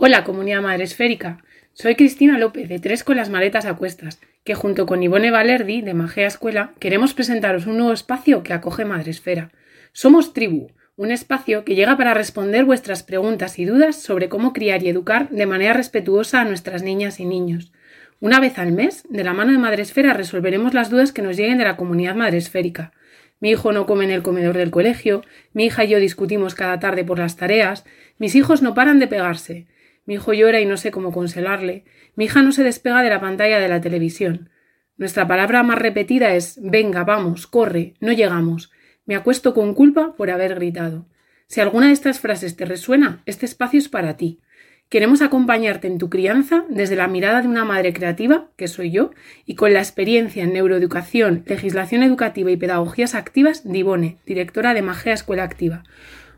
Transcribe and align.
Hola, 0.00 0.22
comunidad 0.22 0.62
madre 0.62 0.84
esférica. 0.84 1.42
Soy 1.72 1.96
Cristina 1.96 2.38
López, 2.38 2.68
de 2.68 2.78
Tres 2.78 3.02
con 3.02 3.16
las 3.16 3.30
maletas 3.30 3.66
a 3.66 3.74
cuestas, 3.74 4.20
que 4.44 4.54
junto 4.54 4.86
con 4.86 5.02
Ivone 5.02 5.32
Valerdi, 5.32 5.82
de 5.82 5.92
Magea 5.92 6.28
Escuela, 6.28 6.70
queremos 6.78 7.14
presentaros 7.14 7.66
un 7.66 7.78
nuevo 7.78 7.92
espacio 7.92 8.44
que 8.44 8.52
acoge 8.52 8.84
Madresfera. 8.84 9.50
Somos 9.90 10.34
Tribu, 10.34 10.68
un 10.94 11.10
espacio 11.10 11.64
que 11.64 11.74
llega 11.74 11.96
para 11.96 12.14
responder 12.14 12.64
vuestras 12.64 13.02
preguntas 13.02 13.58
y 13.58 13.64
dudas 13.64 14.00
sobre 14.00 14.28
cómo 14.28 14.52
criar 14.52 14.84
y 14.84 14.88
educar 14.88 15.30
de 15.30 15.46
manera 15.46 15.72
respetuosa 15.72 16.42
a 16.42 16.44
nuestras 16.44 16.84
niñas 16.84 17.18
y 17.18 17.24
niños. 17.24 17.72
Una 18.20 18.38
vez 18.38 18.60
al 18.60 18.70
mes, 18.70 19.02
de 19.10 19.24
la 19.24 19.34
mano 19.34 19.50
de 19.50 19.58
Madresfera, 19.58 20.14
resolveremos 20.14 20.74
las 20.74 20.90
dudas 20.90 21.10
que 21.10 21.22
nos 21.22 21.36
lleguen 21.36 21.58
de 21.58 21.64
la 21.64 21.76
comunidad 21.76 22.14
madresférica. 22.14 22.92
Mi 23.40 23.50
hijo 23.50 23.72
no 23.72 23.84
come 23.84 24.04
en 24.04 24.12
el 24.12 24.22
comedor 24.22 24.56
del 24.56 24.70
colegio, 24.70 25.24
mi 25.52 25.64
hija 25.64 25.84
y 25.84 25.88
yo 25.88 25.98
discutimos 25.98 26.54
cada 26.54 26.78
tarde 26.78 27.02
por 27.02 27.18
las 27.18 27.34
tareas, 27.34 27.84
mis 28.18 28.36
hijos 28.36 28.62
no 28.62 28.74
paran 28.74 29.00
de 29.00 29.08
pegarse, 29.08 29.66
mi 30.08 30.14
hijo 30.14 30.32
llora 30.32 30.58
y 30.58 30.64
no 30.64 30.78
sé 30.78 30.90
cómo 30.90 31.12
consolarle, 31.12 31.84
mi 32.16 32.24
hija 32.24 32.40
no 32.40 32.50
se 32.52 32.64
despega 32.64 33.02
de 33.02 33.10
la 33.10 33.20
pantalla 33.20 33.60
de 33.60 33.68
la 33.68 33.82
televisión. 33.82 34.48
Nuestra 34.96 35.28
palabra 35.28 35.62
más 35.62 35.78
repetida 35.78 36.34
es 36.34 36.58
venga, 36.62 37.04
vamos, 37.04 37.46
corre, 37.46 37.92
no 38.00 38.12
llegamos. 38.12 38.72
Me 39.04 39.16
acuesto 39.16 39.52
con 39.52 39.74
culpa 39.74 40.16
por 40.16 40.30
haber 40.30 40.54
gritado. 40.54 41.04
Si 41.46 41.60
alguna 41.60 41.88
de 41.88 41.92
estas 41.92 42.20
frases 42.20 42.56
te 42.56 42.64
resuena, 42.64 43.22
este 43.26 43.44
espacio 43.44 43.78
es 43.78 43.90
para 43.90 44.16
ti. 44.16 44.40
Queremos 44.88 45.20
acompañarte 45.20 45.88
en 45.88 45.98
tu 45.98 46.08
crianza 46.08 46.64
desde 46.70 46.96
la 46.96 47.06
mirada 47.06 47.42
de 47.42 47.48
una 47.48 47.66
madre 47.66 47.92
creativa, 47.92 48.48
que 48.56 48.66
soy 48.66 48.90
yo, 48.90 49.10
y 49.44 49.56
con 49.56 49.74
la 49.74 49.80
experiencia 49.80 50.42
en 50.42 50.54
neuroeducación, 50.54 51.44
legislación 51.44 52.02
educativa 52.02 52.50
y 52.50 52.56
pedagogías 52.56 53.14
activas 53.14 53.62
de 53.62 53.76
Ivone, 53.76 54.16
directora 54.24 54.72
de 54.72 54.80
Magea 54.80 55.12
Escuela 55.12 55.42
Activa. 55.42 55.84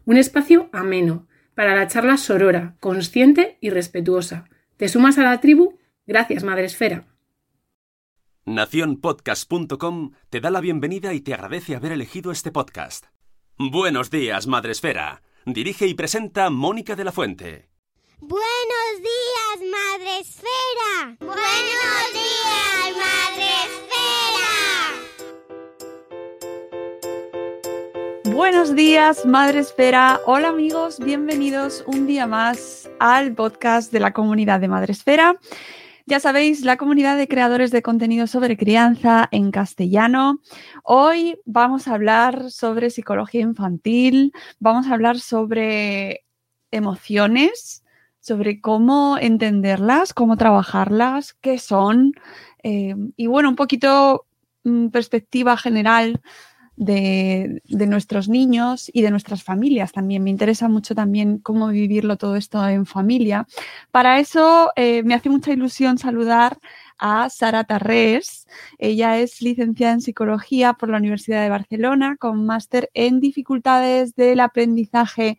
Un 0.06 0.16
espacio 0.16 0.68
ameno, 0.72 1.28
para 1.60 1.76
la 1.76 1.88
charla 1.88 2.16
sorora, 2.16 2.74
consciente 2.80 3.58
y 3.60 3.68
respetuosa. 3.68 4.46
¿Te 4.78 4.88
sumas 4.88 5.18
a 5.18 5.24
la 5.24 5.42
tribu? 5.42 5.78
Gracias, 6.06 6.42
Madre 6.42 6.64
Esfera. 6.64 7.04
Naciónpodcast.com 8.46 10.12
te 10.30 10.40
da 10.40 10.50
la 10.50 10.62
bienvenida 10.62 11.12
y 11.12 11.20
te 11.20 11.34
agradece 11.34 11.76
haber 11.76 11.92
elegido 11.92 12.32
este 12.32 12.50
podcast. 12.50 13.08
Buenos 13.58 14.08
días, 14.08 14.46
Madresfera. 14.46 15.20
Dirige 15.44 15.86
y 15.86 15.92
presenta 15.92 16.48
Mónica 16.48 16.96
de 16.96 17.04
la 17.04 17.12
Fuente. 17.12 17.68
Buenos 18.20 18.94
días, 18.96 19.70
Madre 19.70 20.18
Esfera. 20.18 21.16
Buenos 21.20 22.12
días, 22.14 22.96
Madre 22.96 23.59
Buenos 28.32 28.76
días, 28.76 29.26
Madre 29.26 29.58
Esfera. 29.58 30.20
Hola 30.24 30.50
amigos, 30.50 31.00
bienvenidos 31.00 31.82
un 31.86 32.06
día 32.06 32.28
más 32.28 32.88
al 33.00 33.34
podcast 33.34 33.92
de 33.92 33.98
la 33.98 34.12
comunidad 34.12 34.60
de 34.60 34.68
Madre 34.68 34.92
Esfera. 34.92 35.36
Ya 36.06 36.20
sabéis, 36.20 36.62
la 36.62 36.76
comunidad 36.76 37.16
de 37.16 37.26
creadores 37.26 37.72
de 37.72 37.82
contenido 37.82 38.28
sobre 38.28 38.56
crianza 38.56 39.28
en 39.32 39.50
castellano. 39.50 40.40
Hoy 40.84 41.40
vamos 41.44 41.88
a 41.88 41.94
hablar 41.94 42.52
sobre 42.52 42.90
psicología 42.90 43.40
infantil, 43.40 44.32
vamos 44.60 44.86
a 44.86 44.94
hablar 44.94 45.18
sobre 45.18 46.24
emociones, 46.70 47.84
sobre 48.20 48.60
cómo 48.60 49.18
entenderlas, 49.20 50.14
cómo 50.14 50.36
trabajarlas, 50.36 51.34
qué 51.34 51.58
son 51.58 52.12
eh, 52.62 52.94
y 53.16 53.26
bueno, 53.26 53.48
un 53.48 53.56
poquito 53.56 54.26
mm, 54.62 54.88
perspectiva 54.88 55.56
general 55.56 56.20
de, 56.80 57.60
nuestros 57.68 58.28
niños 58.28 58.90
y 58.92 59.02
de 59.02 59.10
nuestras 59.10 59.44
familias 59.44 59.92
también. 59.92 60.24
Me 60.24 60.30
interesa 60.30 60.68
mucho 60.68 60.94
también 60.94 61.38
cómo 61.38 61.68
vivirlo 61.68 62.16
todo 62.16 62.36
esto 62.36 62.66
en 62.66 62.86
familia. 62.86 63.46
Para 63.90 64.18
eso 64.18 64.72
eh, 64.76 65.02
me 65.02 65.14
hace 65.14 65.28
mucha 65.28 65.52
ilusión 65.52 65.98
saludar 65.98 66.58
a 66.98 67.28
Sara 67.28 67.64
Tarrés. 67.64 68.46
Ella 68.78 69.18
es 69.18 69.42
licenciada 69.42 69.92
en 69.92 70.00
psicología 70.00 70.72
por 70.72 70.88
la 70.88 70.96
Universidad 70.96 71.42
de 71.42 71.50
Barcelona 71.50 72.16
con 72.18 72.46
máster 72.46 72.90
en 72.94 73.20
dificultades 73.20 74.16
del 74.16 74.40
aprendizaje 74.40 75.38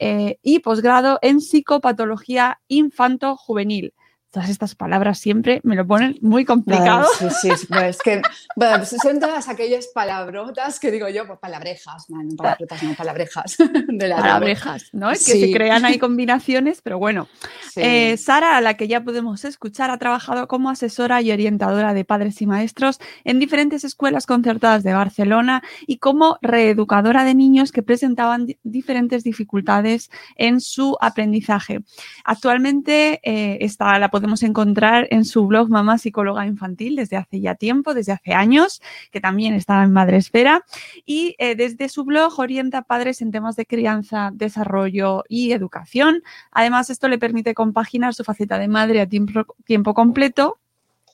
eh, 0.00 0.38
y 0.42 0.58
posgrado 0.58 1.20
en 1.22 1.40
psicopatología 1.40 2.60
infanto-juvenil 2.66 3.94
todas 4.30 4.48
estas 4.48 4.74
palabras 4.74 5.18
siempre 5.18 5.60
me 5.64 5.74
lo 5.74 5.86
ponen 5.86 6.16
muy 6.20 6.44
complicado. 6.44 7.06
sí, 7.18 7.50
sí, 7.56 7.66
es 7.82 7.98
que 7.98 8.22
bueno, 8.56 8.84
son 8.84 9.18
todas 9.20 9.48
aquellas 9.48 9.88
palabrotas 9.88 10.78
que 10.78 10.90
digo 10.90 11.08
yo, 11.08 11.26
pues 11.26 11.38
palabrejas, 11.38 12.08
no, 12.08 12.22
no 12.22 12.36
palabrotas, 12.36 12.82
no, 12.82 12.94
palabrejas. 12.94 13.56
De 13.88 14.08
la 14.08 14.16
palabrejas, 14.16 14.90
¿no? 14.92 15.10
Es 15.10 15.26
que 15.26 15.32
se 15.32 15.52
crean 15.52 15.84
ahí 15.84 15.98
combinaciones, 15.98 16.80
pero 16.82 16.98
bueno. 16.98 17.28
Sí. 17.70 17.82
Eh, 17.84 18.16
Sara, 18.16 18.56
a 18.56 18.60
la 18.60 18.74
que 18.74 18.88
ya 18.88 19.04
podemos 19.04 19.44
escuchar, 19.44 19.92
ha 19.92 19.98
trabajado 19.98 20.48
como 20.48 20.70
asesora 20.70 21.22
y 21.22 21.30
orientadora 21.30 21.94
de 21.94 22.04
padres 22.04 22.42
y 22.42 22.46
maestros 22.46 22.98
en 23.22 23.38
diferentes 23.38 23.84
escuelas 23.84 24.26
concertadas 24.26 24.82
de 24.82 24.92
Barcelona 24.92 25.62
y 25.86 25.98
como 25.98 26.38
reeducadora 26.42 27.22
de 27.22 27.36
niños 27.36 27.70
que 27.70 27.84
presentaban 27.84 28.48
diferentes 28.64 29.22
dificultades 29.22 30.10
en 30.34 30.60
su 30.60 30.96
aprendizaje. 31.00 31.82
Actualmente 32.24 33.20
eh, 33.22 33.58
está 33.60 33.96
la 34.00 34.10
podemos 34.20 34.42
encontrar 34.42 35.08
en 35.10 35.24
su 35.24 35.46
blog 35.46 35.70
Mamá 35.70 35.96
Psicóloga 35.96 36.46
Infantil 36.46 36.96
desde 36.96 37.16
hace 37.16 37.40
ya 37.40 37.54
tiempo, 37.54 37.94
desde 37.94 38.12
hace 38.12 38.34
años, 38.34 38.82
que 39.10 39.18
también 39.18 39.54
está 39.54 39.82
en 39.82 39.94
Madresfera. 39.94 40.62
Y 41.06 41.36
eh, 41.38 41.54
desde 41.54 41.88
su 41.88 42.04
blog 42.04 42.38
orienta 42.38 42.78
a 42.78 42.82
padres 42.82 43.22
en 43.22 43.30
temas 43.30 43.56
de 43.56 43.64
crianza, 43.64 44.30
desarrollo 44.34 45.24
y 45.26 45.52
educación. 45.52 46.22
Además, 46.52 46.90
esto 46.90 47.08
le 47.08 47.16
permite 47.18 47.54
compaginar 47.54 48.12
su 48.12 48.24
faceta 48.24 48.58
de 48.58 48.68
madre 48.68 49.00
a 49.00 49.06
tiempo, 49.06 49.46
tiempo 49.64 49.94
completo 49.94 50.58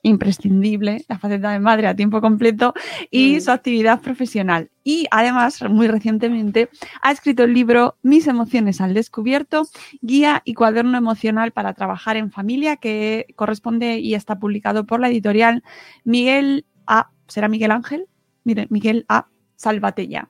imprescindible, 0.02 1.04
la 1.08 1.18
faceta 1.18 1.50
de 1.50 1.58
madre 1.58 1.86
a 1.86 1.94
tiempo 1.94 2.20
completo 2.20 2.74
y 3.10 3.36
mm. 3.36 3.40
su 3.40 3.50
actividad 3.50 4.00
profesional. 4.00 4.70
Y 4.86 5.08
además, 5.10 5.60
muy 5.68 5.88
recientemente, 5.88 6.70
ha 7.02 7.10
escrito 7.10 7.42
el 7.42 7.52
libro 7.52 7.96
Mis 8.02 8.28
emociones 8.28 8.80
al 8.80 8.94
descubierto, 8.94 9.66
guía 10.00 10.42
y 10.44 10.54
cuaderno 10.54 10.96
emocional 10.96 11.50
para 11.50 11.74
trabajar 11.74 12.16
en 12.16 12.30
familia, 12.30 12.76
que 12.76 13.26
corresponde 13.34 13.98
y 13.98 14.14
está 14.14 14.38
publicado 14.38 14.86
por 14.86 15.00
la 15.00 15.08
editorial 15.08 15.64
Miguel 16.04 16.66
A. 16.86 17.10
¿Será 17.26 17.48
Miguel 17.48 17.72
Ángel? 17.72 18.06
Mire, 18.44 18.68
Miguel 18.70 19.04
A. 19.08 19.26
Salvatella. 19.56 20.28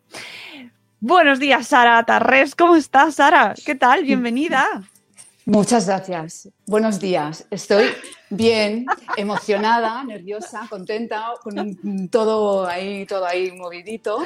Buenos 1.00 1.38
días, 1.38 1.66
Sara 1.66 2.02
Tarrés. 2.04 2.54
¿Cómo 2.54 2.76
estás, 2.76 3.16
Sara? 3.16 3.52
¿Qué 3.62 3.74
tal? 3.74 4.04
Bienvenida. 4.04 4.64
Muchas 5.46 5.86
gracias. 5.86 6.48
Buenos 6.66 6.98
días. 6.98 7.46
Estoy 7.52 7.84
bien, 8.30 8.84
emocionada, 9.16 10.02
nerviosa, 10.02 10.66
contenta, 10.68 11.34
con 11.40 12.08
todo 12.08 12.66
ahí, 12.66 13.06
todo 13.06 13.24
ahí 13.24 13.52
movidito. 13.52 14.24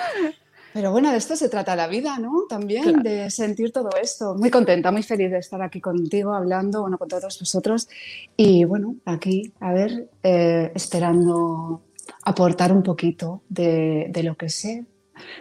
Pero 0.73 0.93
bueno, 0.93 1.11
de 1.11 1.19
esto 1.19 1.37
se 1.37 1.51
trata 1.51 1.77
la 1.77 1.89
vida, 1.89 2.19
¿no? 2.19 2.47
También 2.49 2.85
claro. 2.85 3.03
de 3.03 3.31
sentir 3.31 3.71
todo 3.71 3.91
esto. 4.01 4.35
Muy 4.35 4.49
contenta, 4.49 4.91
muy 4.91 5.03
feliz 5.03 5.31
de 5.31 5.39
estar 5.41 5.61
aquí 5.61 5.79
contigo, 5.79 6.33
hablando, 6.33 6.81
bueno, 6.81 6.97
con 6.97 7.09
todos 7.09 7.39
vosotros. 7.39 7.87
Y 8.35 8.65
bueno, 8.65 8.97
aquí, 9.05 9.53
a 9.61 9.75
ver, 9.75 10.09
eh, 10.23 10.73
esperando 10.75 11.83
aportar 12.23 12.73
un 12.73 12.83
poquito 12.83 13.43
de, 13.51 14.07
de 14.09 14.23
lo 14.23 14.37
que 14.39 14.49
sé 14.49 14.87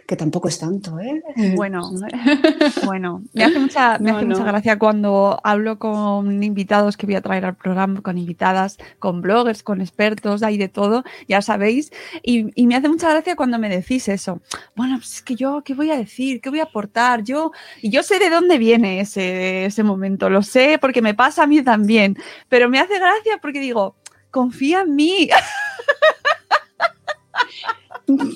que 0.07 0.15
tampoco 0.15 0.47
es 0.47 0.59
tanto, 0.59 0.99
¿eh? 0.99 1.21
Bueno, 1.55 1.91
bueno, 2.85 3.23
me 3.33 3.43
hace 3.43 3.59
mucha, 3.59 3.99
me 3.99 4.11
hace 4.11 4.25
mucha 4.25 4.43
gracia 4.43 4.79
cuando 4.79 5.39
hablo 5.43 5.79
con 5.79 6.41
invitados 6.43 6.97
que 6.97 7.05
voy 7.05 7.15
a 7.15 7.21
traer 7.21 7.45
al 7.45 7.55
programa, 7.55 8.01
con 8.01 8.17
invitadas, 8.17 8.77
con 8.99 9.21
bloggers, 9.21 9.63
con 9.63 9.81
expertos, 9.81 10.43
hay 10.43 10.57
de 10.57 10.69
todo, 10.69 11.03
ya 11.27 11.41
sabéis, 11.41 11.91
y, 12.23 12.49
y 12.59 12.67
me 12.67 12.75
hace 12.75 12.89
mucha 12.89 13.09
gracia 13.09 13.35
cuando 13.35 13.59
me 13.59 13.69
decís 13.69 14.07
eso. 14.07 14.41
Bueno, 14.75 14.97
pues 14.97 15.15
es 15.15 15.21
que 15.21 15.35
yo, 15.35 15.61
¿qué 15.63 15.73
voy 15.73 15.91
a 15.91 15.97
decir? 15.97 16.41
¿Qué 16.41 16.49
voy 16.49 16.59
a 16.59 16.63
aportar? 16.63 17.23
Yo, 17.23 17.51
yo 17.83 18.03
sé 18.03 18.19
de 18.19 18.29
dónde 18.29 18.57
viene 18.57 18.99
ese, 19.01 19.65
ese 19.65 19.83
momento, 19.83 20.29
lo 20.29 20.41
sé 20.41 20.77
porque 20.79 21.01
me 21.01 21.13
pasa 21.13 21.43
a 21.43 21.47
mí 21.47 21.61
también, 21.61 22.17
pero 22.47 22.69
me 22.69 22.79
hace 22.79 22.97
gracia 22.97 23.37
porque 23.41 23.59
digo, 23.59 23.95
confía 24.31 24.81
en 24.81 24.95
mí. 24.95 25.29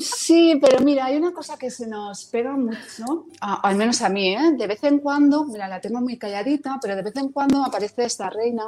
Sí, 0.02 0.60
pero 0.62 0.84
mira, 0.84 1.06
hay 1.06 1.18
una 1.18 1.34
cosa 1.34 1.58
que 1.58 1.70
se 1.70 1.88
nos 1.88 2.26
pega 2.26 2.56
mucho, 2.56 3.26
al 3.40 3.76
menos 3.76 4.02
a 4.02 4.10
mí, 4.10 4.36
¿eh? 4.36 4.54
de 4.58 4.68
vez 4.68 4.84
en 4.84 5.00
cuando, 5.00 5.46
mira, 5.46 5.68
la 5.68 5.82
tengo 5.82 6.02
muy 6.02 6.18
calladita, 6.18 6.78
pero 6.82 6.96
de 6.96 7.02
vez 7.02 7.16
en 7.16 7.30
cuando 7.30 7.64
aparece 7.64 8.06
esta 8.06 8.30
reina, 8.30 8.64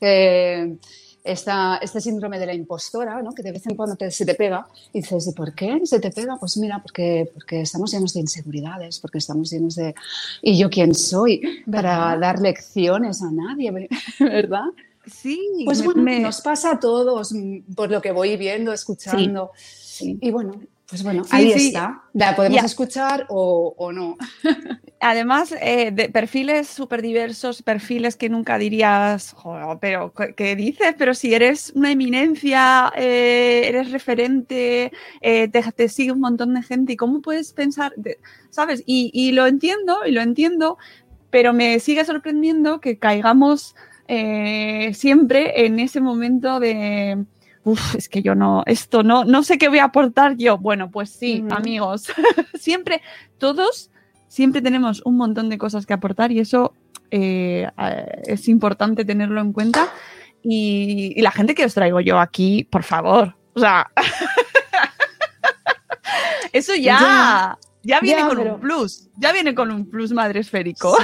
eh, 0.00 0.76
este 1.24 2.00
síndrome 2.00 2.38
de 2.38 2.46
la 2.46 2.54
impostora, 2.54 3.22
¿no? 3.22 3.32
que 3.32 3.42
de 3.42 3.52
vez 3.52 3.66
en 3.66 3.76
cuando 3.76 3.96
se 4.10 4.24
te 4.24 4.34
pega 4.34 4.66
y 4.92 5.00
dices, 5.00 5.28
¿y 5.28 5.32
por 5.32 5.54
qué 5.54 5.80
se 5.84 6.00
te 6.00 6.10
pega? 6.10 6.36
Pues 6.38 6.56
mira, 6.56 6.80
porque, 6.80 7.30
porque 7.34 7.60
estamos 7.60 7.92
llenos 7.92 8.14
de 8.14 8.20
inseguridades, 8.20 8.98
porque 8.98 9.18
estamos 9.18 9.50
llenos 9.50 9.74
de... 9.74 9.94
¿Y 10.42 10.58
yo 10.58 10.70
quién 10.70 10.94
soy 10.94 11.42
para 11.70 12.16
dar 12.16 12.40
lecciones 12.40 13.22
a 13.22 13.30
nadie? 13.30 13.88
¿Verdad? 14.20 14.64
Sí, 15.06 15.62
pues 15.64 15.82
bueno, 15.82 16.02
nos 16.20 16.40
pasa 16.40 16.72
a 16.72 16.80
todos, 16.80 17.34
por 17.74 17.90
lo 17.90 18.00
que 18.00 18.12
voy 18.12 18.36
viendo, 18.36 18.72
escuchando. 18.72 19.52
Y 20.00 20.30
bueno, 20.30 20.60
pues 20.88 21.02
bueno, 21.02 21.22
ahí 21.30 21.52
está. 21.52 22.02
La 22.14 22.34
podemos 22.34 22.64
escuchar 22.64 23.26
o, 23.28 23.92
no. 23.92 24.16
Además, 25.00 25.54
eh, 25.60 25.90
de 25.92 26.08
perfiles 26.08 26.66
súper 26.66 27.02
diversos, 27.02 27.62
perfiles 27.62 28.16
que 28.16 28.30
nunca 28.30 28.56
dirías, 28.56 29.36
pero 29.80 30.14
¿qué 30.34 30.56
dices? 30.56 30.94
Pero 30.96 31.12
si 31.12 31.34
eres 31.34 31.72
una 31.76 31.92
eminencia, 31.92 32.90
eh, 32.96 33.64
eres 33.66 33.90
referente, 33.90 34.90
eh, 35.20 35.48
te, 35.48 35.88
sigue 35.90 36.12
un 36.12 36.20
montón 36.20 36.54
de 36.54 36.62
gente, 36.62 36.94
¿y 36.94 36.96
cómo 36.96 37.20
puedes 37.20 37.52
pensar? 37.52 37.92
¿Sabes? 38.48 38.82
Y, 38.86 39.10
y, 39.12 39.32
lo 39.32 39.46
entiendo, 39.46 40.06
y 40.06 40.12
lo 40.12 40.22
entiendo, 40.22 40.78
pero 41.28 41.52
me 41.52 41.80
sigue 41.80 42.06
sorprendiendo 42.06 42.80
que 42.80 42.98
caigamos 42.98 43.76
siempre 44.94 45.66
en 45.66 45.78
ese 45.80 46.00
momento 46.00 46.60
de 46.60 47.26
Uf, 47.68 47.96
es 47.96 48.08
que 48.08 48.22
yo 48.22 48.34
no, 48.34 48.62
esto 48.64 49.02
no, 49.02 49.26
no 49.26 49.42
sé 49.42 49.58
qué 49.58 49.68
voy 49.68 49.80
a 49.80 49.84
aportar 49.84 50.38
yo. 50.38 50.56
Bueno, 50.56 50.90
pues 50.90 51.10
sí, 51.10 51.44
amigos, 51.50 52.06
siempre, 52.58 53.02
todos, 53.36 53.90
siempre 54.26 54.62
tenemos 54.62 55.02
un 55.04 55.18
montón 55.18 55.50
de 55.50 55.58
cosas 55.58 55.84
que 55.84 55.92
aportar 55.92 56.32
y 56.32 56.40
eso 56.40 56.72
eh, 57.10 57.68
es 58.24 58.48
importante 58.48 59.04
tenerlo 59.04 59.42
en 59.42 59.52
cuenta. 59.52 59.92
Y, 60.42 61.20
la 61.20 61.30
gente 61.30 61.54
que 61.54 61.66
os 61.66 61.74
traigo 61.74 62.00
yo 62.00 62.18
aquí, 62.18 62.64
por 62.64 62.84
favor, 62.84 63.36
o 63.52 63.60
sea, 63.60 63.90
eso 66.54 66.74
ya, 66.74 67.58
ya, 67.82 68.00
viene 68.00 68.26
con 68.26 68.38
un 68.38 68.60
plus, 68.60 69.10
ya 69.18 69.32
viene 69.32 69.54
con 69.54 69.70
un 69.70 69.90
plus 69.90 70.12
madre 70.12 70.40
esférico. 70.40 70.96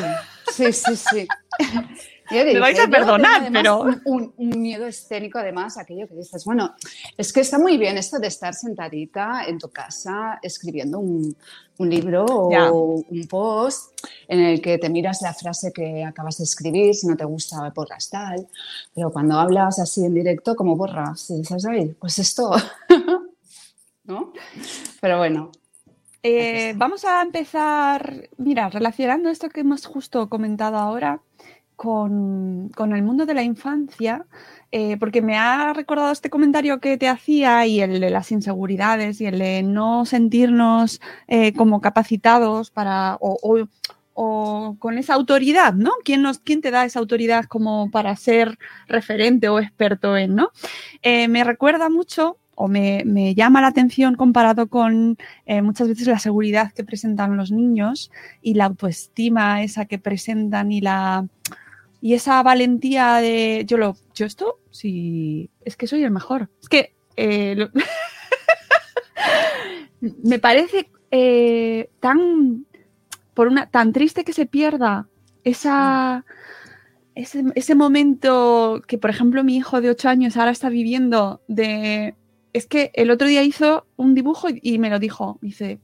sí, 0.51 0.73
sí. 0.73 0.97
sí. 0.97 1.29
Me 2.31 2.59
vais 2.59 2.79
a 2.79 2.89
perdonar, 2.89 3.51
pero... 3.53 3.85
Un, 4.05 4.33
miedo 4.37 4.87
escénico, 4.87 5.39
además, 5.39 5.77
aquello 5.77 6.09
que 6.09 6.15
dices, 6.15 6.45
bueno, 6.45 6.75
es 7.19 7.33
que 7.33 7.41
está 7.41 7.59
muy 7.59 7.77
bien 7.77 7.99
esto 7.99 8.19
de 8.19 8.29
estar 8.29 8.55
sentadita 8.55 9.45
en 9.47 9.59
tu 9.59 9.69
casa 9.69 10.39
escribiendo 10.43 10.99
un, 10.99 11.37
libro 11.79 12.25
o 12.25 13.05
un 13.11 13.29
post 13.29 13.93
en 14.29 14.41
el 14.41 14.63
que 14.63 14.79
te 14.79 14.89
miras 14.89 15.21
la 15.23 15.35
frase 15.35 15.73
que 15.73 16.05
acabas 16.05 16.39
de 16.39 16.45
escribir, 16.45 16.95
si 16.95 17.07
no 17.07 17.17
te 17.17 17.25
gusta, 17.25 17.69
borras 17.75 18.09
tal, 18.09 18.47
pero 18.95 19.11
cuando 19.11 19.39
hablas 19.39 19.79
así 19.81 20.05
en 20.05 20.15
directo, 20.15 20.55
¿cómo 20.55 20.77
borras? 20.77 21.29
Y 21.31 21.39
dices, 21.39 21.67
ay, 21.67 21.95
pues 21.99 22.19
esto, 22.21 22.53
¿no? 24.05 24.33
Pero 25.01 25.19
bueno, 25.19 25.51
eh, 26.27 26.73
vamos 26.77 27.05
a 27.05 27.21
empezar, 27.21 28.31
mira, 28.39 28.71
relacionando 28.71 29.29
esto 29.29 29.51
que 29.51 29.61
hemos 29.61 29.85
justo 29.85 30.31
comentado 30.31 30.79
ahora, 30.79 31.21
con, 31.77 32.71
el 32.79 33.03
mundo 33.03 33.27
de 33.27 33.35
la 33.35 33.43
infancia, 33.43 34.27
eh, 34.71 34.97
porque 34.99 35.23
me 35.23 35.37
ha 35.37 35.73
recordado 35.73 36.13
este 36.13 36.31
comentario 36.31 36.81
que 36.81 36.97
te 36.97 37.09
hacía 37.09 37.67
y 37.67 37.81
el 37.81 38.01
de 38.01 38.11
las 38.11 38.33
inseguridades 38.33 39.21
y 39.21 39.27
el 39.27 39.39
de 39.39 39.63
no 39.63 40.05
sentirnos 40.07 41.01
eh, 41.29 41.53
como 41.53 41.81
capacitados 41.81 42.71
para 42.71 43.19
o, 43.21 43.67
con 44.79 44.97
esa 44.97 45.15
autoridad, 45.15 45.75
¿no? 45.75 45.91
¿Quién, 46.05 46.23
nos, 46.23 46.39
¿Quién 46.39 46.61
te 46.61 46.71
da 46.71 46.85
esa 46.85 47.01
autoridad 47.01 47.47
como 47.47 47.91
para 47.91 48.15
ser 48.15 48.59
referente 48.87 49.49
o 49.49 49.59
experto 49.59 50.17
en, 50.17 50.37
¿no? 50.37 50.51
Eh, 51.03 51.27
me 51.27 51.43
recuerda 51.43 51.89
mucho 51.89 52.39
o 52.55 52.69
me, 52.69 53.03
me, 53.05 53.35
llama 53.35 53.61
la 53.61 53.67
atención 53.67 54.15
comparado 54.15 54.69
con 54.69 55.19
muchas 55.65 55.89
veces 55.89 56.07
la 56.07 56.21
seguridad 56.21 56.73
que 56.73 56.85
presentan 56.85 57.37
los 57.37 57.51
niños 57.51 58.13
y 58.43 58.55
la 58.55 58.67
autoestima 58.67 59.65
esa 59.65 59.87
que 59.87 59.99
presentan 59.99 60.71
y 60.71 60.81
la 60.81 61.27
y 62.05 62.13
esa 62.13 62.43
valentía 62.43 63.15
de 63.15 63.65
yo 63.67 63.79
lo, 63.79 63.97
yo 64.15 64.27
esto, 64.27 64.61
sí, 64.71 65.49
es 65.65 65.75
que 65.75 65.87
soy 65.87 66.05
el 66.05 66.11
mejor. 66.11 66.51
Es 66.61 66.69
que 66.69 66.95
eh, 67.17 67.67
me 70.23 70.39
parece 70.39 70.91
eh, 71.11 71.89
tan, 72.01 72.67
por 73.33 73.49
una, 73.49 73.71
tan 73.71 73.95
triste 73.95 74.23
que 74.23 74.35
se 74.35 74.45
pierda 74.45 75.09
esa, 75.45 76.27
ese, 77.15 77.45
ese, 77.55 77.75
momento 77.75 78.83
que, 78.87 78.99
por 78.99 79.09
ejemplo, 79.09 79.43
mi 79.43 79.57
hijo 79.57 79.81
de 79.81 79.89
8 79.89 80.11
años 80.11 80.37
ahora 80.37 80.51
está 80.51 80.69
viviendo 80.69 81.41
de... 81.49 82.17
Es 82.53 82.67
que 82.67 82.91
el 82.93 83.11
otro 83.11 83.29
día 83.29 83.43
hizo 83.43 83.87
un 83.97 84.15
dibujo 84.15 84.49
y, 84.53 84.79
me 84.79 84.91
lo 84.91 84.99
dijo. 84.99 85.39
Dice, 85.41 85.81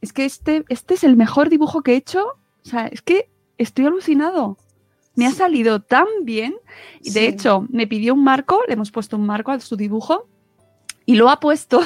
es 0.00 0.14
que 0.14 0.24
este, 0.24 0.64
este 0.70 0.94
es 0.94 1.04
el 1.04 1.14
mejor 1.14 1.50
dibujo 1.50 1.82
que 1.82 1.92
he 1.92 1.96
hecho. 1.96 2.24
O 2.64 2.68
sea, 2.70 2.86
es 2.86 3.02
que 3.02 3.28
estoy 3.58 3.84
alucinado 3.84 4.56
me 5.14 5.26
ha 5.26 5.32
salido 5.32 5.80
tan 5.80 6.06
bien. 6.22 6.54
De 7.02 7.26
hecho, 7.26 7.66
me 7.68 7.86
pidió 7.86 8.14
un 8.14 8.24
marco, 8.24 8.62
le 8.66 8.74
hemos 8.74 8.90
puesto 8.90 9.16
un 9.16 9.26
marco 9.26 9.50
a 9.50 9.60
su 9.60 9.76
dibujo 9.76 10.26
y 11.04 11.16
lo 11.16 11.28
ha 11.30 11.40
puesto 11.40 11.80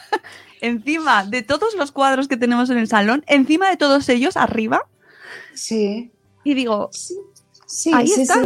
encima 0.60 1.24
de 1.24 1.42
todos 1.42 1.74
los 1.74 1.92
cuadros 1.92 2.28
que 2.28 2.36
tenemos 2.36 2.70
en 2.70 2.78
el 2.78 2.88
salón, 2.88 3.24
encima 3.26 3.68
de 3.68 3.76
todos 3.76 4.08
ellos, 4.08 4.36
arriba. 4.36 4.86
Sí. 5.54 6.12
Y 6.44 6.54
digo, 6.54 6.90
sí, 6.92 7.92
ahí 7.92 8.10
está. 8.10 8.42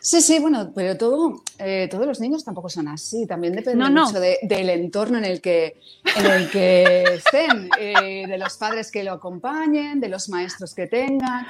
Sí, 0.00 0.20
sí, 0.20 0.38
bueno, 0.38 0.72
pero 0.74 0.96
todo, 0.96 1.42
eh, 1.58 1.88
todos 1.90 2.06
los 2.06 2.20
niños 2.20 2.44
tampoco 2.44 2.68
son 2.68 2.88
así. 2.88 3.26
También 3.26 3.54
depende 3.54 3.88
mucho 3.88 4.20
del 4.20 4.70
entorno 4.70 5.18
en 5.18 5.24
el 5.24 5.40
que, 5.40 5.80
en 6.16 6.26
el 6.26 6.50
que 6.50 7.02
estén, 7.14 7.68
eh, 7.78 8.26
de 8.26 8.38
los 8.38 8.56
padres 8.56 8.90
que 8.90 9.02
lo 9.02 9.12
acompañen, 9.12 10.00
de 10.00 10.08
los 10.08 10.28
maestros 10.28 10.74
que 10.74 10.86
tengan. 10.86 11.46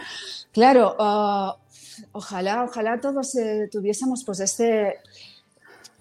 Claro, 0.53 0.97
ah, 0.99 1.57
ojalá, 2.13 2.65
ojalá 2.65 3.01
todos 3.01 3.35
eh, 3.37 3.69
tuviésemos 3.71 4.25
pues 4.25 4.41
este, 4.41 4.99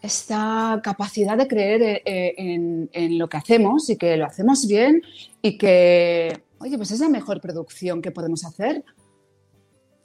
esta 0.02 0.80
capacidad 0.84 1.38
de 1.38 1.48
creer 1.48 1.82
eh, 1.82 2.02
eh, 2.06 2.88
en, 2.92 3.18
lo 3.18 3.30
que 3.30 3.38
hacemos 3.38 3.90
y 3.90 3.98
que 3.98 4.18
lo 4.18 4.26
hacemos 4.26 4.68
bien 4.68 5.02
y 5.42 5.58
que, 5.58 6.42
oye, 6.60 6.78
pues 6.78 6.92
es 6.92 7.00
la 7.00 7.10
mejor 7.10 7.40
producción 7.40 8.02
que 8.02 8.12
podemos 8.12 8.44
hacer. 8.44 8.84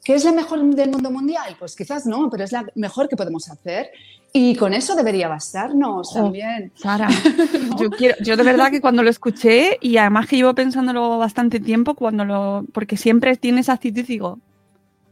¿Qué 0.04 0.14
es 0.14 0.24
la 0.24 0.32
mejor 0.32 0.62
del 0.62 0.90
mundo 0.90 1.10
mundial? 1.10 1.56
Pues 1.58 1.74
quizás 1.74 2.06
no, 2.06 2.30
pero 2.30 2.44
es 2.44 2.52
la 2.52 2.64
mejor 2.76 3.08
que 3.08 3.16
podemos 3.16 3.48
hacer. 3.48 3.90
Y 4.32 4.54
con 4.54 4.74
eso 4.74 4.94
debería 4.94 5.28
bastarnos 5.28 6.10
oh, 6.12 6.14
también. 6.14 6.70
Sara, 6.76 7.08
yo, 7.80 7.90
quiero, 7.90 8.14
yo 8.22 8.36
de 8.36 8.42
verdad 8.42 8.70
que 8.70 8.80
cuando 8.80 9.02
lo 9.02 9.10
escuché, 9.10 9.78
y 9.80 9.96
además 9.96 10.28
que 10.28 10.36
llevo 10.36 10.54
pensándolo 10.54 11.18
bastante 11.18 11.58
tiempo, 11.58 11.94
cuando 11.94 12.24
lo, 12.24 12.64
porque 12.72 12.96
siempre 12.96 13.36
tienes 13.36 13.68
actitud 13.68 14.00
y 14.00 14.02
digo, 14.02 14.38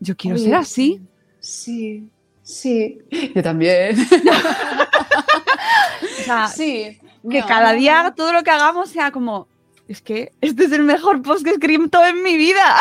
yo 0.04 0.16
quiero 0.16 0.38
ser 0.38 0.54
así. 0.54 1.00
Sí, 1.40 2.08
sí, 2.42 2.98
yo 3.34 3.42
también. 3.42 3.98
o 6.20 6.24
sea, 6.24 6.48
sí, 6.48 6.98
que 7.28 7.42
cada 7.42 7.72
día 7.72 8.12
todo 8.16 8.32
lo 8.32 8.42
que 8.42 8.50
hagamos 8.50 8.90
sea 8.90 9.10
como, 9.10 9.48
es 9.88 10.00
que 10.00 10.32
este 10.40 10.64
es 10.64 10.72
el 10.72 10.84
mejor 10.84 11.22
post 11.22 11.44
que 11.44 11.50
he 11.50 11.54
escrito 11.54 12.04
en 12.04 12.22
mi 12.22 12.36
vida. 12.36 12.76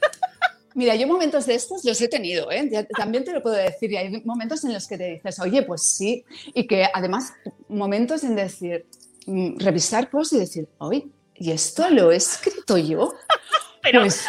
Mira, 0.74 0.94
yo 0.94 1.08
momentos 1.08 1.46
de 1.46 1.54
estos 1.54 1.84
los 1.84 2.00
he 2.00 2.06
tenido, 2.06 2.52
¿eh? 2.52 2.86
también 2.96 3.24
te 3.24 3.32
lo 3.32 3.42
puedo 3.42 3.56
decir, 3.56 3.90
y 3.90 3.96
hay 3.96 4.22
momentos 4.24 4.62
en 4.62 4.72
los 4.72 4.86
que 4.86 4.96
te 4.96 5.14
dices, 5.14 5.40
oye, 5.40 5.62
pues 5.62 5.82
sí, 5.82 6.24
y 6.54 6.68
que 6.68 6.86
además 6.92 7.32
momentos 7.68 8.22
en 8.22 8.36
decir, 8.36 8.86
mm, 9.26 9.58
revisar 9.58 10.08
posts 10.08 10.34
y 10.34 10.38
decir, 10.38 10.68
oye, 10.78 11.08
¿y 11.34 11.50
esto 11.50 11.90
lo 11.90 12.12
he 12.12 12.16
escrito 12.16 12.78
yo? 12.78 13.12
Pero... 13.82 14.02
Pues, 14.02 14.24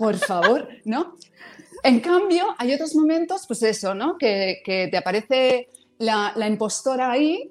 por 0.00 0.16
favor, 0.16 0.66
¿no? 0.86 1.14
En 1.82 2.00
cambio, 2.00 2.54
hay 2.58 2.74
otros 2.74 2.94
momentos, 2.94 3.46
pues 3.46 3.62
eso, 3.62 3.94
¿no? 3.94 4.18
Que, 4.18 4.60
te 4.64 4.96
aparece 4.96 5.68
la, 5.98 6.34
impostora 6.46 7.10
ahí 7.10 7.50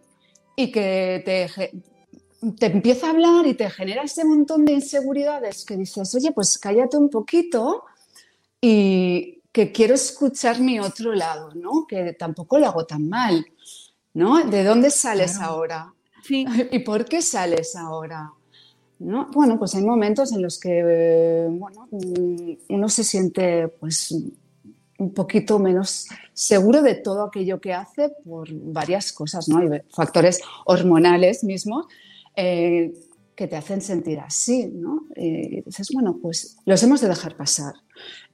y 0.56 0.72
que 0.72 1.22
te, 1.26 1.72
te 2.58 2.66
empieza 2.68 3.08
a 3.08 3.10
hablar 3.12 3.46
y 3.48 3.54
te 3.54 3.70
genera 3.70 4.04
ese 4.04 4.26
montón 4.26 4.66
de 4.66 4.74
inseguridades 4.74 5.66
que 5.66 5.78
dices, 5.78 6.14
oye, 6.16 6.32
pues 6.32 6.58
cállate 6.58 6.98
un 6.98 7.10
poquito 7.10 7.84
y 8.62 9.42
que 9.52 9.72
quiero 9.72 9.96
escuchar 9.96 10.60
mi 10.60 10.80
otro 10.80 11.14
lado, 11.14 11.52
¿no? 11.56 11.86
Que 11.88 12.14
tampoco 12.14 12.60
lo 12.60 12.68
hago 12.68 12.86
tan 12.86 13.10
mal, 13.10 13.46
¿no? 14.14 14.44
¿De 14.44 14.64
dónde 14.64 14.92
sales 14.92 15.38
ahora? 15.40 15.94
Sí. 16.24 16.46
¿Y 16.72 16.80
por 16.80 17.06
qué 17.06 17.22
sales 17.22 17.76
ahora? 17.76 18.32
¿No? 19.00 19.30
Bueno, 19.34 19.58
pues 19.58 19.76
hay 19.76 19.84
momentos 19.84 20.34
en 20.34 20.42
los 20.42 20.60
que 20.60 21.48
bueno, 21.50 21.88
uno 22.68 22.90
se 22.90 23.04
siente 23.04 23.70
pues 23.70 24.14
un 24.98 25.14
poquito 25.14 25.58
menos 25.58 26.08
seguro 26.34 26.82
de 26.82 26.96
todo 26.96 27.24
aquello 27.24 27.62
que 27.62 27.74
hace 27.74 28.10
por 28.26 28.50
varias 28.52 29.14
cosas, 29.14 29.48
¿no? 29.48 29.60
Hay 29.60 29.82
factores 29.90 30.42
hormonales 30.66 31.46
mismos 31.46 31.86
eh, 32.36 32.94
que 33.40 33.48
te 33.48 33.56
hacen 33.56 33.80
sentir 33.80 34.20
así, 34.20 34.68
¿no? 34.68 35.06
Y 35.16 35.62
dices, 35.62 35.88
bueno, 35.94 36.18
pues 36.22 36.58
los 36.66 36.84
hemos 36.84 37.00
de 37.00 37.08
dejar 37.08 37.38
pasar. 37.38 37.74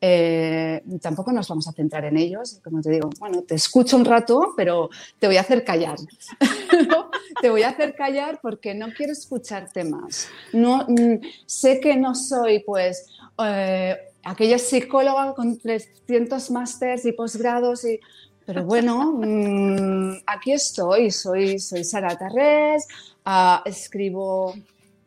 Eh, 0.02 0.82
tampoco 1.00 1.32
nos 1.32 1.48
vamos 1.48 1.68
a 1.68 1.74
centrar 1.74 2.06
en 2.06 2.18
ellos, 2.18 2.60
como 2.64 2.82
te 2.82 2.90
digo, 2.90 3.12
bueno, 3.20 3.44
te 3.44 3.54
escucho 3.54 3.98
un 3.98 4.06
rato, 4.06 4.56
pero 4.58 4.90
te 5.20 5.28
voy 5.28 5.38
a 5.38 5.42
hacer 5.42 5.64
callar. 5.64 5.96
te 7.42 7.52
voy 7.52 7.62
a 7.62 7.70
hacer 7.70 7.94
callar 7.94 8.40
porque 8.42 8.74
no 8.74 8.88
quiero 8.98 9.14
escucharte 9.14 9.84
más. 9.84 10.28
No, 10.52 10.88
mm, 10.88 11.20
sé 11.46 11.80
que 11.80 11.96
no 11.98 12.16
soy, 12.16 12.64
pues, 12.66 13.06
eh, 13.46 13.96
aquella 14.24 14.58
psicóloga 14.58 15.36
con 15.36 15.60
300 15.60 16.50
másters 16.50 17.06
y 17.06 17.12
posgrados 17.12 17.86
y 17.86 18.00
pero 18.48 18.64
bueno, 18.64 19.20
mm, 19.20 20.22
aquí 20.26 20.52
estoy, 20.52 21.10
soy, 21.10 21.58
soy 21.60 21.84
Sara 21.84 22.16
Tarrés, 22.16 22.88
ah, 23.24 23.64
escribo 23.66 24.54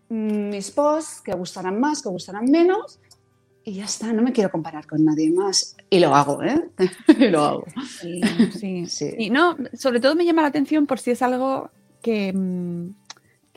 mis 0.09 0.71
posts 0.71 1.21
que 1.21 1.33
gustarán 1.33 1.79
más, 1.81 2.03
que 2.03 2.09
gustarán 2.09 2.51
menos, 2.51 2.99
y 3.65 3.75
ya 3.75 3.85
está, 3.85 4.13
no 4.13 4.23
me 4.23 4.33
quiero 4.33 4.51
comparar 4.51 4.87
con 4.87 5.05
nadie 5.05 5.31
más. 5.31 5.77
Y 5.91 5.99
lo 5.99 6.15
hago, 6.15 6.43
¿eh? 6.43 6.71
y 7.19 7.29
lo 7.29 7.45
hago. 7.45 7.65
Sí, 8.59 8.87
sí. 8.87 9.15
Y 9.19 9.31
no, 9.31 9.57
sobre 9.75 10.01
todo 10.01 10.15
me 10.15 10.25
llama 10.25 10.43
la 10.43 10.49
atención 10.49 10.87
por 10.87 10.99
si 10.99 11.11
es 11.11 11.21
algo 11.21 11.71
que, 12.01 12.33
mm, 12.33 12.91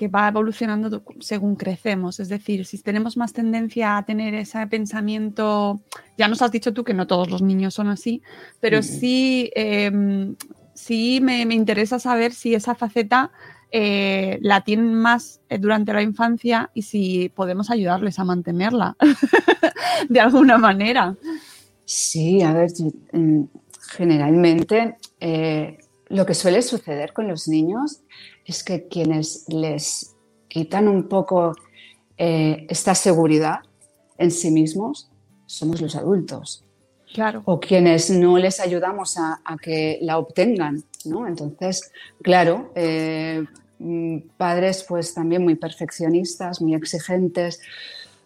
que 0.01 0.07
va 0.07 0.27
evolucionando 0.27 1.03
según 1.19 1.55
crecemos. 1.55 2.19
Es 2.19 2.27
decir, 2.27 2.65
si 2.65 2.79
tenemos 2.79 3.17
más 3.17 3.33
tendencia 3.33 3.97
a 3.97 4.03
tener 4.03 4.33
ese 4.33 4.65
pensamiento, 4.65 5.79
ya 6.17 6.27
nos 6.27 6.41
has 6.41 6.51
dicho 6.51 6.73
tú 6.73 6.83
que 6.83 6.95
no 6.95 7.05
todos 7.05 7.29
los 7.29 7.43
niños 7.43 7.75
son 7.75 7.87
así, 7.87 8.23
pero 8.59 8.81
sí, 8.81 9.51
em, 9.55 10.35
sí 10.73 11.19
me, 11.21 11.43
interesa 11.53 11.99
saber 11.99 12.33
si 12.33 12.55
esa 12.55 12.73
faceta 12.73 13.31
eh, 13.73 14.37
la 14.41 14.61
tienen 14.61 14.93
más 14.93 15.39
eh, 15.47 15.57
durante 15.57 15.93
la 15.93 16.01
infancia 16.01 16.69
y 16.73 16.81
si 16.81 17.29
podemos 17.29 17.69
ayudarles 17.69 18.19
a 18.19 18.25
mantenerla 18.25 18.97
de 20.09 20.19
alguna 20.19 20.57
manera. 20.57 21.15
Sí, 21.85 22.41
a 22.41 22.53
ver, 22.53 22.69
mm, 23.13 23.43
generalmente 23.93 24.97
eh, 25.21 25.77
lo 26.09 26.25
que 26.25 26.33
suele 26.33 26.61
suceder 26.61 27.13
con 27.13 27.29
los 27.29 27.47
niños 27.47 28.01
es 28.43 28.63
que 28.63 28.89
quienes 28.89 29.45
les 29.47 30.15
quitan 30.49 30.87
un 30.87 31.07
poco 31.07 31.55
esta 32.17 32.93
seguridad 32.93 33.61
en 34.19 34.29
sí 34.29 34.51
mismos 34.51 35.09
somos 35.47 35.81
los 35.81 35.95
adultos. 35.95 36.63
Claro. 37.13 37.41
O 37.45 37.59
quienes 37.59 38.09
no 38.09 38.37
les 38.37 38.59
ayudamos 38.59 39.17
a, 39.17 39.39
que 39.61 39.99
la 40.01 40.17
obtengan, 40.17 40.83
¿no? 41.05 41.27
Entonces, 41.27 41.91
claro, 42.21 42.71
eh, 42.75 43.43
mm, 43.79 44.17
padres 44.37 44.85
pues 44.87 45.13
también 45.13 45.43
muy 45.43 45.55
perfeccionistas, 45.55 46.61
muy 46.61 46.73
exigentes, 46.73 47.59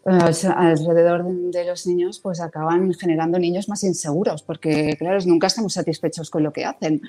alrededor 0.06 1.26
de 1.26 1.66
los 1.66 1.88
niños, 1.88 2.20
pues 2.20 2.40
acaban 2.40 2.94
generando 2.94 3.40
niños 3.40 3.68
más 3.68 3.84
inseguros, 3.84 4.44
porque, 4.44 4.96
claro, 5.00 5.20
nunca 5.26 5.48
estamos 5.48 5.74
satisfechos 5.74 6.30
con 6.30 6.44
lo 6.44 6.54
que 6.54 6.64
hacen, 6.64 7.02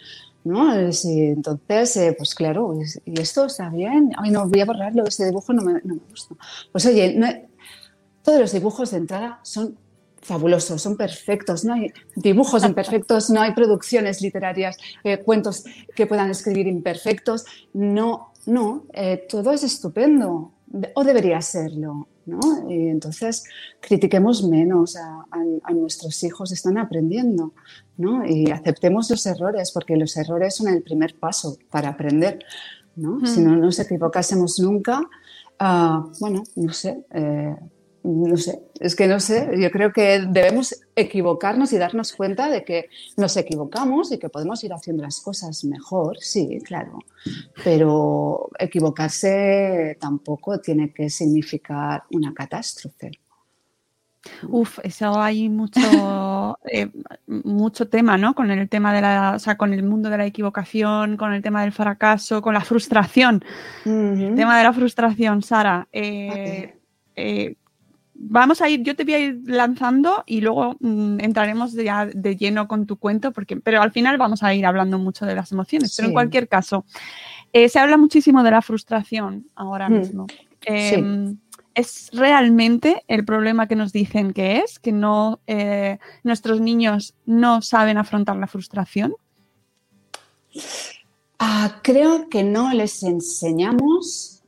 ¿no? 0.44 0.74
entonces, 0.74 1.96
eh, 1.98 2.14
pues 2.16 2.34
claro, 2.34 2.74
¿y 3.04 3.20
esto 3.20 3.46
está 3.46 3.68
bien? 3.68 4.12
Ay, 4.16 4.30
no, 4.30 4.48
voy 4.48 4.60
a 4.60 4.64
borrarlo, 4.64 5.04
ese 5.04 5.26
dibujo 5.26 5.52
no 5.52 5.62
me, 5.62 5.80
gusta. 6.08 6.36
Pues 6.72 6.86
oye, 6.86 7.46
todos 8.22 8.40
los 8.40 8.52
dibujos 8.52 8.90
de 8.90 8.96
entrada 8.96 9.40
son 9.42 9.76
fabulosos, 10.26 10.82
son 10.82 10.96
perfectos, 10.96 11.64
no 11.64 11.74
hay 11.74 11.92
dibujos 12.16 12.64
imperfectos, 12.64 13.30
no 13.30 13.40
hay 13.40 13.52
producciones 13.52 14.20
literarias, 14.20 14.76
eh, 15.04 15.18
cuentos 15.18 15.64
que 15.94 16.06
puedan 16.06 16.30
escribir 16.30 16.66
imperfectos, 16.66 17.44
no, 17.72 18.32
no, 18.44 18.84
eh, 18.92 19.24
todo 19.28 19.52
es 19.52 19.62
estupendo, 19.62 20.52
o 20.94 21.04
debería 21.04 21.40
serlo. 21.40 22.08
Y 22.68 22.88
entonces 22.88 23.44
critiquemos 23.80 24.42
menos 24.42 24.96
a, 24.96 25.24
nuestros 25.72 26.24
hijos, 26.24 26.50
están 26.50 26.76
aprendiendo, 26.76 27.52
¿no? 27.96 28.26
Y 28.26 28.50
aceptemos 28.50 29.08
los 29.10 29.24
errores, 29.26 29.70
porque 29.70 29.96
los 29.96 30.16
errores 30.16 30.56
son 30.56 30.68
el 30.68 30.82
primer 30.82 31.16
paso 31.16 31.56
para 31.70 31.90
aprender, 31.90 32.40
¿no? 32.96 33.24
Si 33.24 33.40
no 33.40 33.54
nos 33.54 33.78
equivocásemos 33.78 34.58
nunca, 34.58 35.02
ah, 35.60 36.08
bueno, 36.18 36.42
no 36.56 36.72
sé, 36.72 37.04
eh, 37.12 37.54
no 38.06 38.36
sé, 38.36 38.60
es 38.78 38.94
que 38.94 39.08
no 39.08 39.18
sé, 39.18 39.50
yo 39.58 39.70
creo 39.70 39.92
que 39.92 40.20
debemos 40.28 40.76
equivocarnos 40.94 41.72
y 41.72 41.78
darnos 41.78 42.12
cuenta 42.12 42.48
de 42.48 42.64
que 42.64 42.88
nos 43.16 43.36
equivocamos 43.36 44.12
y 44.12 44.18
que 44.18 44.28
podemos 44.28 44.62
ir 44.62 44.72
haciendo 44.72 45.02
las 45.02 45.20
cosas 45.20 45.64
mejor, 45.64 46.18
sí, 46.20 46.60
claro, 46.64 47.00
pero 47.64 48.48
equivocarse 48.58 49.96
tampoco 50.00 50.60
tiene 50.60 50.92
que 50.92 51.10
significar 51.10 52.04
una 52.10 52.32
catástrofe. 52.32 53.10
Uf, 54.48 54.78
eso 54.82 55.20
hay 55.20 55.48
mucho, 55.48 55.80
eh, 56.72 56.88
mucho 57.26 57.88
tema, 57.88 58.16
¿no? 58.18 58.34
Con 58.34 58.50
el 58.50 58.68
tema 58.68 58.92
de 58.92 59.00
la, 59.00 59.32
o 59.36 59.38
sea, 59.38 59.56
con 59.56 59.72
el 59.72 59.82
mundo 59.82 60.10
de 60.10 60.18
la 60.18 60.26
equivocación, 60.26 61.16
con 61.16 61.32
el 61.32 61.42
tema 61.42 61.62
del 61.62 61.72
fracaso, 61.72 62.42
con 62.42 62.54
la 62.54 62.60
frustración. 62.60 63.44
El 63.84 64.34
tema 64.36 64.58
de 64.58 64.64
la 64.64 64.72
frustración, 64.72 65.42
Sara. 65.42 65.86
Eh, 65.92 66.76
eh, 67.14 67.56
vamos 68.18 68.60
a 68.60 68.68
ir, 68.68 68.82
yo 68.82 68.96
te 68.96 69.04
voy 69.04 69.14
a 69.14 69.18
ir 69.18 69.40
lanzando 69.44 70.24
y 70.26 70.40
luego 70.40 70.76
mm, 70.80 71.20
entraremos 71.20 71.72
ya 71.72 72.06
de 72.06 72.36
lleno 72.36 72.68
con 72.68 72.86
tu 72.86 72.96
cuento, 72.96 73.32
porque, 73.32 73.56
pero 73.56 73.82
al 73.82 73.92
final 73.92 74.18
vamos 74.18 74.42
a 74.42 74.54
ir 74.54 74.66
hablando 74.66 74.98
mucho 74.98 75.26
de 75.26 75.34
las 75.34 75.52
emociones. 75.52 75.94
Pero 75.96 76.08
en 76.08 76.14
cualquier 76.14 76.48
caso, 76.48 76.84
eh, 77.52 77.68
se 77.68 77.78
habla 77.78 77.96
muchísimo 77.96 78.42
de 78.42 78.50
la 78.50 78.62
frustración 78.62 79.46
ahora 79.54 79.88
mm. 79.88 79.92
mismo. 79.92 80.26
Em, 80.64 81.38
¿Es 81.74 82.08
realmente 82.14 83.04
el 83.06 83.26
problema 83.26 83.68
que 83.68 83.76
nos 83.76 83.92
dicen 83.92 84.32
que 84.32 84.58
es? 84.58 84.78
¿Que 84.78 84.92
no, 84.92 85.40
eh, 85.46 85.98
nuestros 86.22 86.58
niños 86.58 87.14
no 87.26 87.60
saben 87.60 87.98
afrontar 87.98 88.36
la 88.36 88.46
frustración? 88.46 89.14
Ah, 91.38 91.80
creo 91.82 92.30
que 92.30 92.42
no 92.42 92.72
les 92.72 93.02
enseñamos 93.02 94.42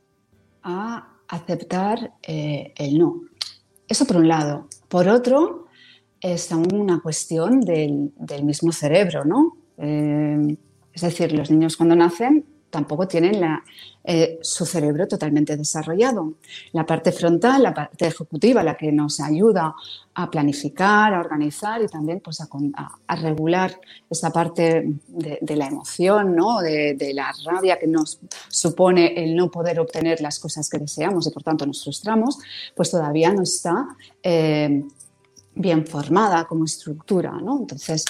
a 0.63 1.07
aceptar 1.27 2.13
eh, 2.23 2.73
el 2.77 2.97
no. 2.97 3.28
Eso 3.89 4.05
por 4.05 4.17
un 4.17 4.27
lado. 4.27 4.67
Por 4.87 5.09
otro, 5.09 5.65
es 6.21 6.51
una 6.51 7.01
cuestión 7.01 7.61
del, 7.61 8.11
mismo 8.43 8.71
cerebro, 8.71 9.25
¿no? 9.25 9.57
Eh, 9.77 10.57
es 10.93 11.01
decir, 11.01 11.31
los 11.33 11.49
niños 11.49 11.75
cuando 11.75 11.95
nacen 11.95 12.45
tampoco 12.69 13.07
tienen 13.07 13.41
eh, 14.01 14.39
su 14.41 14.65
cerebro 14.65 15.07
totalmente 15.07 15.57
desarrollado. 15.57 16.35
La 16.71 16.85
parte 16.85 17.11
frontal, 17.11 17.61
la 17.61 17.73
parte 17.73 18.07
ejecutiva, 18.07 18.63
la 18.63 18.75
que 18.75 18.91
nos 18.93 19.19
ayuda 19.19 19.75
a 20.13 20.31
planificar, 20.31 21.13
a 21.13 21.19
organizar 21.19 21.81
y 21.83 21.87
también 21.87 22.21
pues, 22.21 22.39
a, 22.41 23.15
regular 23.17 23.79
esa 24.09 24.31
parte 24.31 24.95
de, 25.07 25.55
la 25.55 25.67
emoción, 25.67 26.33
¿no? 26.33 26.59
de, 26.61 27.11
la 27.13 27.31
rabia 27.45 27.77
que 27.77 27.87
nos 27.87 28.19
supone 28.47 29.13
el 29.21 29.35
no 29.35 29.51
poder 29.51 29.79
obtener 29.79 30.21
las 30.21 30.39
cosas 30.39 30.69
que 30.69 30.79
deseamos 30.79 31.27
y 31.27 31.31
por 31.31 31.43
tanto 31.43 31.65
nos 31.65 31.83
frustramos, 31.83 32.39
pues 32.75 32.89
todavía 32.89 33.33
no 33.33 33.43
está 33.43 33.85
eh, 34.23 34.81
bien 35.55 35.85
formada 35.85 36.45
como 36.45 36.63
estructura. 36.63 37.31
¿no? 37.31 37.59
Entonces, 37.59 38.05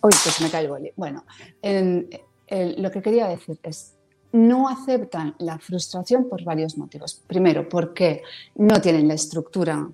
hoy 0.00 0.12
pues 0.24 0.40
me 0.40 0.50
cae 0.50 0.64
el 0.64 0.70
boli. 0.70 0.92
Bueno, 0.96 1.24
lo 1.62 2.90
que 2.90 3.02
quería 3.02 3.28
decir 3.28 3.58
es 3.62 3.95
no 4.32 4.68
aceptan 4.68 5.34
la 5.38 5.58
frustración 5.58 6.28
por 6.28 6.44
varios 6.44 6.76
motivos. 6.76 7.22
Primero, 7.26 7.68
porque 7.68 8.22
no 8.54 8.80
tienen 8.80 9.08
la 9.08 9.14
estructura 9.14 9.88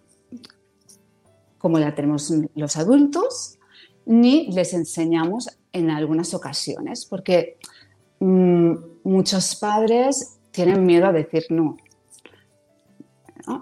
como 1.59 1.79
la 1.79 1.95
tenemos 1.95 2.33
los 2.57 2.77
adultos, 2.77 3.59
ni 4.05 4.51
les 4.51 4.75
enseñamos 4.75 5.49
en 5.73 5.91
algunas 5.91 6.35
ocasiones, 6.35 7.07
porque 7.07 7.57
mm, 8.19 8.73
muchos 9.05 9.55
padres 9.55 10.39
tienen 10.51 10.85
miedo 10.85 11.07
a 11.07 11.13
decir 11.13 11.45
no. 11.51 11.77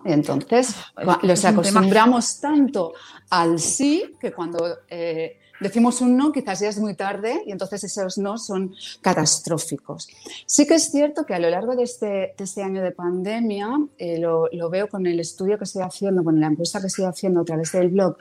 Entonces, 0.05 0.75
los 1.23 1.45
acostumbramos 1.45 2.41
tanto 2.41 2.93
al 3.31 3.59
sí 3.59 4.15
que 4.21 4.33
cuando 4.33 4.79
eh, 4.89 5.40
decimos 5.61 6.01
un 6.01 6.17
no, 6.17 6.33
quizás 6.33 6.61
ya 6.61 6.69
es 6.69 6.79
muy 6.79 6.95
tarde 6.95 7.43
y 7.47 7.53
entonces 7.53 7.85
esos 7.85 8.19
no 8.19 8.39
son 8.39 8.75
catastróficos. 9.01 10.09
Sí 10.47 10.67
que 10.67 10.75
es 10.75 10.91
cierto 10.91 11.25
que 11.25 11.35
a 11.35 11.39
lo 11.39 11.51
largo 11.51 11.77
de 11.77 11.85
este, 11.85 12.35
este 12.39 12.63
año 12.63 12.83
de 12.83 12.93
pandemia, 12.93 13.69
eh, 13.99 14.19
lo, 14.19 14.49
veo 14.71 14.89
con 14.89 15.07
el 15.07 15.21
estudio 15.21 15.59
que 15.59 15.65
estoy 15.65 15.83
haciendo, 15.83 16.25
con 16.25 16.41
la 16.41 16.47
encuesta 16.47 16.81
que 16.81 16.87
estoy 16.87 17.05
haciendo 17.05 17.41
a 17.41 17.45
través 17.45 17.73
del 17.73 17.89
blog 17.89 18.17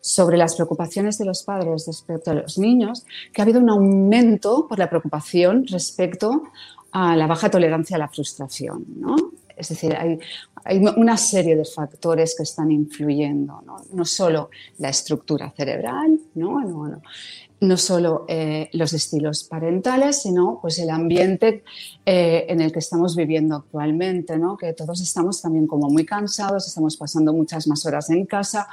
sobre 0.00 0.36
las 0.36 0.54
preocupaciones 0.54 1.18
de 1.18 1.24
los 1.24 1.42
padres 1.42 1.86
respecto 1.86 2.30
a 2.30 2.34
los 2.34 2.58
niños, 2.58 3.04
que 3.32 3.40
ha 3.40 3.44
habido 3.44 3.60
un 3.60 3.70
aumento 3.70 4.66
por 4.68 4.78
la 4.78 4.88
preocupación 4.88 5.66
respecto 5.66 6.42
a 6.92 7.14
la 7.16 7.26
baja 7.26 7.50
tolerancia 7.50 7.96
a 7.96 7.98
la 8.00 8.08
frustración. 8.08 8.84
¿no? 8.96 9.29
Es 9.60 9.68
decir, 9.68 9.94
hay, 9.94 10.18
una 10.96 11.16
serie 11.18 11.54
de 11.54 11.64
factores 11.66 12.34
que 12.34 12.44
están 12.44 12.70
influyendo, 12.70 13.62
no, 13.92 14.04
solo 14.06 14.48
la 14.78 14.88
estructura 14.88 15.50
cerebral, 15.54 16.18
no, 16.34 17.76
solo 17.76 18.24
eh, 18.26 18.70
los 18.72 18.94
estilos 18.94 19.44
parentales, 19.44 20.22
sino 20.22 20.58
pues, 20.62 20.78
el 20.78 20.88
ambiente 20.88 21.62
eh, 22.06 22.46
en 22.48 22.62
el 22.62 22.72
que 22.72 22.78
estamos 22.78 23.14
viviendo 23.16 23.56
actualmente, 23.56 24.38
¿no? 24.38 24.56
que 24.56 24.72
todos 24.72 25.00
estamos 25.02 25.42
también 25.42 25.66
como 25.66 25.90
muy 25.90 26.06
cansados, 26.06 26.66
estamos 26.66 26.96
pasando 26.96 27.34
muchas 27.34 27.66
más 27.66 27.84
horas 27.84 28.08
en 28.08 28.24
casa, 28.24 28.66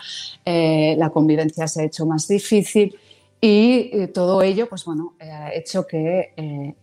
eh, 0.45 0.95
la 0.97 1.09
convivencia 1.09 1.67
se 1.67 1.81
ha 1.81 1.85
hecho 1.85 2.05
más 2.05 2.29
difícil 2.29 2.95
y 3.41 4.07
todo 4.07 4.41
ello 4.41 4.69
pues, 4.69 4.85
bueno, 4.85 5.15
ha 5.19 5.53
hecho 5.53 5.85
que 5.85 6.75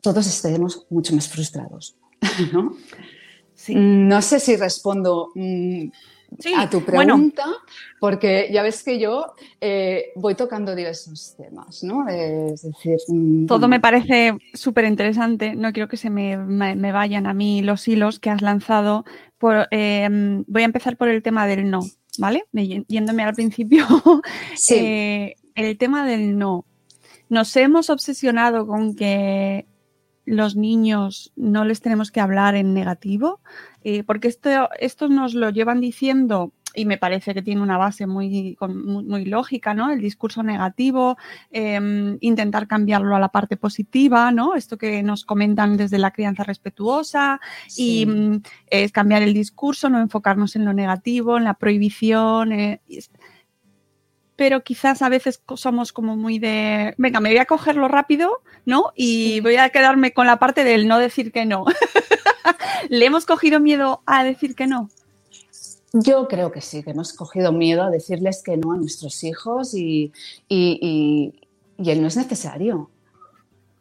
todos 0.00 0.26
estemos 0.26 0.86
mucho 0.88 1.14
más 1.14 1.28
frustrados. 1.28 1.96
¿no? 2.52 2.76
No 3.68 4.22
sé 4.22 4.40
si 4.40 4.56
respondo 4.56 5.30
mm, 5.34 5.88
a 6.56 6.70
tu 6.70 6.84
pregunta, 6.84 7.44
porque 7.98 8.48
ya 8.52 8.62
ves 8.62 8.82
que 8.82 8.98
yo 8.98 9.34
eh, 9.60 10.12
voy 10.14 10.34
tocando 10.34 10.74
diversos 10.74 11.34
temas, 11.36 11.82
¿no? 11.82 12.06
Es 12.08 12.62
decir... 12.62 12.98
Mm, 13.08 13.46
Todo 13.46 13.66
me 13.68 13.80
parece 13.80 14.36
súper 14.54 14.84
interesante, 14.84 15.54
no 15.54 15.72
quiero 15.72 15.88
que 15.88 15.96
se 15.96 16.10
me, 16.10 16.36
vayan 16.92 17.26
a 17.26 17.34
mí 17.34 17.62
los 17.62 17.88
hilos 17.88 18.20
que 18.20 18.30
has 18.30 18.42
lanzado. 18.42 19.04
Em, 19.70 20.44
voy 20.46 20.62
a 20.62 20.66
empezar 20.66 20.96
por 20.96 21.08
el 21.08 21.22
tema 21.22 21.46
del 21.46 21.70
no, 21.70 21.80
¿vale? 22.18 22.44
Yéndome 22.52 23.24
al 23.24 23.34
principio, 23.34 23.86
eh, 24.70 25.34
el 25.54 25.78
tema 25.78 26.06
del 26.06 26.38
no. 26.38 26.64
Nos 27.28 27.54
hemos 27.56 27.90
obsesionado 27.90 28.66
con 28.66 28.94
que 28.94 29.66
los 30.28 30.56
niños 30.56 31.32
no 31.36 31.64
les 31.64 31.80
tenemos 31.80 32.10
que 32.10 32.20
hablar 32.20 32.54
en 32.54 32.74
negativo, 32.74 33.40
eh, 33.82 34.02
porque 34.04 34.28
esto, 34.28 34.68
esto 34.78 35.08
nos 35.08 35.34
lo 35.34 35.50
llevan 35.50 35.80
diciendo 35.80 36.52
y 36.74 36.84
me 36.84 36.98
parece 36.98 37.32
que 37.32 37.42
tiene 37.42 37.62
una 37.62 37.78
base 37.78 38.06
muy, 38.06 38.56
muy, 38.60 39.24
lógica, 39.24 39.72
¿no? 39.72 39.90
El 39.90 40.00
discurso 40.00 40.42
negativo, 40.42 41.16
em, 41.50 42.18
intentar 42.20 42.68
cambiarlo 42.68 43.16
a 43.16 43.18
la 43.18 43.30
parte 43.30 43.56
positiva, 43.56 44.30
¿no? 44.32 44.54
Esto 44.54 44.76
que 44.76 45.02
nos 45.02 45.24
comentan 45.24 45.76
desde 45.76 45.98
la 45.98 46.10
crianza 46.10 46.44
respetuosa 46.44 47.40
y 47.76 48.06
es 48.66 48.92
cambiar 48.92 49.22
el 49.22 49.32
discurso, 49.32 49.88
no 49.88 49.98
enfocarnos 49.98 50.56
en 50.56 50.66
lo 50.66 50.74
negativo, 50.74 51.38
en 51.38 51.44
la 51.44 51.54
prohibición. 51.54 52.52
Eh, 52.52 52.80
pero 54.38 54.62
quizás 54.62 55.02
a 55.02 55.08
veces 55.08 55.42
somos 55.56 55.92
como 55.92 56.14
muy 56.14 56.38
de, 56.38 56.94
venga, 56.96 57.18
me 57.18 57.30
voy 57.30 57.38
a 57.38 57.44
cogerlo 57.44 57.88
rápido, 57.88 58.40
¿no? 58.64 58.92
Y 58.94 59.40
voy 59.40 59.56
a 59.56 59.70
quedarme 59.70 60.12
con 60.12 60.28
la 60.28 60.38
parte 60.38 60.62
del 60.62 60.86
no 60.86 61.00
decir 61.00 61.32
que 61.32 61.44
no. 61.44 61.64
¿Le 62.88 63.04
hemos 63.04 63.26
cogido 63.26 63.58
miedo 63.58 64.00
a 64.06 64.22
decir 64.22 64.54
que 64.54 64.68
no? 64.68 64.90
Yo 65.92 66.28
creo 66.28 66.52
que 66.52 66.60
sí, 66.60 66.84
que 66.84 66.92
hemos 66.92 67.14
cogido 67.14 67.50
miedo 67.50 67.82
a 67.82 67.90
decirles 67.90 68.40
que 68.44 68.56
no 68.56 68.70
a 68.70 68.76
nuestros 68.76 69.24
hijos 69.24 69.74
y, 69.74 70.12
y, 70.48 71.34
y, 71.76 71.90
él 71.90 72.00
no 72.00 72.06
es 72.06 72.16
necesario. 72.16 72.90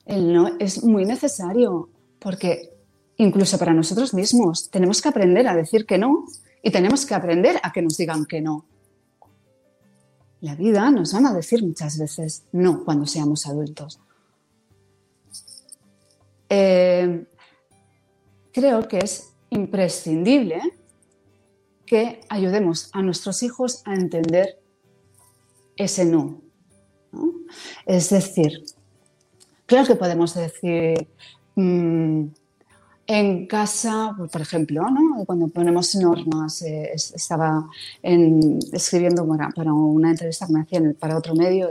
Él 0.07 0.33
no 0.33 0.55
es 0.57 0.83
muy 0.83 1.05
necesario 1.05 1.87
porque 2.17 2.71
incluso 3.17 3.59
para 3.59 3.75
nosotros 3.75 4.11
mismos 4.15 4.71
tenemos 4.71 5.03
que 5.03 5.09
aprender 5.09 5.47
a 5.47 5.55
decir 5.55 5.85
que 5.85 5.99
no 5.99 6.25
y 6.63 6.71
tenemos 6.71 7.05
que 7.05 7.13
aprender 7.13 7.59
a 7.61 7.71
que 7.71 7.83
nos 7.83 7.95
digan 7.95 8.25
que 8.25 8.41
no 8.41 8.65
la 10.41 10.55
vida 10.55 10.89
nos 10.91 11.13
van 11.13 11.25
a 11.25 11.33
decir 11.33 11.63
muchas 11.63 11.97
veces 11.97 12.43
no 12.51 12.83
cuando 12.83 13.05
seamos 13.05 13.47
adultos. 13.47 13.99
Eh, 16.49 17.25
creo 18.51 18.87
que 18.87 18.99
es 18.99 19.33
imprescindible 19.49 20.61
que 21.85 22.21
ayudemos 22.29 22.89
a 22.93 23.01
nuestros 23.01 23.43
hijos 23.43 23.81
a 23.85 23.95
entender 23.95 24.59
ese 25.75 26.05
no. 26.05 26.41
Es 27.85 28.09
decir, 28.09 28.63
claro 29.65 29.87
que 29.87 29.95
podemos 29.95 30.35
decir, 30.35 31.07
mm, 31.55 32.25
en 33.09 33.47
casa, 33.47 34.13
pues, 34.17 34.29
por 34.29 34.41
ejemplo, 34.41 34.85
cuando 35.25 35.47
ponemos 35.47 35.95
normas, 35.95 36.61
eh, 36.61 36.91
estaba 36.93 37.65
escribiendo 38.03 39.25
para, 39.55 39.73
una 39.73 40.11
entrevista 40.11 40.45
que 40.45 40.53
me 40.53 40.61
hacían 40.61 40.93
para 40.99 41.17
otro 41.17 41.33
medio 41.33 41.69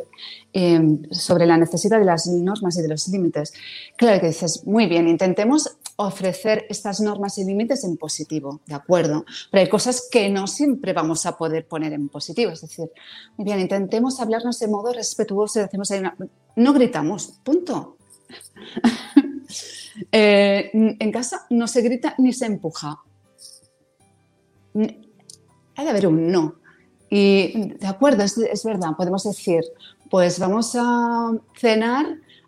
em, 0.55 1.03
sobre 1.11 1.45
la 1.45 1.59
necesidad 1.59 1.99
de 1.99 2.07
las 2.07 2.27
normas 2.27 2.79
y 2.79 2.83
de 2.83 2.89
los 2.89 3.07
límites. 3.09 3.53
Claro 3.97 4.19
que 4.19 4.29
dices, 4.29 4.67
muy 4.67 4.87
bien, 4.87 5.09
intentemos 5.09 5.77
ofrecer 5.97 6.65
estas 6.71 7.01
normas 7.01 7.37
y 7.37 7.45
límites 7.45 7.85
en 7.85 7.99
positivo, 7.99 8.61
¿de 8.67 8.75
acuerdo? 8.75 9.27
Pero 9.51 9.63
hay 9.63 9.69
cosas 9.69 10.09
que 10.11 10.31
no 10.31 10.47
siempre 10.47 10.95
vamos 10.95 11.27
a 11.27 11.37
poder 11.37 11.67
poner 11.67 11.93
en 11.93 12.09
positivo. 12.09 12.53
Es 12.53 12.63
decir, 12.63 12.91
muy 13.37 13.45
bien, 13.45 13.61
intentemos 13.61 14.21
hablarnos 14.21 14.59
de 14.59 14.69
modo 14.69 14.91
respetuoso 14.95 15.59
y 15.59 15.63
decimos, 15.65 15.91
no 16.57 16.73
gritamos, 16.73 17.41
punto. 17.45 17.99
Eh, 20.13 20.71
en 20.73 21.13
casa 21.13 21.47
no 21.51 21.67
se 21.67 21.83
grita 21.83 22.15
ni 22.19 22.33
se 22.33 22.47
empuja. 22.47 22.99
Hay 24.75 25.85
de 25.85 25.91
haber 25.91 26.07
un 26.07 26.31
no. 26.31 26.57
Y 27.09 27.75
de 27.75 27.87
acuerdo, 27.87 28.25
es, 28.25 28.65
verdad, 28.65 28.91
podemos 28.97 29.25
decir, 29.25 29.63
pues 30.11 30.39
vamos 30.39 30.75
a 30.77 31.33
cenar 31.59 32.07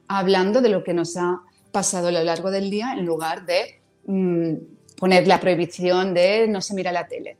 hablando 0.09 0.61
de 0.61 0.69
lo 0.69 0.83
que 0.83 0.95
nos 0.95 1.17
ha 1.17 1.43
pasado 1.71 2.09
a 2.09 2.13
lo 2.13 2.25
largo 2.25 2.51
del 2.51 2.71
día 2.71 2.95
en 2.95 3.07
lugar 3.07 3.47
de 3.47 3.81
mm, 4.07 4.55
poner 4.97 5.29
la 5.29 5.39
prohibición 5.39 6.15
de 6.15 6.49
no 6.49 6.61
se 6.61 6.75
mira 6.75 6.91
la 6.91 7.07
tele. 7.07 7.37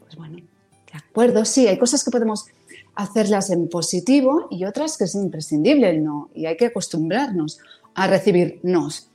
Pues 0.00 0.16
bueno, 0.16 0.36
de 0.36 0.98
acuerdo, 0.98 1.44
sí, 1.44 1.68
hay 1.68 1.78
cosas 1.78 2.02
que 2.02 2.10
podemos 2.10 2.46
hacerlas 2.94 3.50
en 3.50 3.68
positivo 3.68 4.48
y 4.50 4.64
otras 4.64 4.98
que 4.98 5.04
es 5.04 5.14
imprescindible 5.14 5.88
el 5.88 6.02
no 6.02 6.30
y 6.34 6.46
hay 6.46 6.56
que 6.56 6.66
acostumbrarnos 6.66 7.60
a 7.98 8.06
recibir 8.06 8.60
nos. 8.62 9.10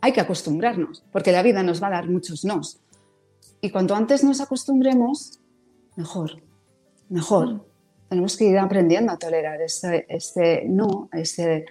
Hay 0.00 0.12
que 0.12 0.20
acostumbrarnos, 0.20 1.04
porque 1.12 1.30
la 1.30 1.42
vida 1.42 1.62
nos 1.62 1.80
va 1.80 1.86
a 1.86 1.90
dar 1.90 2.08
muchos 2.08 2.44
nos. 2.44 2.80
Y 3.60 3.70
cuanto 3.70 3.94
antes 3.94 4.24
nos 4.24 4.40
acostumbremos, 4.40 5.38
mejor, 5.94 6.42
mejor. 7.08 7.64
Tenemos 8.08 8.36
que 8.36 8.46
ir 8.46 8.58
aprendiendo 8.58 9.12
a 9.12 9.18
tolerar 9.18 9.60
este, 9.60 10.04
este 10.08 10.64
no, 10.66 11.08
este, 11.12 11.66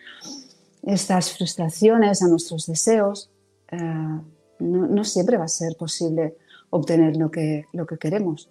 estas 0.83 1.33
frustraciones 1.33 2.21
a 2.21 2.27
nuestros 2.27 2.65
deseos. 2.65 3.29
Eh, 3.71 4.21
no, 4.59 5.03
siempre 5.03 5.37
va 5.37 5.45
a 5.45 5.49
ser 5.49 5.75
posible 5.77 6.37
obtener 6.69 7.17
lo 7.17 7.29
que, 7.29 7.65
lo 7.73 7.85
que 7.85 7.97
queremos. 7.97 8.49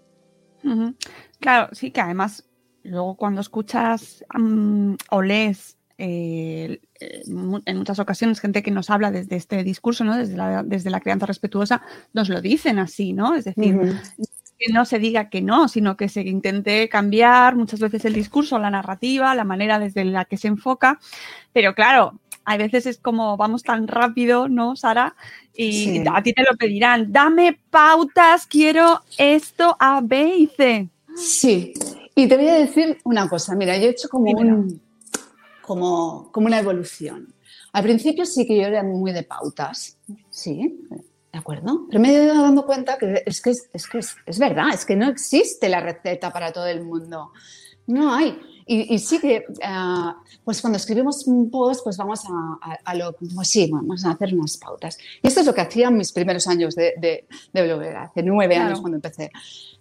Claro, 1.41 1.69
sí 1.73 1.93
que 1.93 2.01
además 2.01 2.45
luego 2.83 3.17
cuando 3.17 3.41
escuchas 3.41 4.25
o 5.11 5.23
lees 5.23 5.76
eh, 5.99 6.81
en 7.01 7.77
muchas 7.77 7.99
ocasiones 7.99 8.41
gente 8.41 8.63
que 8.63 8.71
nos 8.71 8.91
habla 8.91 9.11
desde 9.11 9.37
este 9.37 9.65
discurso, 9.65 10.05
¿no? 10.05 10.17
desde, 10.17 10.37
la, 10.37 10.63
desde 10.63 10.91
la 10.91 11.01
crianza 11.01 11.27
respetuosa, 11.27 11.83
nos 12.13 12.29
lo 12.29 12.41
dicen 12.41 12.79
así, 12.79 13.13
¿no? 13.13 13.35
Es 13.35 13.45
decir, 13.45 13.79
que 14.59 14.73
no 14.73 14.85
se 14.85 14.99
diga 14.99 15.29
que 15.29 15.43
no, 15.43 15.69
sino 15.69 15.97
que 15.97 16.09
se 16.09 16.23
intente 16.23 16.89
cambiar 16.89 17.57
muchas 17.57 17.81
veces 17.81 18.05
el 18.05 18.15
discurso, 18.15 18.59
la 18.59 18.71
narrativa, 18.71 19.35
la 19.35 19.45
manera 19.45 19.79
desde 19.79 20.05
la 20.05 20.25
que 20.25 20.37
se 20.37 20.49
enfoca. 20.49 20.99
Pero 21.53 21.75
claro, 21.75 22.21
a 22.45 22.57
veces 22.57 22.87
es 22.87 22.99
como 22.99 23.37
vamos 23.37 23.63
tan 23.63 23.89
rápido, 23.89 24.49
¿no, 24.49 24.77
Sara? 24.77 25.15
Y 25.55 26.03
a 26.13 26.23
ti 26.23 26.33
te 26.33 26.43
lo 26.43 26.57
pedirán, 26.57 27.13
dame 27.13 27.59
pautas, 27.71 28.47
quiero 28.47 29.03
esto 29.19 29.77
A, 29.79 30.01
B 30.03 30.37
y 30.39 30.47
C. 30.47 30.89
Sí, 31.17 31.73
y 32.15 32.29
te 32.29 32.37
voy 32.37 32.49
a 32.49 32.55
decir 32.55 32.99
una 33.05 33.29
cosa, 33.29 33.55
mira, 33.55 33.77
yo 33.79 33.85
he 33.85 33.91
hecho 33.91 34.09
como 34.09 34.31
un 34.31 34.86
como, 35.67 36.31
una 36.35 36.59
evolución. 36.59 37.35
Al 37.73 37.83
principio 37.83 38.25
sí 38.25 38.47
que 38.47 38.57
yo 38.57 38.63
era 38.63 38.83
muy 38.83 39.13
de 39.13 39.23
pautas, 39.23 39.99
sí, 40.31 40.81
¿de 41.33 41.39
acuerdo? 41.39 41.87
Pero 41.89 42.01
me 42.01 42.09
he 42.09 42.25
ido 42.25 42.43
dando 42.43 42.65
cuenta 42.65 42.97
que 42.97 43.23
es 43.27 43.43
que 43.43 43.51
es, 43.51 43.87
que 43.87 43.99
es, 43.99 44.39
verdad, 44.39 44.69
es 44.73 44.87
que 44.87 44.97
no 44.97 45.09
existe 45.09 45.69
la 45.69 45.81
receta 45.81 46.33
para 46.33 46.53
todo 46.53 46.67
el 46.67 46.83
mundo. 46.85 47.33
No 47.87 48.15
hay. 48.15 48.39
Y, 48.69 48.99
sí 48.99 49.21
que, 49.21 49.45
ah, 49.63 50.17
pues 50.43 50.61
cuando 50.61 50.77
escribimos 50.77 51.25
un 51.29 51.49
post, 51.51 51.85
pues 51.85 51.97
vamos 51.97 52.25
a, 52.85 52.95
lo, 52.97 53.13
pues 53.13 53.49
sí, 53.49 53.71
vamos 53.71 54.05
a 54.05 54.11
hacer 54.11 54.35
unas 54.35 54.57
pautas. 54.57 54.99
Y 55.23 55.29
esto 55.29 55.41
es 55.41 55.47
lo 55.47 55.55
que 55.55 55.61
hacían 55.61 55.97
mis 55.97 56.11
primeros 56.11 56.49
años 56.49 56.75
de, 56.75 56.95
de, 56.99 57.27
de 57.53 57.97
hace 57.97 58.25
nueve 58.25 58.57
años 58.57 58.81
cuando 58.81 58.97
empecé. 58.97 59.31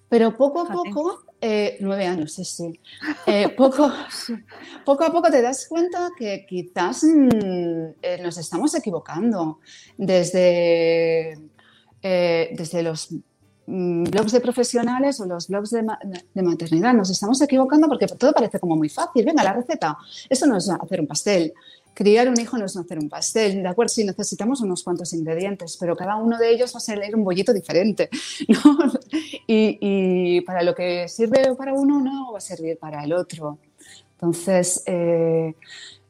Pero 0.07 0.35
poco 0.35 0.61
a 0.61 0.67
poco, 0.67 1.25
eh, 1.41 1.77
nueve 1.79 2.05
años, 2.05 2.33
sí, 2.33 2.45
sí. 2.45 2.79
Eh, 3.25 3.49
poco, 3.49 3.91
poco 4.85 5.03
a 5.03 5.11
poco 5.11 5.29
te 5.29 5.41
das 5.41 5.67
cuenta 5.67 6.09
que 6.17 6.45
quizás 6.47 7.03
mm, 7.03 7.87
eh, 8.01 8.19
nos 8.21 8.37
estamos 8.37 8.73
equivocando 8.75 9.59
desde, 9.97 11.39
desde 12.01 12.83
los 12.83 13.11
mm, 13.65 14.03
blogs 14.03 14.31
de 14.31 14.41
profesionales 14.41 15.19
o 15.19 15.25
los 15.25 15.47
blogs 15.47 15.71
de, 15.71 15.85
de, 16.33 16.43
maternidad. 16.43 16.93
Nos 16.93 17.09
estamos 17.09 17.41
equivocando 17.41 17.87
porque 17.87 18.05
todo 18.07 18.31
parece 18.31 18.59
como 18.59 18.75
muy 18.75 18.89
fácil. 18.89 19.25
Venga, 19.25 19.43
la 19.43 19.53
receta. 19.53 19.97
Eso 20.29 20.45
no 20.45 20.57
es 20.57 20.69
hacer 20.69 21.01
un 21.01 21.07
pastel 21.07 21.53
criar 21.95 22.27
un 22.29 22.39
hijo 22.39 22.57
no 22.57 22.65
es 22.65 22.75
hacer 22.75 22.99
un 22.99 23.09
pastel, 23.09 23.63
¿de 23.63 23.67
acuerdo? 23.69 23.89
Sí, 23.89 24.03
necesitamos 24.03 24.61
unos 24.61 24.83
cuantos 24.83 25.13
ingredientes, 25.13 25.77
pero 25.79 25.95
cada 25.95 26.17
uno 26.17 26.37
de 26.37 26.51
ellos 26.51 26.75
va 26.75 26.77
a 26.77 26.81
ser 26.81 26.99
un 27.15 27.23
bollito 27.23 27.53
diferente, 27.53 28.09
¿no? 28.49 28.91
Y, 29.47 30.41
para 30.41 30.61
lo 30.61 30.75
que 30.75 31.07
sirve 31.07 31.55
para 31.55 31.73
uno 31.73 32.01
no 32.01 32.33
va 32.33 32.37
a 32.37 32.41
servir 32.41 32.77
para 32.77 33.03
el 33.03 33.13
otro. 33.13 33.57
Entonces, 34.11 34.83
eh, 34.85 35.55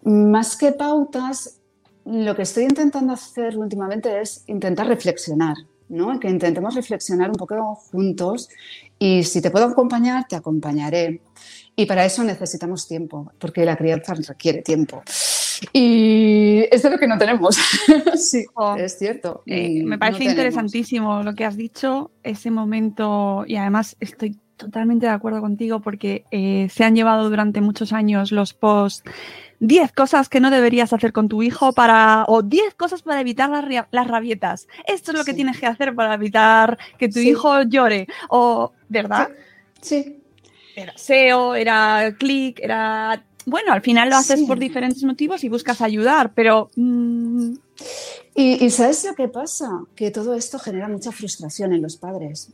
más 0.03 0.57
que 0.57 0.71
pautas, 0.71 1.59
lo 2.05 2.35
que 2.35 2.41
estoy 2.41 2.63
intentando 2.63 3.13
hacer 3.13 3.57
últimamente 3.57 4.19
es 4.19 4.43
intentar 4.47 4.87
reflexionar, 4.87 5.55
¿no? 5.87 6.19
Que 6.19 6.29
intentemos 6.29 6.73
reflexionar 6.73 7.29
un 7.29 7.35
poco 7.35 7.75
juntos 7.75 8.49
y 8.97 9.23
si 9.23 9.39
te 9.39 9.51
puedo 9.51 9.65
acompañar, 9.65 10.25
te 10.27 10.35
acompañaré. 10.35 11.21
Y 11.75 11.85
para 11.85 12.05
eso 12.05 12.23
necesitamos 12.23 12.87
tiempo, 12.87 13.31
porque 13.37 13.65
la 13.65 13.75
crianza 13.75 14.13
requiere 14.15 14.61
tiempo. 14.61 15.03
Y 15.73 16.63
esto 16.71 16.87
es 16.87 16.93
lo 16.93 16.99
que 16.99 17.07
no 17.07 17.17
tenemos. 17.17 17.55
sí, 18.15 18.45
es 18.77 18.97
cierto. 18.97 19.43
Eh, 19.45 19.83
me 19.83 19.97
parece 19.97 20.25
interesantísimo 20.25 21.23
lo 21.23 21.33
que 21.33 21.45
has 21.45 21.57
dicho, 21.57 22.11
ese 22.23 22.51
momento, 22.51 23.43
y 23.47 23.55
además 23.55 23.95
estoy 23.99 24.37
totalmente 24.57 25.05
de 25.05 25.11
acuerdo 25.11 25.41
contigo 25.41 25.81
porque 25.81 26.23
eh, 26.31 26.67
se 26.71 26.83
han 26.83 26.95
llevado 26.95 27.29
durante 27.29 27.61
muchos 27.61 27.91
años 27.91 28.31
los 28.31 28.53
posts 28.53 29.03
10 29.59 29.91
cosas 29.93 30.29
que 30.29 30.39
no 30.39 30.51
deberías 30.51 30.93
hacer 30.93 31.13
con 31.13 31.29
tu 31.29 31.41
hijo 31.41 31.73
para 31.73 32.25
o 32.27 32.41
10 32.41 32.75
cosas 32.75 33.01
para 33.01 33.21
evitar 33.21 33.49
las, 33.49 34.07
rabietas. 34.07 34.67
Esto 34.85 35.11
es 35.11 35.17
lo 35.17 35.23
que 35.23 35.33
tienes 35.33 35.59
que 35.59 35.65
hacer 35.65 35.95
para 35.95 36.13
evitar 36.13 36.77
que 36.97 37.09
tu 37.09 37.19
hijo 37.19 37.63
llore 37.63 38.07
o 38.29 38.73
¿verdad? 38.89 39.29
Sí. 39.81 40.21
Era 40.75 40.97
SEO, 40.97 41.55
era 41.55 42.13
click, 42.17 42.59
era 42.59 43.23
bueno, 43.45 43.73
al 43.73 43.81
final 43.81 44.09
lo 44.09 44.15
haces 44.15 44.41
por 44.43 44.57
diferentes 44.57 45.03
motivos 45.03 45.43
y 45.43 45.49
buscas 45.49 45.81
ayudar, 45.81 46.33
pero... 46.33 46.69
Mm, 46.75 47.53
y, 48.33 48.69
¿sabes 48.69 49.05
lo 49.05 49.13
que 49.13 49.27
pasa? 49.27 49.83
Que 49.95 50.11
todo 50.11 50.33
esto 50.33 50.59
genera 50.59 50.87
mucha 50.87 51.11
frustración 51.11 51.73
en 51.73 51.81
los 51.81 51.97
padres, 51.97 52.51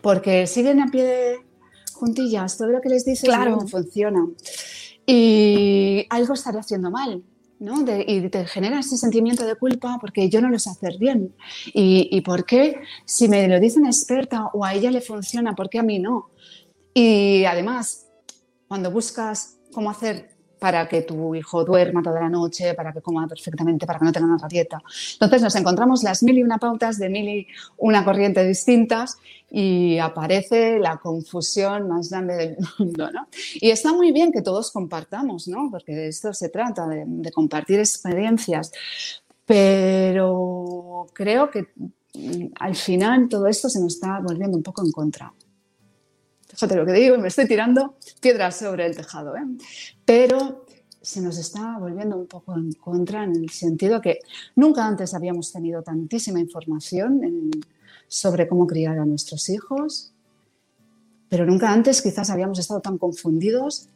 porque 0.00 0.46
siguen 0.46 0.80
a 0.80 0.88
pie 0.88 1.04
de 1.04 1.36
juntillas, 1.94 2.58
todo 2.58 2.68
lo 2.68 2.80
que 2.80 2.88
les 2.88 3.04
dices 3.04 3.28
no 3.28 3.66
funciona. 3.68 4.26
Y 5.06 6.06
algo 6.10 6.34
estaré 6.34 6.58
haciendo 6.58 6.90
mal, 6.90 7.22
¿no? 7.60 7.84
y 8.06 8.28
te 8.28 8.44
genera 8.46 8.80
ese 8.80 8.96
sentimiento 8.96 9.46
de 9.46 9.54
culpa 9.54 9.98
porque 10.00 10.28
yo 10.28 10.40
no 10.40 10.50
lo 10.50 10.58
sé 10.58 10.70
hacer 10.70 10.98
bien. 10.98 11.34
¿Y, 11.72 12.08
¿Y, 12.10 12.20
por 12.22 12.44
qué? 12.44 12.80
Si 13.04 13.28
me 13.28 13.46
lo 13.48 13.60
dice 13.60 13.78
una 13.78 13.88
experta 13.88 14.46
o 14.52 14.64
a 14.64 14.74
ella 14.74 14.90
le 14.90 15.00
funciona, 15.00 15.54
¿por 15.54 15.70
qué 15.70 15.78
a 15.78 15.82
mí 15.82 15.98
no? 15.98 16.30
Y 16.92 17.44
además, 17.44 18.06
cuando 18.68 18.90
buscas 18.90 19.58
cómo 19.72 19.90
hacer 19.90 20.31
para 20.62 20.86
que 20.86 21.02
tu 21.02 21.34
hijo 21.34 21.64
duerma 21.64 22.04
toda 22.04 22.20
la 22.20 22.28
noche, 22.28 22.74
para 22.74 22.92
que 22.92 23.00
coma 23.02 23.26
perfectamente, 23.26 23.84
para 23.84 23.98
que 23.98 24.04
no 24.04 24.12
tenga 24.12 24.28
una 24.32 24.46
dieta. 24.46 24.80
Entonces 25.14 25.42
nos 25.42 25.56
encontramos 25.56 26.04
las 26.04 26.22
mil 26.22 26.38
y 26.38 26.44
una 26.44 26.58
pautas 26.58 27.00
de 27.00 27.08
mil 27.08 27.28
y 27.28 27.48
una 27.78 28.04
corriente 28.04 28.46
distintas 28.46 29.18
y 29.50 29.98
aparece 29.98 30.78
la 30.78 30.98
confusión 30.98 31.88
más 31.88 32.10
grande 32.10 32.36
del 32.36 32.56
mundo. 32.78 33.10
¿no? 33.10 33.26
Y 33.54 33.70
está 33.70 33.92
muy 33.92 34.12
bien 34.12 34.30
que 34.30 34.40
todos 34.40 34.70
compartamos, 34.70 35.48
¿no? 35.48 35.68
porque 35.68 35.96
de 35.96 36.06
esto 36.06 36.32
se 36.32 36.48
trata, 36.48 36.86
de, 36.86 37.32
compartir 37.32 37.80
experiencias, 37.80 38.70
pero 39.44 41.08
creo 41.12 41.50
que 41.50 41.66
mm, 42.14 42.52
al 42.60 42.76
final 42.76 43.28
todo 43.28 43.48
esto 43.48 43.68
se 43.68 43.80
nos 43.80 43.94
está 43.94 44.20
volviendo 44.20 44.56
un 44.56 44.62
poco 44.62 44.84
en 44.84 44.92
contra 44.92 45.32
fíjate 46.52 46.76
lo 46.76 46.86
que 46.86 46.92
digo, 46.92 47.18
me 47.18 47.28
estoy 47.28 47.46
tirando 47.46 47.96
piedras 48.20 48.56
sobre 48.56 48.86
el 48.86 48.94
tejado, 48.94 49.36
¿eh? 49.36 49.44
pero 50.04 50.66
se 51.00 51.20
nos 51.20 51.38
está 51.38 51.78
volviendo 51.78 52.16
un 52.16 52.26
poco 52.26 52.54
en 52.54 52.72
contra 52.72 53.24
en 53.24 53.34
el 53.34 53.50
sentido 53.50 54.00
que 54.00 54.20
nunca 54.54 54.86
antes 54.86 55.14
habíamos 55.14 55.50
tenido 55.50 55.82
tantísima 55.82 56.38
información 56.38 57.50
sobre 58.06 58.46
cómo 58.46 58.66
criar 58.66 58.98
a 58.98 59.04
nuestros 59.04 59.48
hijos, 59.48 60.12
pero 61.28 61.46
nunca 61.46 61.72
antes 61.72 62.02
quizás 62.02 62.30
habíamos 62.30 62.58
estado 62.58 62.80
tan 62.80 62.98
confundidos, 62.98 63.88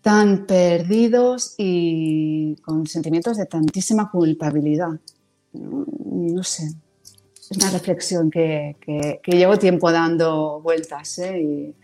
tan 0.00 0.46
perdidos 0.46 1.54
y 1.58 2.56
con 2.62 2.86
sentimientos 2.86 3.36
de 3.36 3.46
tantísima 3.46 4.10
culpabilidad. 4.10 5.00
no 5.52 6.42
sé, 6.44 6.72
es 7.50 7.58
una 7.58 7.70
reflexión 7.70 8.30
que, 8.30 8.76
llevo 9.26 9.58
tiempo 9.58 9.92
dando 9.92 10.60
vueltas 10.62 11.18
¿eh? 11.18 11.74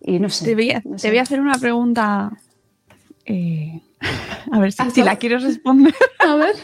y, 0.00 0.18
no 0.18 0.28
sé. 0.28 0.44
Te 0.44 0.54
voy, 0.54 0.72
a, 0.72 0.82
hacer 1.22 1.40
una 1.40 1.58
pregunta. 1.58 2.32
Eh, 3.24 3.80
a 4.50 4.58
ver 4.58 4.72
si, 4.72 5.02
la 5.02 5.16
quiero 5.16 5.38
responder. 5.38 5.94
A 6.18 6.34
ver. 6.34 6.56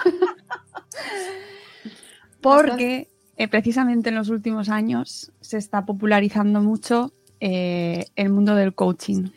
Porque 2.40 3.08
eh, 3.36 3.48
precisamente 3.48 4.08
en 4.08 4.16
los 4.16 4.28
últimos 4.28 4.68
años 4.68 5.30
se 5.40 5.58
está 5.58 5.86
popularizando 5.86 6.60
mucho 6.60 7.12
el 7.40 8.30
mundo 8.30 8.56
del 8.56 8.74
coaching. 8.74 9.28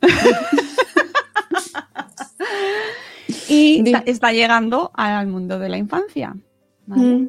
y 3.48 3.82
está 4.06 4.32
llegando 4.32 4.92
al 4.94 5.26
mundo 5.26 5.58
de 5.58 5.68
la 5.68 5.78
infancia. 5.78 6.36
Mm. 6.86 7.26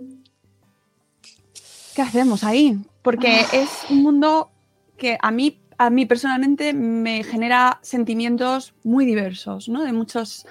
¿Qué 1.95 2.01
hacemos 2.01 2.43
ahí? 2.43 2.77
Porque 3.01 3.41
ah. 3.41 3.47
es 3.53 3.69
un 3.89 4.01
mundo 4.01 4.51
que 4.97 5.17
a 5.21 5.31
mí, 5.31 5.61
a 5.77 5.89
mí 5.89 6.05
personalmente 6.05 6.73
me 6.73 7.23
genera 7.23 7.79
sentimientos 7.81 8.73
muy 8.83 9.05
diversos, 9.05 9.69
¿no? 9.69 9.83
De 9.83 9.93
muchos... 9.93 10.45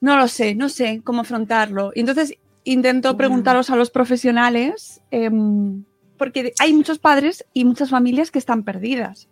No 0.00 0.18
lo 0.18 0.28
sé, 0.28 0.54
no 0.54 0.68
sé 0.68 1.00
cómo 1.02 1.22
afrontarlo. 1.22 1.92
Y 1.94 2.00
entonces 2.00 2.34
intento 2.64 3.16
preguntaros 3.16 3.70
a 3.70 3.76
los 3.76 3.90
profesionales, 3.90 5.00
em, 5.10 5.84
porque 6.18 6.52
hay 6.58 6.74
muchos 6.74 6.98
padres 6.98 7.46
y 7.54 7.64
muchas 7.64 7.88
familias 7.88 8.30
que 8.30 8.38
están 8.38 8.64
perdidas. 8.64 9.28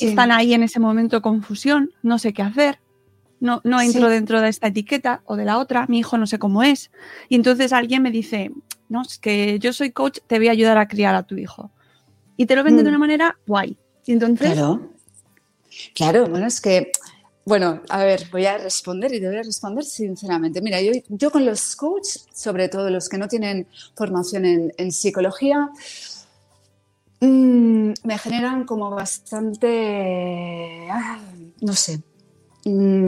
Están 0.00 0.32
ahí 0.32 0.54
en 0.54 0.62
ese 0.62 0.80
momento 0.80 1.16
de 1.16 1.22
confusión, 1.22 1.90
no 2.02 2.18
sé 2.18 2.32
qué 2.32 2.42
hacer 2.42 2.78
no, 3.40 3.60
no 3.64 3.80
entro 3.80 4.08
dentro 4.08 4.40
de 4.40 4.48
esta 4.48 4.68
etiqueta 4.68 5.22
o 5.24 5.36
de 5.36 5.44
la 5.44 5.58
otra, 5.58 5.86
mi 5.88 5.98
hijo 5.98 6.18
no 6.18 6.26
sé 6.26 6.38
cómo 6.38 6.62
es. 6.62 6.90
Y 7.28 7.34
entonces 7.34 7.72
alguien 7.72 8.02
me 8.02 8.10
dice, 8.10 8.50
no, 8.88 9.02
es 9.02 9.18
que 9.18 9.58
yo 9.58 9.72
soy 9.72 9.90
coach, 9.90 10.18
te 10.26 10.38
voy 10.38 10.48
a 10.48 10.52
ayudar 10.52 10.78
a 10.78 10.88
criar 10.88 11.14
a 11.14 11.24
tu 11.24 11.36
hijo. 11.36 11.70
Y 12.36 12.46
te 12.46 12.56
lo 12.56 12.64
vende 12.64 12.82
de 12.82 12.88
mm. 12.88 12.92
una 12.92 12.98
manera 12.98 13.38
guay. 13.46 13.76
Y 14.04 14.12
entonces... 14.12 14.52
Claro. 14.52 14.90
Claro, 15.94 16.26
bueno, 16.26 16.46
es 16.46 16.60
que, 16.60 16.90
bueno, 17.44 17.82
a 17.88 18.04
ver, 18.04 18.28
voy 18.32 18.46
a 18.46 18.58
responder 18.58 19.12
y 19.14 19.20
te 19.20 19.26
voy 19.26 19.36
a 19.36 19.42
responder 19.42 19.84
sinceramente. 19.84 20.60
Mira, 20.60 20.80
yo, 20.80 20.92
yo 21.08 21.30
con 21.30 21.44
los 21.44 21.76
coaches, 21.76 22.26
sobre 22.32 22.68
todo 22.68 22.90
los 22.90 23.08
que 23.08 23.18
no 23.18 23.28
tienen 23.28 23.66
formación 23.94 24.44
en, 24.44 24.92
psicología, 24.92 25.68
mm, 27.20 27.92
me 28.04 28.18
generan 28.18 28.64
como 28.64 28.90
bastante, 28.90 30.88
ah, 30.90 31.18
no 31.60 31.74
sé, 31.74 32.00
Mm, 32.66 33.06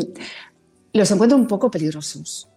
los 0.92 1.11
encuentro 1.11 1.37
un 1.37 1.49
poco 1.49 1.68
peligrosos 1.68 2.49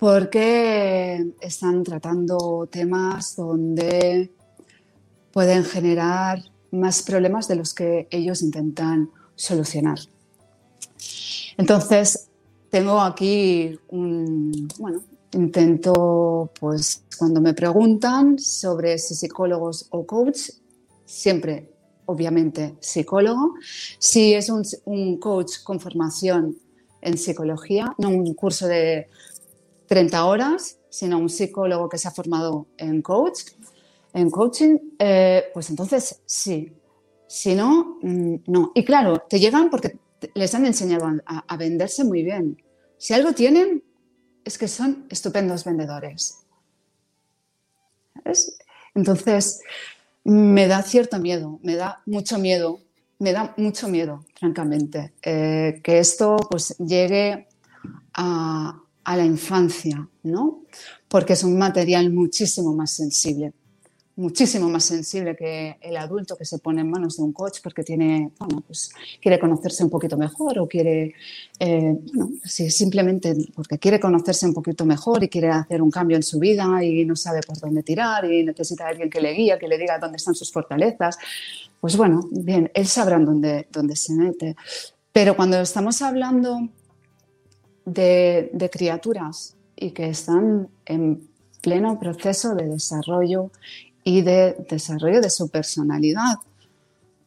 porque 0.00 1.32
están 1.40 1.84
tratando 1.84 2.68
temas 2.70 3.36
donde 3.36 4.32
pueden 5.32 5.64
generar 5.64 6.42
más 6.72 7.02
problemas 7.02 7.46
de 7.46 7.54
los 7.54 7.72
que 7.72 8.08
ellos 8.10 8.42
intentan 8.42 9.10
solucionar. 9.36 10.00
Entonces, 11.56 12.26
tengo 12.68 13.00
aquí 13.00 13.78
un, 13.90 14.66
bueno, 14.80 15.02
intento, 15.32 16.50
pues 16.58 17.04
cuando 17.16 17.40
me 17.40 17.54
preguntan 17.54 18.40
sobre 18.40 18.98
si 18.98 19.14
psicólogos 19.14 19.86
o 19.90 20.04
coach, 20.04 20.50
siempre 21.04 21.73
obviamente 22.06 22.76
psicólogo. 22.80 23.54
Si 23.98 24.34
es 24.34 24.50
un, 24.50 25.18
coach 25.18 25.62
con 25.62 25.80
formación 25.80 26.56
en 27.00 27.18
psicología, 27.18 27.94
no 27.98 28.08
un 28.08 28.34
curso 28.34 28.66
de 28.66 29.08
30 29.86 30.24
horas, 30.24 30.78
sino 30.88 31.18
un 31.18 31.28
psicólogo 31.28 31.88
que 31.88 31.98
se 31.98 32.08
ha 32.08 32.10
formado 32.10 32.66
en 32.78 33.02
coach, 33.02 33.40
en 34.12 34.30
coaching, 34.30 34.78
eh, 34.98 35.44
pues 35.52 35.70
entonces 35.70 36.20
sí. 36.24 36.72
Si 37.26 37.54
no, 37.54 37.98
mm, 38.00 38.34
no. 38.46 38.72
Y 38.74 38.84
claro, 38.84 39.24
te 39.28 39.40
llegan 39.40 39.70
porque 39.70 39.98
les 40.34 40.54
han 40.54 40.66
enseñado 40.66 41.06
a, 41.26 41.56
venderse 41.56 42.04
muy 42.04 42.22
bien. 42.22 42.62
Si 42.96 43.12
algo 43.12 43.32
tienen, 43.32 43.82
es 44.44 44.56
que 44.56 44.68
son 44.68 45.06
estupendos 45.10 45.64
vendedores. 45.64 46.38
Entonces, 48.94 49.60
me 50.24 50.66
da 50.66 50.82
cierto 50.82 51.18
miedo, 51.18 51.60
me 51.62 51.76
da 51.76 52.02
mucho 52.06 52.38
miedo, 52.38 52.80
me 53.18 53.32
da 53.32 53.54
mucho 53.56 53.88
miedo, 53.88 54.24
francamente, 54.38 55.12
eh, 55.22 55.80
que 55.82 55.98
esto 55.98 56.36
pues 56.50 56.76
llegue 56.78 57.48
a, 58.14 58.80
a 59.04 59.16
la 59.16 59.24
infancia, 59.24 60.08
¿no? 60.22 60.62
Porque 61.08 61.34
es 61.34 61.44
un 61.44 61.58
material 61.58 62.10
muchísimo 62.10 62.74
más 62.74 62.92
sensible, 62.92 63.52
muchísimo 64.16 64.68
más 64.68 64.84
sensible 64.84 65.34
que 65.34 65.76
el 65.80 65.96
adulto 65.96 66.36
que 66.36 66.44
se 66.44 66.58
pone 66.58 66.82
en 66.82 66.90
manos 66.90 67.16
de 67.16 67.22
un 67.24 67.32
coach 67.32 67.58
porque 67.62 67.82
tiene, 67.82 68.30
bueno, 68.38 68.62
pues 68.66 68.90
quiere 69.20 69.38
conocerse 69.38 69.82
un 69.82 69.90
poquito 69.90 70.16
mejor 70.16 70.58
o 70.58 70.68
quiere, 70.68 71.14
eh, 71.58 71.96
bueno, 72.14 72.30
sí, 72.44 72.70
simplemente 72.70 73.34
porque 73.54 73.78
quiere 73.78 73.98
conocerse 73.98 74.46
un 74.46 74.54
poquito 74.54 74.84
mejor 74.84 75.24
y 75.24 75.28
quiere 75.28 75.50
hacer 75.50 75.82
un 75.82 75.90
cambio 75.90 76.16
en 76.16 76.22
su 76.22 76.38
vida 76.38 76.82
y 76.84 77.04
no 77.04 77.16
sabe 77.16 77.40
por 77.46 77.58
dónde 77.58 77.82
tirar 77.82 78.30
y 78.30 78.44
necesita 78.44 78.86
alguien 78.86 79.10
que 79.10 79.20
le 79.20 79.32
guíe, 79.32 79.58
que 79.58 79.68
le 79.68 79.78
diga 79.78 79.98
dónde 79.98 80.16
están 80.16 80.34
sus 80.34 80.52
fortalezas. 80.52 81.18
Pues 81.80 81.96
bueno, 81.96 82.20
bien, 82.30 82.70
él 82.74 82.86
sabrá 82.86 83.18
dónde, 83.18 83.66
dónde 83.70 83.96
se 83.96 84.14
mete. 84.14 84.56
Pero 85.12 85.36
cuando 85.36 85.60
estamos 85.60 86.02
hablando 86.02 86.68
de, 87.84 88.70
criaturas 88.72 89.56
y 89.76 89.90
que 89.90 90.08
están 90.08 90.68
en 90.86 91.28
pleno 91.60 91.98
proceso 91.98 92.54
de 92.54 92.68
desarrollo 92.68 93.50
y 94.04 94.22
de 94.22 94.56
desarrollo 94.68 95.20
de 95.20 95.30
su 95.30 95.48
personalidad. 95.48 96.36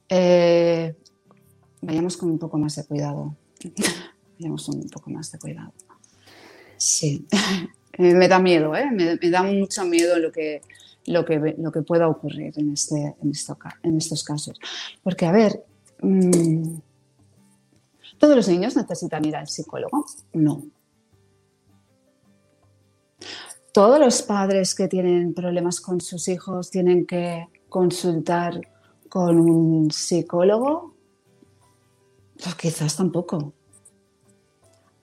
Eh, 0.08 0.96
vayamos 1.82 2.16
con 2.16 2.30
un 2.30 2.40
poco 2.40 2.58
más 2.58 2.76
de 2.76 2.86
cuidado. 2.86 3.36
vayamos 4.40 4.66
con 4.66 4.78
un 4.78 4.90
poco 4.90 5.10
más 5.10 5.32
de 5.32 5.40
cuidado. 5.40 5.74
Sí, 6.78 7.26
me 7.98 8.28
da 8.28 8.40
miedo, 8.40 8.76
¿eh? 8.76 8.90
me, 8.92 9.18
da 9.30 9.44
mucho 9.44 9.84
miedo 9.84 10.20
lo 10.20 10.32
que, 10.32 10.62
lo 11.08 11.26
que, 11.26 11.56
lo 11.58 11.72
que 11.72 11.82
pueda 11.82 12.08
ocurrir 12.08 12.54
en, 12.58 12.72
este, 12.72 13.16
en 13.22 13.98
estos 13.98 14.24
casos. 14.24 14.60
Porque, 15.04 15.26
a 15.26 15.32
ver, 15.32 15.63
mm, 16.02 16.78
¿Todos 18.18 18.36
los 18.36 18.48
niños 18.48 18.76
necesitan 18.76 19.26
ir 19.26 19.36
al 19.36 19.48
psicólogo? 19.48 20.06
No. 20.34 20.63
¿Todos 23.78 24.00
los 24.00 24.24
padres 24.24 24.74
que 24.74 24.88
tienen 24.88 25.36
problemas 25.36 25.80
con 25.80 26.02
sus 26.02 26.30
hijos 26.30 26.72
tienen 26.72 27.06
que 27.06 27.48
consultar 27.70 28.60
con 29.08 29.40
un 29.40 29.92
psicólogo? 29.92 30.96
Pues 32.42 32.56
quizás 32.56 32.98
tampoco. 32.98 33.54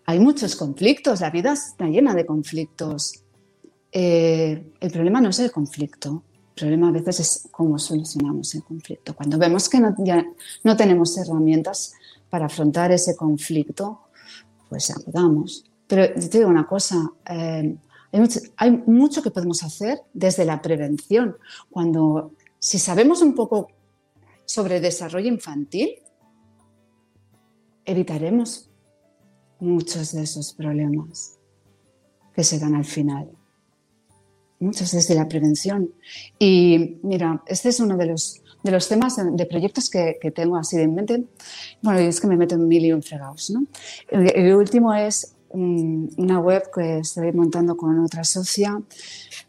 Hay 0.06 0.18
muchos 0.18 0.56
conflictos, 0.56 1.20
la 1.20 1.30
vida 1.30 1.52
está 1.52 1.86
llena 1.86 2.16
de 2.16 2.26
conflictos. 2.26 3.22
Eh, 3.92 4.72
el 4.80 4.90
problema 4.90 5.20
no 5.20 5.28
es 5.28 5.38
el 5.38 5.52
conflicto, 5.52 6.24
el 6.48 6.54
problema 6.56 6.88
a 6.88 6.90
veces 6.90 7.20
es 7.20 7.48
cómo 7.52 7.78
solucionamos 7.78 8.56
el 8.56 8.64
conflicto. 8.64 9.14
Cuando 9.14 9.38
vemos 9.38 9.68
que 9.68 9.78
no, 9.78 9.94
ya 9.98 10.26
no 10.64 10.76
tenemos 10.76 11.16
herramientas 11.16 11.92
para 12.28 12.46
afrontar 12.46 12.90
ese 12.90 13.14
conflicto, 13.14 14.00
pues 14.68 14.90
acudamos. 14.90 15.64
Pero 15.86 16.12
te 16.12 16.38
digo 16.38 16.50
una 16.50 16.66
cosa, 16.66 17.08
eh, 17.30 17.76
hay, 18.56 18.70
mucho, 18.86 19.22
que 19.22 19.30
podemos 19.30 19.62
hacer 19.62 20.00
desde 20.12 20.44
la 20.44 20.62
prevención. 20.62 21.36
Cuando, 21.70 22.32
si 22.58 22.78
sabemos 22.78 23.22
un 23.22 23.34
poco 23.34 23.68
sobre 24.44 24.80
desarrollo 24.80 25.28
infantil, 25.28 25.90
evitaremos 27.84 28.70
muchos 29.60 30.12
de 30.12 30.22
esos 30.22 30.52
problemas 30.52 31.38
que 32.34 32.44
se 32.44 32.58
dan 32.58 32.74
al 32.74 32.84
final. 32.84 33.30
Muchos 34.60 34.92
desde 34.92 35.14
la 35.14 35.28
prevención. 35.28 35.92
Y 36.38 36.98
mira, 37.02 37.42
este 37.46 37.68
es 37.68 37.80
uno 37.80 37.96
de 37.96 38.06
los 38.06 38.44
de 38.64 38.70
los 38.70 38.88
temas 38.88 39.16
de, 39.16 39.46
proyectos 39.46 39.90
que, 39.90 40.16
tengo 40.34 40.56
así 40.56 40.78
de 40.78 40.88
mente, 40.88 41.22
bueno, 41.82 42.00
es 42.00 42.18
que 42.18 42.26
me 42.26 42.36
meto 42.36 42.54
en 42.54 42.66
mil 42.66 42.84
y 42.84 42.92
un 42.92 43.02
fregados, 43.02 43.50
¿no? 43.50 43.66
El, 44.08 44.54
último 44.54 44.94
es 44.94 45.33
una 45.54 46.40
web 46.40 46.64
que 46.74 46.98
estoy 46.98 47.32
montando 47.32 47.76
con 47.76 47.98
otra 48.00 48.24
socia, 48.24 48.80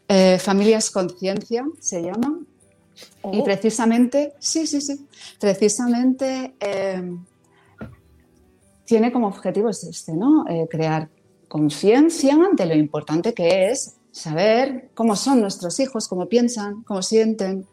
eh, 0.08 0.38
Familias 0.38 0.90
Conciencia 0.90 1.66
se 1.80 2.02
llama, 2.02 2.40
y 3.32 3.40
oh. 3.40 3.44
precisamente, 3.44 4.34
sí, 4.38 4.66
sí, 4.66 4.80
sí, 4.80 5.06
precisamente 5.40 6.54
eh, 6.60 7.16
tiene 8.84 9.12
como 9.12 9.26
objetivo 9.26 9.68
este, 9.68 10.12
¿no? 10.12 10.46
Eh, 10.48 10.66
crear 10.70 11.08
conciencia 11.48 12.38
de 12.52 12.66
lo 12.66 12.74
importante 12.74 13.34
que 13.34 13.70
es 13.70 13.96
saber 14.12 14.90
cómo 14.94 15.16
son 15.16 15.40
nuestros 15.40 15.78
hijos, 15.80 16.08
cómo 16.08 16.26
piensan, 16.26 16.82
cómo 16.84 17.02
sienten, 17.02 17.66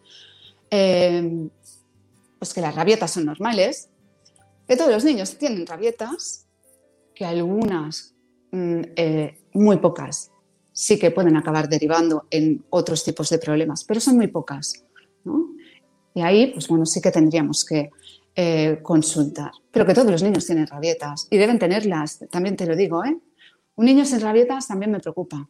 pues 2.39 2.53
que 2.53 2.61
las 2.61 2.75
rabietas 2.75 3.11
son 3.11 3.25
normales, 3.25 3.89
que 4.67 4.75
todos 4.75 4.91
los 4.91 5.03
niños 5.03 5.37
tienen 5.37 5.65
rabietas, 5.67 6.47
que 7.13 7.25
algunas, 7.25 8.12
eh, 8.53 9.37
muy 9.53 9.77
pocas, 9.77 10.31
sí 10.71 10.99
que 10.99 11.11
pueden 11.11 11.35
acabar 11.35 11.67
derivando 11.67 12.27
en 12.29 12.63
otros 12.69 13.03
tipos 13.03 13.29
de 13.29 13.39
problemas, 13.39 13.83
pero 13.83 13.99
son 13.99 14.17
muy 14.17 14.27
pocas. 14.27 14.85
Y 16.13 16.21
ahí, 16.21 16.51
pues 16.53 16.67
bueno, 16.67 16.85
sí 16.85 17.01
que 17.01 17.11
tendríamos 17.11 17.65
que 17.65 17.89
eh, 18.35 18.79
consultar. 18.83 19.51
Pero 19.71 19.85
que 19.85 19.93
todos 19.93 20.11
los 20.11 20.21
niños 20.21 20.45
tienen 20.45 20.67
rabietas 20.67 21.27
y 21.31 21.37
deben 21.37 21.57
tenerlas, 21.57 22.19
también 22.29 22.55
te 22.55 22.65
lo 22.65 22.75
digo, 22.75 23.03
¿eh? 23.03 23.17
Un 23.75 23.85
niño 23.85 24.05
sin 24.05 24.21
rabietas 24.21 24.67
también 24.67 24.91
me 24.91 24.99
preocupa. 24.99 25.49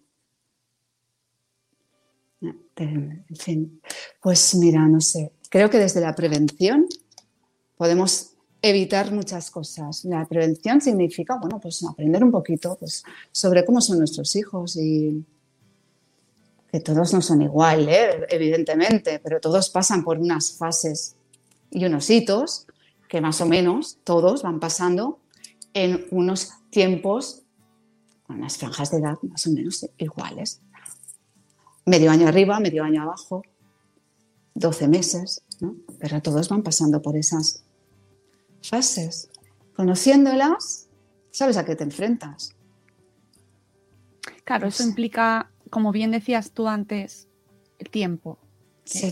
En 2.76 3.26
fin, 3.36 3.82
pues 4.22 4.56
mira, 4.56 4.88
no 4.88 5.00
sé, 5.00 5.34
creo 5.50 5.70
que 5.70 5.78
desde 5.78 6.02
la 6.02 6.16
prevención 6.16 6.88
podemos 7.78 8.33
evitar 8.64 9.12
muchas 9.12 9.52
cosas. 9.52 10.04
La 10.06 10.26
prevención 10.26 10.82
significa, 10.82 11.38
bueno, 11.38 11.60
pues 11.60 11.84
aprender 11.84 12.24
un 12.24 12.32
poquito 12.32 12.76
pues, 12.80 13.04
sobre 13.32 13.64
cómo 13.64 13.80
son 13.80 14.00
nuestros 14.00 14.36
hijos 14.36 14.76
y 14.78 15.24
que 16.72 16.80
todos 16.80 17.14
no 17.14 17.22
son 17.22 17.44
igual, 17.44 17.88
¿eh? 17.88 18.26
evidentemente, 18.30 19.20
pero 19.20 19.40
todos 19.40 19.70
pasan 19.70 20.04
por 20.04 20.18
unas 20.18 20.54
fases 20.54 21.16
y 21.70 21.86
unos 21.86 22.10
hitos 22.10 22.66
que 23.08 23.22
más 23.22 23.40
o 23.42 23.46
menos 23.46 24.00
todos 24.04 24.42
van 24.42 24.60
pasando 24.60 25.20
en 25.76 26.08
unos 26.10 26.54
tiempos, 26.72 27.44
con 28.26 28.38
unas 28.38 28.58
franjas 28.58 28.90
de 28.90 28.98
edad 28.98 29.18
más 29.22 29.46
o 29.46 29.52
menos 29.52 29.88
iguales 30.00 30.62
medio 31.86 32.12
año 32.12 32.28
arriba, 32.28 32.60
medio 32.60 32.84
año 32.84 33.04
abajo, 33.04 33.44
12 34.56 34.88
meses, 34.88 35.44
¿no? 35.60 35.76
pero 36.00 36.22
todos 36.22 36.50
van 36.50 36.64
pasando 36.64 37.02
por 37.02 37.18
esas 37.18 37.64
fases. 38.64 39.30
Conociéndolas, 39.76 40.90
sabes 41.32 41.58
a 41.58 41.66
qué 41.66 41.76
te 41.76 41.84
enfrentas. 41.84 42.56
Claro, 44.44 44.68
eso 44.68 44.84
implica, 44.84 45.50
como 45.70 45.92
bien 45.92 46.12
decías 46.12 46.52
tú 46.52 46.68
antes, 46.68 47.28
el 47.80 47.90
tiempo. 47.90 48.40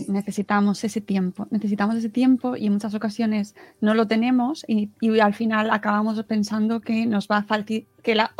Necesitamos 0.08 0.84
ese 0.84 1.00
tiempo, 1.00 1.46
necesitamos 1.50 1.96
ese 1.96 2.10
tiempo 2.10 2.56
y 2.56 2.66
en 2.66 2.74
muchas 2.74 2.94
ocasiones 2.94 3.54
no 3.80 3.94
lo 3.94 4.06
tenemos 4.06 4.66
y, 4.68 4.90
al 5.18 5.32
final 5.32 5.70
acabamos 5.70 6.22
pensando 6.24 6.80
que 6.80 7.06
nos 7.06 7.26
va 7.26 7.38
a 7.38 7.42
faltar, 7.42 7.84
que 8.02 8.14
la, 8.14 8.34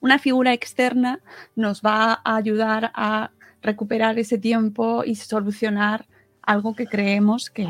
una 0.00 0.18
figura 0.18 0.54
externa 0.54 1.20
nos 1.56 1.82
va 1.82 2.22
a 2.24 2.36
ayudar 2.36 2.90
a 2.94 3.32
recuperar 3.60 4.18
ese 4.18 4.38
tiempo 4.38 5.04
y 5.04 5.16
solucionar 5.16 6.06
algo 6.40 6.74
que 6.74 6.86
creemos 6.86 7.50
que 7.50 7.68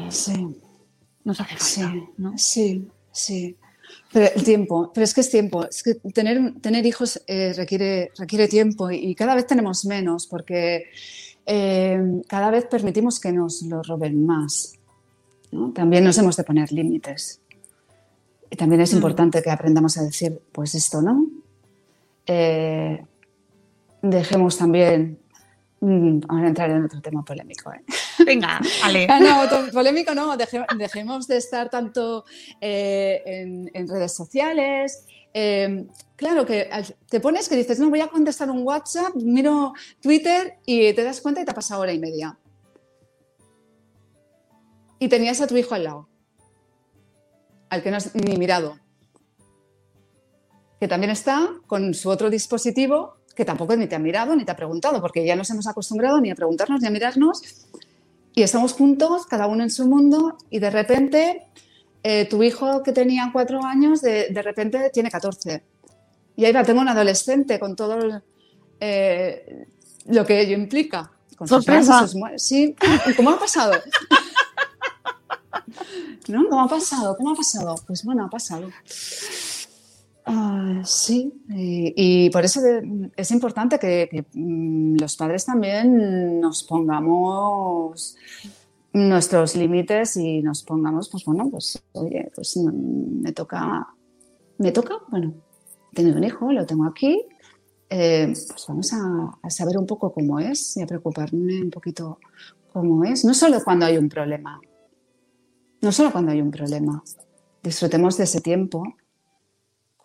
nos 1.26 1.40
hace 1.40 1.56
falta. 1.56 2.06
Sí, 2.36 2.38
sí, 2.38 2.88
sí. 3.12 3.56
Pero 4.12 4.30
el 4.34 4.44
tiempo, 4.44 4.90
pero 4.94 5.04
es 5.04 5.12
que 5.12 5.20
es 5.20 5.30
tiempo, 5.30 5.64
es 5.64 5.82
que 5.82 5.94
tener, 6.12 6.54
tener 6.60 6.86
hijos 6.86 7.20
eh, 7.26 7.52
requiere, 7.54 8.12
requiere 8.16 8.48
tiempo 8.48 8.90
y, 8.90 9.14
cada 9.14 9.34
vez 9.34 9.46
tenemos 9.46 9.84
menos 9.84 10.26
porque 10.26 10.86
eh, 11.44 12.22
cada 12.26 12.50
vez 12.50 12.66
permitimos 12.66 13.20
que 13.20 13.32
nos 13.32 13.62
lo 13.62 13.82
roben 13.82 14.24
más. 14.24 14.74
También 15.74 16.04
nos 16.04 16.16
hemos 16.18 16.36
de 16.36 16.44
poner 16.44 16.72
límites. 16.72 17.40
Y 18.50 18.56
también 18.56 18.80
es 18.80 18.92
mm. 18.92 18.96
importante 18.96 19.42
que 19.42 19.50
aprendamos 19.50 19.98
a 19.98 20.02
decir, 20.02 20.40
pues 20.52 20.74
esto 20.74 21.02
no. 21.02 21.26
Eh, 22.26 23.04
dejemos 24.02 24.58
también 24.58 25.18
Mm, 25.80 26.20
vamos 26.26 26.44
a 26.44 26.48
entrar 26.48 26.70
en 26.70 26.84
otro 26.84 27.00
tema 27.00 27.24
polémico. 27.24 27.72
¿eh? 27.72 27.82
Venga, 28.26 28.60
vale. 28.82 29.06
Ah, 29.10 29.20
no, 29.20 29.70
polémico 29.72 30.14
no, 30.14 30.36
dejemos 30.36 31.26
de 31.26 31.36
estar 31.36 31.68
tanto 31.68 32.24
eh, 32.60 33.68
en, 33.72 33.88
redes 33.88 34.14
sociales. 34.14 35.04
Em, 35.32 35.88
claro 36.16 36.46
que 36.46 36.70
te 37.08 37.20
pones 37.20 37.48
que 37.48 37.56
dices, 37.56 37.78
no, 37.78 37.90
voy 37.90 38.00
a 38.00 38.08
contestar 38.08 38.50
un 38.50 38.62
WhatsApp, 38.62 39.14
miro 39.16 39.74
Twitter 40.00 40.58
y 40.64 40.92
te 40.94 41.04
das 41.04 41.20
cuenta 41.20 41.40
y 41.40 41.44
te 41.44 41.50
ha 41.50 41.54
pasado 41.54 41.82
hora 41.82 41.92
y 41.92 41.98
media. 41.98 42.38
Y 44.98 45.08
tenías 45.08 45.40
a 45.40 45.46
tu 45.46 45.56
hijo 45.56 45.74
al 45.74 45.84
lado. 45.84 46.08
al 47.68 47.82
que 47.82 47.90
no 47.90 47.96
has 47.96 48.14
ni 48.14 48.36
mirado. 48.36 48.78
Que 50.80 50.88
también 50.88 51.10
está 51.10 51.50
con 51.66 51.94
su 51.94 52.08
otro 52.08 52.30
dispositivo 52.30 53.16
que 53.36 53.44
tampoco 53.44 53.76
ni 53.76 53.86
te 53.86 53.94
ha 53.94 53.98
mirado 53.98 54.34
ni 54.34 54.44
te 54.44 54.50
ha 54.50 54.56
preguntado, 54.56 55.00
porque 55.00 55.24
ya 55.24 55.36
nos 55.36 55.50
hemos 55.50 55.66
acostumbrado 55.68 56.20
ni 56.20 56.30
a 56.30 56.34
preguntarnos 56.34 56.80
ni 56.80 56.88
a 56.88 56.90
mirarnos. 56.90 57.42
Y 58.36 58.42
estamos 58.42 58.74
juntos, 58.74 59.24
cada 59.24 59.46
uno 59.46 59.62
en 59.62 59.70
su 59.70 59.86
mundo, 59.86 60.36
y 60.50 60.58
de 60.58 60.68
repente 60.68 61.46
eh, 62.02 62.26
tu 62.26 62.42
hijo 62.42 62.82
que 62.82 62.92
tenía 62.92 63.30
cuatro 63.32 63.64
años, 63.64 64.02
de, 64.02 64.28
de, 64.28 64.42
repente 64.42 64.90
tiene 64.92 65.10
14. 65.10 65.64
Y 66.36 66.44
ahí 66.44 66.52
va, 66.52 66.62
tengo 66.62 66.82
un 66.82 66.88
adolescente 66.88 67.58
con 67.58 67.74
todo 67.74 68.20
eh, 68.78 69.66
lo 70.04 70.26
que 70.26 70.38
ello 70.38 70.54
implica. 70.54 71.10
Con 71.34 71.48
Sorpresa. 71.48 72.06
Sus, 72.06 72.20
sí, 72.36 72.76
¿Y 73.06 73.14
¿cómo 73.14 73.30
ha 73.30 73.38
pasado? 73.38 73.72
¿No? 76.28 76.46
¿Cómo 76.50 76.60
ha 76.60 76.68
pasado? 76.68 77.16
¿Cómo 77.16 77.30
ha 77.30 77.36
pasado? 77.36 77.74
Pues 77.86 78.04
bueno, 78.04 78.26
ha 78.26 78.28
pasado. 78.28 78.68
Uh, 80.26 80.84
sí, 80.84 81.32
y, 81.48 82.30
por 82.30 82.44
eso 82.44 82.60
es 83.16 83.30
importante 83.30 83.78
que, 83.78 84.08
que, 84.10 84.24
los 84.34 85.16
padres 85.16 85.44
también 85.44 86.40
nos 86.40 86.64
pongamos 86.64 88.16
nuestros 88.92 89.54
límites 89.54 90.16
y 90.16 90.42
nos 90.42 90.64
pongamos, 90.64 91.08
pues 91.10 91.24
bueno, 91.24 91.48
pues 91.48 91.80
oye, 91.92 92.32
pues 92.34 92.56
me 92.56 93.32
toca, 93.32 93.86
me 94.58 94.72
toca, 94.72 94.94
bueno, 95.10 95.34
tener 95.94 96.16
un 96.16 96.24
hijo, 96.24 96.50
lo 96.50 96.66
tengo 96.66 96.86
aquí, 96.86 97.24
eh, 97.88 98.26
pues 98.26 98.64
vamos 98.66 98.92
a, 98.94 99.38
a, 99.40 99.50
saber 99.50 99.78
un 99.78 99.86
poco 99.86 100.12
cómo 100.12 100.40
es 100.40 100.76
y 100.76 100.82
a 100.82 100.86
preocuparme 100.86 101.62
un 101.62 101.70
poquito 101.70 102.18
cómo 102.72 103.04
es, 103.04 103.24
no 103.24 103.32
solo 103.32 103.62
cuando 103.62 103.86
hay 103.86 103.96
un 103.96 104.08
problema, 104.08 104.60
no 105.82 105.92
solo 105.92 106.10
cuando 106.10 106.32
hay 106.32 106.40
un 106.40 106.50
problema, 106.50 107.00
disfrutemos 107.62 108.16
de 108.16 108.24
ese 108.24 108.40
tiempo 108.40 108.82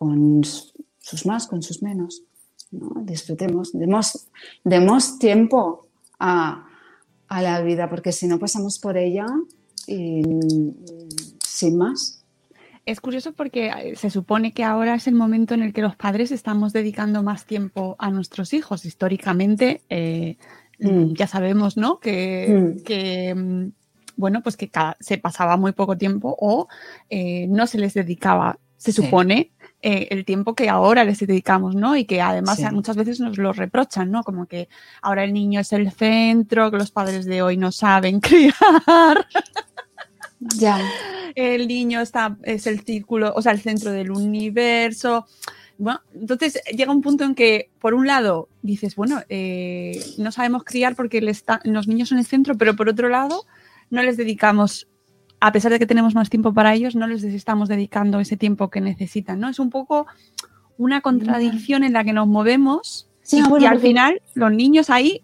con 0.01 0.43
sus 0.43 1.27
más, 1.27 1.45
con 1.45 1.61
sus 1.61 1.83
menos, 1.83 2.23
¿no? 2.71 3.03
disfrutemos, 3.03 3.71
demos, 3.71 4.29
demos 4.63 5.19
tiempo 5.19 5.89
a, 6.17 6.67
a 7.27 7.41
la 7.43 7.61
vida, 7.61 7.87
porque 7.87 8.11
si 8.11 8.25
no 8.25 8.39
pasamos 8.39 8.79
por 8.79 8.97
ella 8.97 9.27
y, 9.85 10.23
sin 11.45 11.77
más. 11.77 12.25
Es 12.87 12.99
curioso 12.99 13.33
porque 13.33 13.93
se 13.95 14.09
supone 14.09 14.53
que 14.53 14.63
ahora 14.63 14.95
es 14.95 15.05
el 15.05 15.13
momento 15.13 15.53
en 15.53 15.61
el 15.61 15.71
que 15.71 15.83
los 15.83 15.95
padres 15.95 16.31
estamos 16.31 16.73
dedicando 16.73 17.21
más 17.21 17.45
tiempo 17.45 17.95
a 17.99 18.09
nuestros 18.09 18.55
hijos. 18.55 18.85
Históricamente, 18.85 19.83
eh, 19.87 20.37
mm. 20.79 21.13
ya 21.13 21.27
sabemos, 21.27 21.77
¿no? 21.77 21.99
Que, 21.99 22.47
mm. 22.49 22.83
que 22.83 23.71
bueno, 24.15 24.41
pues 24.41 24.57
que 24.57 24.69
cada, 24.69 24.97
se 24.99 25.19
pasaba 25.19 25.57
muy 25.57 25.73
poco 25.73 25.95
tiempo 25.95 26.35
o 26.39 26.67
eh, 27.07 27.45
no 27.49 27.67
se 27.67 27.77
les 27.77 27.93
dedicaba, 27.93 28.57
se 28.77 28.91
supone, 28.91 29.51
sí. 29.51 29.60
Eh, 29.83 30.07
el 30.11 30.25
tiempo 30.25 30.53
que 30.53 30.69
ahora 30.69 31.03
les 31.03 31.19
dedicamos, 31.19 31.73
¿no? 31.73 31.95
Y 31.97 32.05
que 32.05 32.21
además 32.21 32.57
sí. 32.57 32.65
muchas 32.71 32.95
veces 32.95 33.19
nos 33.19 33.37
lo 33.37 33.51
reprochan, 33.51 34.11
¿no? 34.11 34.23
Como 34.23 34.45
que 34.45 34.69
ahora 35.01 35.23
el 35.23 35.33
niño 35.33 35.59
es 35.59 35.73
el 35.73 35.91
centro, 35.91 36.69
que 36.69 36.77
los 36.77 36.91
padres 36.91 37.25
de 37.25 37.41
hoy 37.41 37.57
no 37.57 37.71
saben 37.71 38.19
criar. 38.21 39.27
Ya. 40.39 40.79
El 41.33 41.67
niño 41.67 42.01
está, 42.01 42.37
es 42.43 42.67
el 42.67 42.81
círculo, 42.81 43.33
o 43.35 43.41
sea, 43.41 43.53
el 43.53 43.61
centro 43.61 43.91
del 43.91 44.11
universo. 44.11 45.25
Bueno, 45.79 46.01
entonces 46.13 46.61
llega 46.75 46.91
un 46.91 47.01
punto 47.01 47.23
en 47.23 47.33
que, 47.33 47.71
por 47.79 47.95
un 47.95 48.05
lado, 48.05 48.49
dices, 48.61 48.95
bueno, 48.95 49.21
eh, 49.29 49.99
no 50.19 50.31
sabemos 50.31 50.63
criar 50.63 50.95
porque 50.95 51.17
está, 51.27 51.59
los 51.63 51.87
niños 51.87 52.09
son 52.09 52.19
el 52.19 52.25
centro, 52.25 52.55
pero 52.55 52.75
por 52.75 52.87
otro 52.87 53.09
lado, 53.09 53.45
no 53.89 54.03
les 54.03 54.15
dedicamos, 54.15 54.87
a 55.41 55.51
pesar 55.51 55.71
de 55.71 55.79
que 55.79 55.87
tenemos 55.87 56.15
más 56.15 56.29
tiempo 56.29 56.53
para 56.53 56.73
ellos, 56.73 56.95
no 56.95 57.07
les 57.07 57.23
estamos 57.23 57.67
dedicando 57.67 58.19
ese 58.19 58.37
tiempo 58.37 58.69
que 58.69 58.79
necesitan, 58.79 59.39
¿no? 59.39 59.49
Es 59.49 59.59
un 59.59 59.71
poco 59.71 60.05
una 60.77 61.01
contradicción 61.01 61.83
en 61.83 61.93
la 61.93 62.03
que 62.03 62.13
nos 62.13 62.27
movemos 62.27 63.09
sí, 63.23 63.39
y, 63.39 63.41
bueno, 63.41 63.63
y, 63.63 63.65
al 63.65 63.73
porque... 63.73 63.87
final 63.87 64.21
los 64.35 64.51
niños 64.51 64.89
ahí 64.89 65.23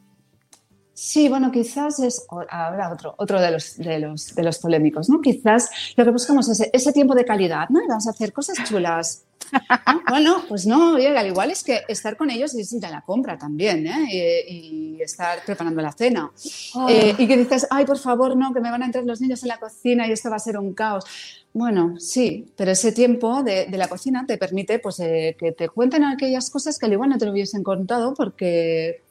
Sí, 1.00 1.30
bueno, 1.30 1.52
quizás 1.52 2.00
es 2.00 2.26
ahora 2.50 2.92
otro, 2.92 3.14
otro 3.20 3.40
de, 3.40 3.52
los, 3.52 3.78
de, 3.78 4.00
los, 4.00 4.34
de 4.34 4.42
los 4.42 4.58
polémicos, 4.58 5.10
¿no? 5.10 5.22
Quizás 5.22 5.70
lo 5.96 6.04
que 6.04 6.10
buscamos 6.10 6.50
es 6.50 6.68
ese 6.74 6.92
tiempo 6.92 7.14
de 7.14 7.24
calidad, 7.24 7.70
¿no? 7.70 7.82
Vamos 7.88 8.08
a 8.08 8.10
hacer 8.10 8.34
cosas 8.34 8.58
chulas. 8.68 9.27
¿No? 9.52 10.02
Bueno, 10.08 10.44
pues 10.48 10.66
no, 10.66 10.96
oye, 10.96 11.16
al 11.16 11.28
igual 11.28 11.52
es 11.52 11.64
que 11.64 11.82
estar 11.88 12.16
con 12.16 12.30
ellos 12.30 12.56
es 12.56 12.72
ir 12.72 12.86
a 12.86 12.90
la 12.90 13.02
compra 13.02 13.38
también, 13.38 13.86
¿eh? 13.86 14.46
Y, 14.50 14.98
y 14.98 15.02
estar 15.02 15.44
preparando 15.46 15.82
la 15.82 15.92
cena. 15.92 16.32
Oh. 16.74 16.88
Eh, 16.90 17.14
y 17.18 17.28
que 17.28 17.38
dices, 17.38 17.68
ay, 17.70 17.86
por 17.86 17.98
favor, 17.98 18.36
no, 18.36 18.54
que 18.54 18.62
me 18.62 18.72
van 18.72 18.84
a 18.84 18.86
entrar 18.86 19.04
los 19.04 19.22
niños 19.22 19.44
en 19.44 19.50
la 19.50 19.60
cocina 19.60 20.08
y 20.08 20.12
esto 20.12 20.30
va 20.30 20.38
a 20.38 20.40
ser 20.40 20.58
un 20.58 20.74
caos. 20.74 21.06
Bueno, 21.54 22.00
sí, 22.00 22.54
pero 22.56 22.72
ese 22.72 22.92
tiempo 22.92 23.44
de, 23.44 23.66
de 23.66 23.78
la 23.78 23.88
cocina 23.88 24.26
te 24.28 24.38
permite 24.38 24.80
pues, 24.80 25.00
eh, 25.00 25.36
que 25.40 25.52
te 25.52 25.70
cuenten 25.70 26.04
aquellas 26.04 26.50
cosas 26.50 26.78
que 26.78 26.86
al 26.86 26.94
igual 26.94 27.10
no 27.10 27.18
te 27.18 27.26
lo 27.26 27.32
hubiesen 27.32 27.64
contado 27.64 28.14
porque 28.14 29.02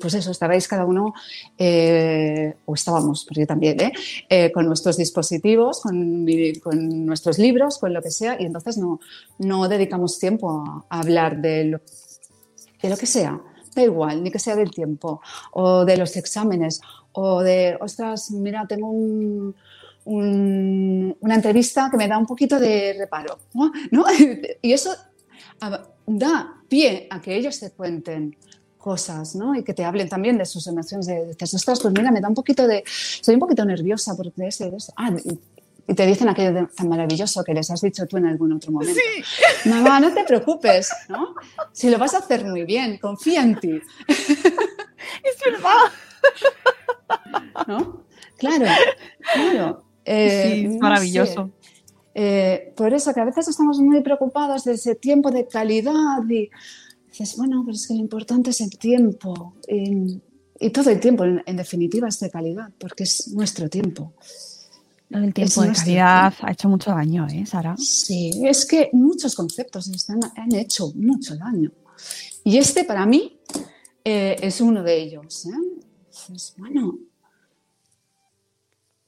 pues 0.00 0.14
eso, 0.14 0.30
estabais 0.30 0.68
cada 0.68 0.84
uno, 0.84 1.14
eh, 1.58 2.54
o 2.64 2.74
estábamos, 2.74 3.24
porque 3.24 3.40
yo 3.40 3.46
también, 3.46 3.80
¿eh? 3.80 3.92
Eh, 4.28 4.52
con 4.52 4.66
nuestros 4.66 4.96
dispositivos, 4.96 5.80
con, 5.80 6.24
nuestros 7.06 7.38
libros, 7.38 7.78
con 7.78 7.92
lo 7.92 8.02
que 8.02 8.10
sea, 8.10 8.36
y 8.40 8.44
entonces 8.44 8.76
no, 8.76 9.00
no 9.38 9.68
dedicamos 9.68 10.18
tiempo 10.18 10.84
a, 10.90 11.00
hablar 11.00 11.40
de 11.40 11.64
lo, 11.64 11.80
de 12.82 12.88
lo, 12.90 12.96
que 12.96 13.06
sea, 13.06 13.40
da 13.74 13.82
igual, 13.82 14.22
ni 14.22 14.30
que 14.30 14.38
sea 14.38 14.56
del 14.56 14.70
tiempo, 14.70 15.20
o 15.52 15.84
de 15.84 15.96
los 15.96 16.16
exámenes, 16.16 16.80
o 17.12 17.42
de, 17.42 17.76
ostras, 17.80 18.30
mira, 18.30 18.66
tengo 18.68 18.90
un, 18.90 19.54
un, 20.04 21.16
una 21.20 21.34
entrevista 21.34 21.88
que 21.90 21.96
me 21.96 22.08
da 22.08 22.18
un 22.18 22.26
poquito 22.26 22.58
de 22.58 22.94
reparo, 22.98 23.38
¿no? 23.90 24.04
Y 24.62 24.72
eso 24.72 24.94
da 26.06 26.62
pie 26.68 27.06
a 27.10 27.20
que 27.20 27.34
ellos 27.34 27.58
te 27.58 27.70
cuenten 27.70 28.36
cosas, 28.86 29.34
¿no? 29.34 29.56
Y 29.56 29.64
que 29.64 29.74
te 29.74 29.84
hablen 29.84 30.08
también 30.08 30.38
de 30.38 30.46
sus 30.46 30.64
emociones, 30.68 31.06
de, 31.06 31.26
dices, 31.26 31.54
ostras, 31.54 31.80
pues 31.80 31.92
mira, 31.92 32.12
me 32.12 32.20
da 32.20 32.28
un 32.28 32.36
poquito 32.36 32.68
de, 32.68 32.84
estoy 32.86 33.34
un 33.34 33.40
poquito 33.40 33.64
nerviosa 33.64 34.14
de 34.14 34.46
eso. 34.46 34.92
Ah, 34.96 35.10
y, 35.10 35.40
y, 35.88 35.94
te 35.96 36.06
dicen 36.06 36.28
aquello 36.28 36.52
de, 36.52 36.66
tan 36.68 36.88
maravilloso 36.88 37.42
que 37.42 37.52
les 37.52 37.68
has 37.68 37.80
dicho 37.80 38.06
tú 38.06 38.16
en 38.18 38.26
algún 38.26 38.52
otro 38.52 38.70
momento. 38.70 38.94
Sí. 38.94 39.68
Mamá, 39.68 39.98
no 39.98 40.14
te 40.14 40.22
preocupes, 40.22 40.88
¿no? 41.08 41.34
Si 41.72 41.90
lo 41.90 41.98
vas 41.98 42.14
a 42.14 42.18
hacer 42.18 42.44
muy 42.44 42.62
bien, 42.62 42.98
confía 42.98 43.42
en 43.42 43.58
ti. 43.58 43.80
Es 45.22 45.36
verdad. 45.44 45.86
¿No? 47.66 48.04
Claro, 48.38 48.66
claro. 49.32 49.84
Eh, 50.04 50.42
sí, 50.44 50.64
es 50.66 50.80
maravilloso. 50.80 51.46
Sé. 51.46 51.70
Eh, 52.14 52.72
por 52.76 52.94
eso 52.94 53.12
que 53.12 53.20
a 53.20 53.24
veces 53.24 53.48
estamos 53.48 53.78
muy 53.80 54.00
preocupados 54.00 54.64
de 54.64 54.74
ese 54.74 54.94
tiempo 54.94 55.30
de 55.30 55.48
calidad 55.48 56.22
y 56.28 56.50
dices, 57.18 57.36
bueno, 57.36 57.62
pero 57.64 57.74
es 57.74 57.86
que 57.86 57.94
lo 57.94 58.00
importante 58.00 58.50
es 58.50 58.60
el 58.60 58.70
tiempo. 58.70 59.54
Y, 59.68 60.20
y 60.58 60.70
todo 60.70 60.90
el 60.90 61.00
tiempo, 61.00 61.24
en, 61.24 61.42
en, 61.46 61.56
definitiva, 61.56 62.08
es 62.08 62.20
de 62.20 62.30
calidad, 62.30 62.70
porque 62.78 63.04
es 63.04 63.28
nuestro 63.28 63.68
tiempo. 63.68 64.14
El 65.10 65.32
tiempo 65.32 65.64
es 65.64 65.70
de 65.70 65.74
calidad 65.74 66.30
tiempo. 66.30 66.46
ha 66.46 66.52
hecho 66.52 66.68
mucho 66.68 66.90
daño, 66.90 67.26
¿eh, 67.28 67.46
Sara? 67.46 67.76
Sí, 67.76 68.30
es 68.44 68.66
que 68.66 68.90
muchos 68.92 69.34
conceptos 69.34 69.88
están, 69.88 70.20
han 70.36 70.54
hecho 70.54 70.92
mucho 70.94 71.36
daño. 71.36 71.70
Y 72.44 72.58
este, 72.58 72.84
para 72.84 73.06
mí, 73.06 73.38
eh, 74.04 74.36
es 74.40 74.60
uno 74.60 74.82
de 74.82 74.96
ellos. 74.96 75.46
¿eh? 75.46 75.50
Entonces, 75.50 76.54
bueno, 76.58 76.98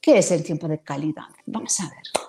¿qué 0.01 0.19
es 0.19 0.31
el 0.31 0.43
tiempo 0.43 0.69
de 0.69 0.79
calidad? 0.81 1.29
Vamos 1.47 1.79
a 1.81 1.85
ver 1.85 2.28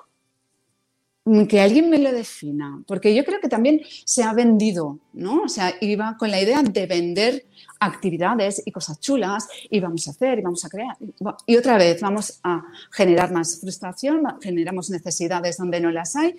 que 1.47 1.61
alguien 1.61 1.89
me 1.89 1.99
lo 1.99 2.11
defina, 2.11 2.81
porque 2.87 3.13
yo 3.13 3.23
creo 3.23 3.39
que 3.39 3.49
también 3.49 3.81
se 4.05 4.23
ha 4.23 4.33
vendido, 4.33 4.99
¿no? 5.13 5.43
O 5.43 5.49
sea, 5.49 5.73
iba 5.81 6.17
con 6.17 6.31
la 6.31 6.41
idea 6.41 6.63
de 6.63 6.85
vender 6.87 7.45
actividades 7.79 8.61
y 8.65 8.71
cosas 8.71 8.99
chulas 8.99 9.47
y 9.69 9.79
vamos 9.79 10.07
a 10.07 10.11
hacer 10.11 10.39
y 10.39 10.41
vamos 10.41 10.65
a 10.65 10.69
crear. 10.69 10.97
Y 11.45 11.55
otra 11.55 11.77
vez 11.77 12.01
vamos 12.01 12.39
a 12.43 12.63
generar 12.91 13.31
más 13.31 13.59
frustración, 13.59 14.23
generamos 14.41 14.89
necesidades 14.89 15.57
donde 15.57 15.79
no 15.79 15.91
las 15.91 16.15
hay 16.15 16.35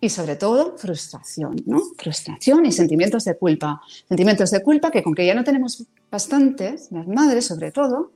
y 0.00 0.08
sobre 0.10 0.36
todo 0.36 0.76
frustración, 0.76 1.56
¿no? 1.66 1.80
Frustración 1.96 2.66
y 2.66 2.72
sentimientos 2.72 3.24
de 3.24 3.36
culpa. 3.36 3.80
Sentimientos 4.08 4.50
de 4.50 4.62
culpa 4.62 4.90
que 4.90 5.02
con 5.02 5.14
que 5.14 5.26
ya 5.26 5.34
no 5.34 5.44
tenemos 5.44 5.84
bastantes, 6.10 6.90
las 6.90 7.06
madres 7.06 7.46
sobre 7.46 7.72
todo, 7.72 8.12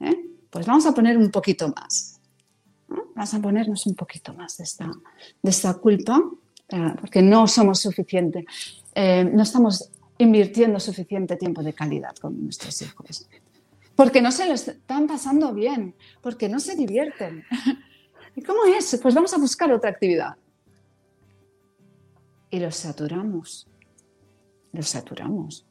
¿eh? 0.00 0.16
pues 0.50 0.66
vamos 0.66 0.86
a 0.86 0.92
poner 0.92 1.16
un 1.16 1.30
poquito 1.30 1.68
más. 1.68 2.11
Vamos 3.14 3.34
a 3.34 3.40
ponernos 3.40 3.86
un 3.86 3.94
poquito 3.94 4.32
más 4.34 4.56
de 4.58 4.64
esta, 4.64 4.90
de 5.42 5.50
esta 5.50 5.74
culpa, 5.74 6.22
eh, 6.68 6.94
porque 7.00 7.22
no 7.22 7.46
somos 7.46 7.80
suficientes, 7.80 8.44
eh, 8.94 9.24
no 9.24 9.42
estamos 9.42 9.90
invirtiendo 10.18 10.78
suficiente 10.80 11.36
tiempo 11.36 11.62
de 11.62 11.72
calidad 11.72 12.14
con 12.16 12.42
nuestros 12.42 12.80
hijos. 12.82 13.28
Porque 13.96 14.22
no 14.22 14.32
se 14.32 14.46
lo 14.46 14.54
están 14.54 15.06
pasando 15.06 15.52
bien, 15.52 15.94
porque 16.20 16.48
no 16.48 16.60
se 16.60 16.76
divierten. 16.76 17.44
¿Y 18.36 18.42
cómo 18.42 18.64
es? 18.64 18.98
Pues 19.02 19.14
vamos 19.14 19.34
a 19.34 19.38
buscar 19.38 19.70
otra 19.72 19.90
actividad. 19.90 20.36
Y 22.50 22.58
los 22.58 22.76
saturamos, 22.76 23.66
los 24.72 24.88
saturamos. 24.88 25.66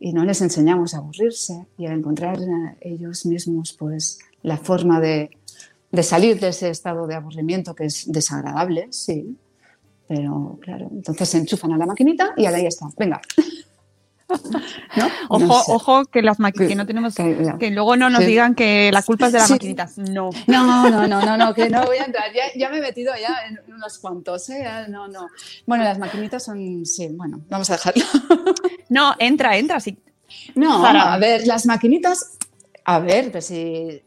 Y 0.00 0.12
no 0.12 0.24
les 0.24 0.40
enseñamos 0.40 0.94
a 0.94 0.98
aburrirse 0.98 1.66
y 1.78 1.86
a 1.86 1.92
encontrar 1.92 2.38
ellos 2.80 3.24
mismos 3.26 3.72
pues 3.72 4.18
la 4.42 4.56
forma 4.58 5.00
de, 5.00 5.30
de 5.94 6.02
salir 6.02 6.40
de 6.40 6.48
ese 6.48 6.70
estado 6.70 7.06
de 7.06 7.14
aburrimiento 7.14 7.74
que 7.74 7.84
es 7.86 8.10
desagradable, 8.10 8.88
sí. 8.90 9.36
Pero 10.06 10.58
claro, 10.60 10.88
entonces 10.92 11.28
se 11.28 11.38
enchufan 11.38 11.72
a 11.72 11.78
la 11.78 11.86
maquinita 11.86 12.34
y 12.36 12.46
ahí 12.46 12.66
está. 12.66 12.86
Venga. 12.98 13.20
Ojo, 15.28 15.62
ojo, 15.68 16.04
que 16.06 16.22
las 16.22 16.40
maquinitas 16.40 16.76
no 16.76 16.86
tenemos 16.86 17.14
que, 17.14 17.70
luego 17.70 17.96
no 17.96 18.10
nos 18.10 18.24
digan 18.24 18.54
que 18.54 18.90
la 18.90 19.02
culpa 19.02 19.26
es 19.26 19.32
de 19.32 19.38
las 19.38 19.50
maquinitas. 19.50 19.98
No. 19.98 20.30
No, 20.46 20.90
no, 20.90 21.06
no, 21.06 21.20
no, 21.20 21.36
no, 21.36 21.54
que 21.54 21.68
no 21.68 21.84
voy 21.84 21.98
a 21.98 22.04
entrar. 22.04 22.24
Ya, 22.56 22.68
me 22.70 22.78
he 22.78 22.80
metido 22.80 23.12
ya 23.20 23.46
en 23.46 23.60
unos 23.72 23.98
cuantos, 23.98 24.48
¿eh? 24.50 24.64
No, 24.88 25.08
no. 25.08 25.28
Bueno, 25.66 25.84
las 25.84 25.98
maquinitas 25.98 26.42
son, 26.42 26.84
sí, 26.86 27.08
bueno, 27.12 27.42
vamos 27.48 27.68
a 27.70 27.74
dejarlo. 27.74 28.04
No, 28.88 29.14
entra, 29.18 29.56
entra, 29.56 29.78
sí. 29.78 29.98
No, 30.54 30.84
a 30.84 31.18
ver, 31.18 31.46
las 31.46 31.66
maquinitas, 31.66 32.38
a 32.84 32.98
ver, 32.98 33.30
pues 33.30 33.46
si 33.46 34.02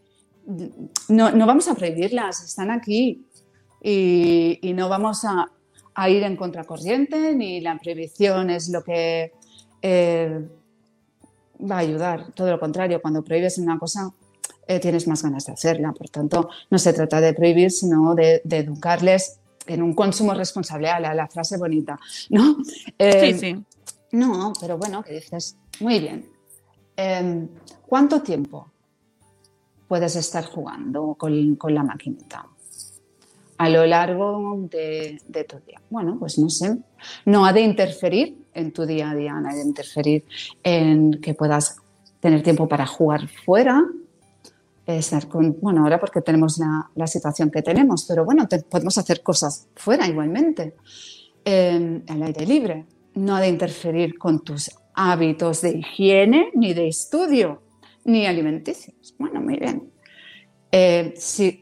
no, 1.09 1.31
no 1.31 1.45
vamos 1.45 1.67
a 1.67 1.75
prohibirlas, 1.75 2.43
están 2.43 2.71
aquí 2.71 3.25
y, 3.81 4.59
y 4.61 4.73
no 4.73 4.89
vamos 4.89 5.25
a, 5.25 5.51
a 5.97 6.09
ir 6.11 6.21
en 6.21 6.35
contracorriente, 6.35 7.33
ni 7.33 7.59
la 7.59 7.75
prohibición 7.79 8.51
es 8.51 8.69
lo 8.69 8.83
que 8.83 9.33
eh, 9.81 10.47
va 11.59 11.77
a 11.77 11.79
ayudar. 11.79 12.31
Todo 12.33 12.51
lo 12.51 12.59
contrario, 12.59 13.01
cuando 13.01 13.23
prohíbes 13.23 13.57
una 13.57 13.79
cosa, 13.79 14.11
eh, 14.67 14.79
tienes 14.79 15.07
más 15.07 15.23
ganas 15.23 15.47
de 15.47 15.53
hacerla. 15.53 15.93
Por 15.93 16.09
tanto, 16.09 16.49
no 16.69 16.77
se 16.77 16.93
trata 16.93 17.19
de 17.19 17.33
prohibir, 17.33 17.71
sino 17.71 18.13
de, 18.13 18.43
educarles 18.47 19.39
en 19.65 19.81
un 19.81 19.95
consumo 19.95 20.35
responsable, 20.35 20.87
a 20.87 20.99
la, 20.99 21.27
frase 21.27 21.57
bonita, 21.57 21.99
¿no? 22.29 22.57
Eh, 22.99 23.33
sí, 23.33 23.39
sí. 23.39 23.65
No, 24.11 24.53
pero 24.61 24.77
bueno, 24.77 25.01
que 25.01 25.13
dices, 25.13 25.57
muy 25.79 25.99
bien. 25.99 26.29
¿Cuánto 27.87 28.21
tiempo 28.21 28.71
puedes 29.87 30.15
estar 30.15 30.45
jugando 30.45 31.15
con, 31.15 31.57
la 31.69 31.83
maquinita? 31.83 32.45
a 33.59 33.69
lo 33.69 33.85
largo 33.87 34.67
de, 34.69 35.19
tu 35.47 35.57
día. 35.65 35.81
Bueno, 35.89 36.17
pues 36.19 36.37
no 36.37 36.47
sé, 36.47 36.77
no 37.25 37.43
ha 37.43 37.53
de 37.53 37.61
interferir 37.61 38.37
en 38.53 38.71
tu 38.71 38.85
día 38.85 39.09
a 39.09 39.15
día, 39.15 39.33
no 39.33 39.49
ha 39.49 39.53
de 39.55 39.63
interferir 39.63 40.25
en 40.63 41.19
que 41.21 41.33
puedas 41.33 41.77
tener 42.19 42.43
tiempo 42.43 42.67
para 42.67 42.85
jugar 42.85 43.27
fuera, 43.45 43.83
estar 44.85 45.27
con, 45.27 45.57
bueno, 45.59 45.83
ahora 45.83 45.99
porque 45.99 46.21
tenemos 46.21 46.59
la, 46.95 47.07
situación 47.07 47.49
que 47.51 47.61
tenemos, 47.61 48.05
pero 48.05 48.23
bueno, 48.23 48.47
podemos 48.69 48.97
hacer 48.97 49.21
cosas 49.21 49.67
fuera 49.75 50.07
igualmente, 50.07 50.75
eh, 51.43 52.03
al 52.07 52.23
aire 52.23 52.45
libre. 52.45 52.85
No 53.15 53.35
ha 53.35 53.41
de 53.41 53.49
interferir 53.49 54.17
con 54.17 54.43
tus 54.43 54.71
hábitos 54.93 55.61
de 55.61 55.79
higiene, 55.79 56.51
ni 56.53 56.73
de 56.73 56.87
estudio, 56.87 57.61
ni 58.07 58.25
alimenticios. 58.25 59.13
Bueno, 59.19 59.41
muy 59.41 59.57
bien. 59.57 59.91
Eh, 60.71 61.13
si 61.17 61.61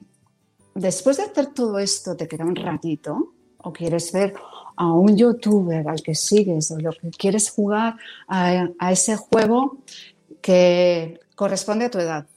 después 0.73 1.17
de 1.17 1.23
hacer 1.23 1.47
todo 1.47 1.79
esto 1.79 2.15
te 2.15 2.27
queda 2.27 2.45
un 2.45 2.55
ratito 2.55 3.33
o 3.57 3.73
quieres 3.73 4.11
ver 4.11 4.33
a 4.77 4.91
un 4.91 5.17
youtuber 5.17 5.87
al 5.87 6.01
que 6.01 6.15
sigues 6.15 6.69
o 6.71 6.79
lo 6.79 6.91
que 6.91 7.09
quieres 7.09 7.49
jugar 7.49 7.97
a, 8.27 8.67
ese 8.91 9.15
juego 9.15 9.79
que 10.41 11.19
corresponde 11.35 11.85
a 11.85 11.91
tu 11.91 11.99
edad. 11.99 12.27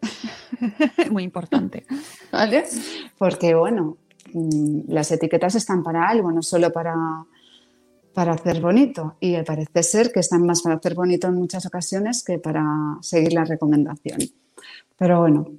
Muy 1.10 1.24
importante. 1.24 1.84
¿Vale? 2.32 2.64
Porque, 3.18 3.54
bueno, 3.54 3.98
mm, 4.32 4.82
las 4.88 5.10
etiquetas 5.10 5.56
están 5.56 5.82
para 5.82 6.08
algo, 6.08 6.32
no 6.32 6.42
solo 6.42 6.72
para, 6.72 6.94
para 8.18 8.32
hacer 8.32 8.60
bonito. 8.60 9.14
Y 9.20 9.40
parece 9.44 9.80
ser 9.84 10.10
que 10.10 10.18
están 10.18 10.44
más 10.44 10.62
para 10.62 10.74
hacer 10.74 10.96
bonito 10.96 11.28
en 11.28 11.34
muchas 11.34 11.64
ocasiones 11.66 12.24
que 12.24 12.40
para 12.40 12.66
seguir 13.00 13.32
la 13.32 13.44
recomendación. 13.44 14.18
Pero 14.96 15.20
bueno, 15.20 15.52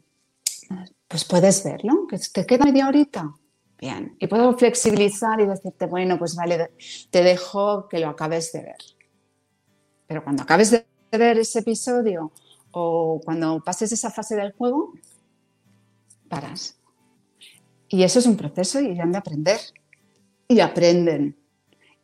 pues 1.07 1.23
puedes 1.23 1.63
verlo, 1.63 2.05
que 2.05 2.19
te 2.19 2.45
queda 2.45 2.65
media 2.65 2.89
horita. 2.89 3.33
Bien, 3.77 4.13
y 4.19 4.27
puedo 4.27 4.57
flexibilizar 4.57 5.39
y 5.39 5.45
decirte, 5.45 5.85
bueno, 5.85 6.19
pues 6.19 6.35
vale, 6.35 6.71
te 7.09 7.23
dejo 7.23 7.87
que 7.87 7.99
lo 7.99 8.09
acabes 8.09 8.51
de 8.51 8.63
ver. 8.63 8.83
Pero 10.05 10.21
cuando 10.21 10.43
acabes 10.43 10.71
de 10.71 10.85
ver 11.13 11.39
ese 11.39 11.59
episodio 11.59 12.33
o 12.71 13.21
cuando 13.23 13.63
pases 13.63 13.93
esa 13.93 14.11
fase 14.11 14.35
del 14.35 14.51
juego, 14.51 14.95
paras. 16.27 16.77
Y 17.87 18.03
eso 18.03 18.19
es 18.19 18.25
un 18.25 18.35
proceso 18.35 18.81
y 18.81 18.99
han 18.99 19.13
de 19.13 19.17
aprender. 19.17 19.61
Y 20.49 20.59
aprenden. 20.59 21.39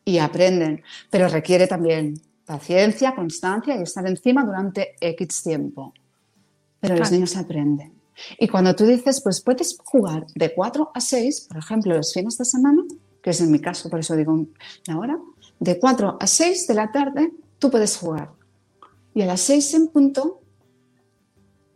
Y 0.06 0.20
aprenden. 0.20 0.84
Pero 1.10 1.28
requiere 1.28 1.68
también 1.68 2.22
paciencia, 2.45 3.16
constancia 3.16 3.76
y 3.76 3.82
estar 3.82 4.06
encima 4.08 4.45
durante 4.45 4.95
X 5.01 5.43
tiempo. 5.43 5.93
Pero 6.80 6.95
los 6.95 7.12
niños 7.12 7.36
aprenden. 7.36 7.93
Y 8.39 8.47
cuando 8.47 8.76
tú 8.76 8.86
dices, 8.86 9.22
pues 9.22 9.41
puedes 9.41 9.78
jugar 9.84 10.26
de 10.36 10.53
4 10.53 10.91
a 10.93 11.01
6, 11.01 11.47
por 11.49 11.58
ejemplo, 11.58 11.95
los 11.95 12.14
fines 12.14 12.38
de 12.38 12.45
semana, 12.45 12.84
que 13.22 13.32
es 13.32 13.41
en 13.41 13.51
mi 13.51 13.60
caso, 13.60 13.89
por 13.89 13.99
eso 13.99 14.16
digo 14.16 14.45
la 14.88 14.97
hora, 14.97 15.20
de 15.60 15.80
4 15.80 16.18
a 16.20 16.28
6 16.28 16.68
de 16.68 16.74
la 16.74 16.91
tarde 16.91 17.32
tú 17.60 17.70
puedes 17.70 17.97
jugar. 17.97 18.32
Y 19.14 19.22
a 19.22 19.26
las 19.26 19.41
6 19.41 19.74
en 19.74 19.88
punto 19.88 20.41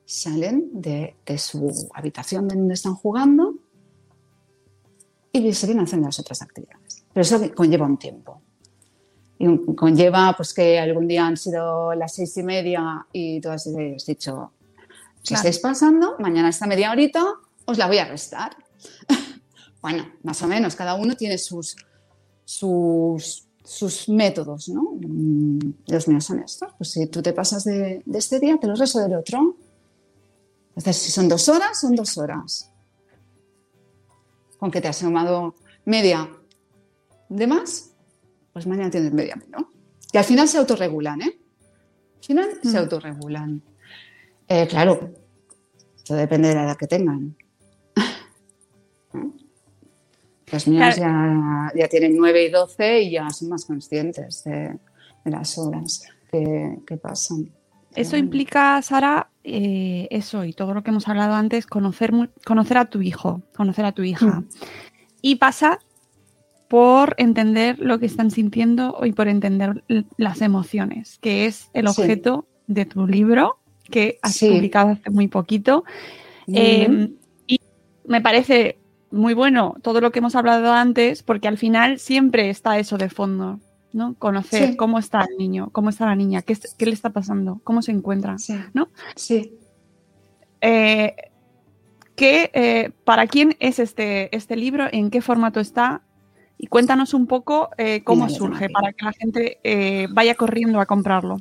salen 0.05 0.69
de, 0.73 1.15
su 1.37 1.89
habitación 1.93 2.47
donde 2.47 2.73
están 2.73 2.95
jugando 2.95 3.55
y 5.31 5.53
se 5.53 5.67
vienen 5.67 5.85
haciendo 5.85 6.07
las 6.07 6.19
otras 6.19 6.41
actividades. 6.41 6.78
Pero 7.13 7.21
eso 7.21 7.39
conlleva 7.55 7.85
un 7.85 7.97
tiempo. 7.97 8.41
Y 9.37 9.73
conlleva 9.75 10.33
pues 10.35 10.53
que 10.53 10.79
algún 10.79 11.07
día 11.07 11.25
han 11.25 11.37
sido 11.37 11.93
las 11.95 12.13
seis 12.13 12.35
y 12.37 12.43
media 12.43 13.05
y 13.13 13.39
tú 13.39 13.49
has 13.49 13.67
dicho, 14.05 14.51
si 15.21 15.33
estáis 15.33 15.59
pasando, 15.59 16.15
mañana 16.19 16.49
esta 16.49 16.65
media 16.65 16.91
horita 16.91 17.23
os 17.65 17.77
la 17.77 17.87
voy 17.87 17.99
a 17.99 18.05
restar. 18.05 18.55
bueno, 19.81 20.11
más 20.23 20.41
o 20.41 20.47
menos, 20.47 20.75
cada 20.75 20.95
uno 20.95 21.15
tiene 21.15 21.37
sus, 21.37 21.75
sus, 22.43 23.47
sus 23.63 24.09
métodos, 24.09 24.69
¿no? 24.69 24.81
Mm, 24.99 25.59
los 25.87 26.07
míos 26.07 26.25
son 26.25 26.39
estos. 26.39 26.73
Pues 26.77 26.91
si 26.91 27.07
tú 27.07 27.21
te 27.21 27.33
pasas 27.33 27.63
de, 27.63 28.03
este 28.13 28.39
día, 28.39 28.57
te 28.57 28.67
lo 28.67 28.75
resto 28.75 28.99
del 28.99 29.15
otro. 29.15 29.55
Entonces, 30.69 30.97
si 30.97 31.11
son 31.11 31.29
dos 31.29 31.47
horas, 31.49 31.79
son 31.79 31.95
dos 31.95 32.17
horas. 32.17 32.71
Con 34.57 34.71
que 34.71 34.81
te 34.81 34.87
has 34.87 34.97
sumado 34.97 35.55
media 35.85 36.29
de 37.29 37.47
más, 37.47 37.95
pues 38.51 38.67
mañana 38.67 38.89
tienes 38.89 39.13
media 39.13 39.35
menos. 39.35 39.65
Y 40.11 40.17
al 40.17 40.23
final 40.23 40.47
se 40.47 40.57
autorregulan, 40.57 41.21
¿eh? 41.21 41.39
Al 42.17 42.23
final 42.23 42.49
se 42.61 42.69
mm. 42.69 42.77
autorregulan. 42.77 43.61
Eh, 44.47 44.67
claro, 44.67 45.13
todo 46.03 46.17
depende 46.17 46.49
de 46.49 46.55
la 46.55 46.63
edad 46.63 46.75
que 46.75 46.87
tengan. 46.87 47.37
Los 50.51 50.67
míos 50.67 50.95
ya, 50.95 51.87
tienen 51.89 52.17
9 52.17 52.45
y 52.45 52.49
12 52.49 53.01
y 53.03 53.11
ya 53.11 53.29
son 53.29 53.49
más 53.49 53.65
conscientes 53.65 54.43
de, 54.43 54.79
las 55.25 55.57
horas 55.59 56.01
que, 56.31 56.97
pasan. 57.01 57.51
Eso 57.95 58.17
implica, 58.17 58.81
Sara, 58.81 59.29
eh, 59.43 60.07
eso 60.09 60.43
y 60.43 60.53
todo 60.53 60.73
lo 60.73 60.83
que 60.83 60.89
hemos 60.89 61.07
hablado 61.07 61.35
antes, 61.35 61.67
conocer, 61.67 62.11
conocer 62.45 62.77
a 62.77 62.89
tu 62.89 63.01
hijo, 63.01 63.43
conocer 63.55 63.85
a 63.85 63.91
tu 63.91 64.01
hija. 64.01 64.25
Mm. 64.25 64.47
Y 65.21 65.35
pasa 65.35 65.79
por 66.69 67.15
entender 67.17 67.79
lo 67.79 67.99
que 67.99 68.05
están 68.05 68.31
sintiendo 68.31 68.99
y 69.03 69.11
por 69.11 69.27
entender 69.27 69.83
las 70.17 70.41
emociones, 70.41 71.17
que 71.19 71.47
es 71.47 71.69
el 71.73 71.87
objeto 71.87 72.47
de 72.67 72.85
tu 72.85 73.07
libro 73.07 73.57
que 73.89 74.19
has 74.21 74.37
publicado 74.37 74.91
hace 74.91 75.09
muy 75.09 75.27
poquito. 75.27 75.83
Em, 76.47 77.15
y 77.47 77.59
me 78.05 78.21
parece 78.21 78.77
muy 79.09 79.33
bueno 79.33 79.75
todo 79.81 79.99
lo 79.99 80.11
que 80.11 80.19
hemos 80.19 80.35
hablado 80.35 80.71
antes, 80.71 81.23
porque 81.23 81.47
al 81.47 81.57
final 81.57 81.97
siempre 81.97 82.51
está 82.51 82.77
eso 82.77 82.99
de 82.99 83.09
fondo, 83.09 83.59
¿no? 83.91 84.13
Conocer 84.19 84.75
cómo 84.77 84.99
está 84.99 85.25
el 85.27 85.37
niño, 85.39 85.69
cómo 85.71 85.89
está 85.89 86.05
la 86.05 86.15
niña, 86.15 86.43
qué, 86.43 86.55
qué 86.77 86.85
le 86.85 86.93
está 86.93 87.09
pasando, 87.09 87.61
cómo 87.63 87.81
se 87.81 87.91
encuentra, 87.91 88.35
¿no? 88.73 88.89
Sí. 89.15 89.53
Eh, 90.61 91.15
eh, 92.21 92.91
¿Para 93.05 93.27
quién 93.27 93.55
es 93.59 93.79
este, 93.79 94.35
este 94.35 94.55
libro? 94.55 94.87
¿En 94.91 95.09
qué 95.09 95.21
formato 95.21 95.59
está? 95.59 96.03
Y 96.59 96.67
cuéntanos 96.67 97.13
un 97.13 97.25
poco 97.25 97.69
eh, 97.77 98.03
cómo 98.03 98.29
surge 98.29 98.69
para 98.69 98.93
que 98.93 99.05
la 99.05 99.13
gente 99.13 100.07
vaya 100.11 100.35
corriendo 100.35 100.79
a 100.79 100.85
comprarlo. 100.85 101.39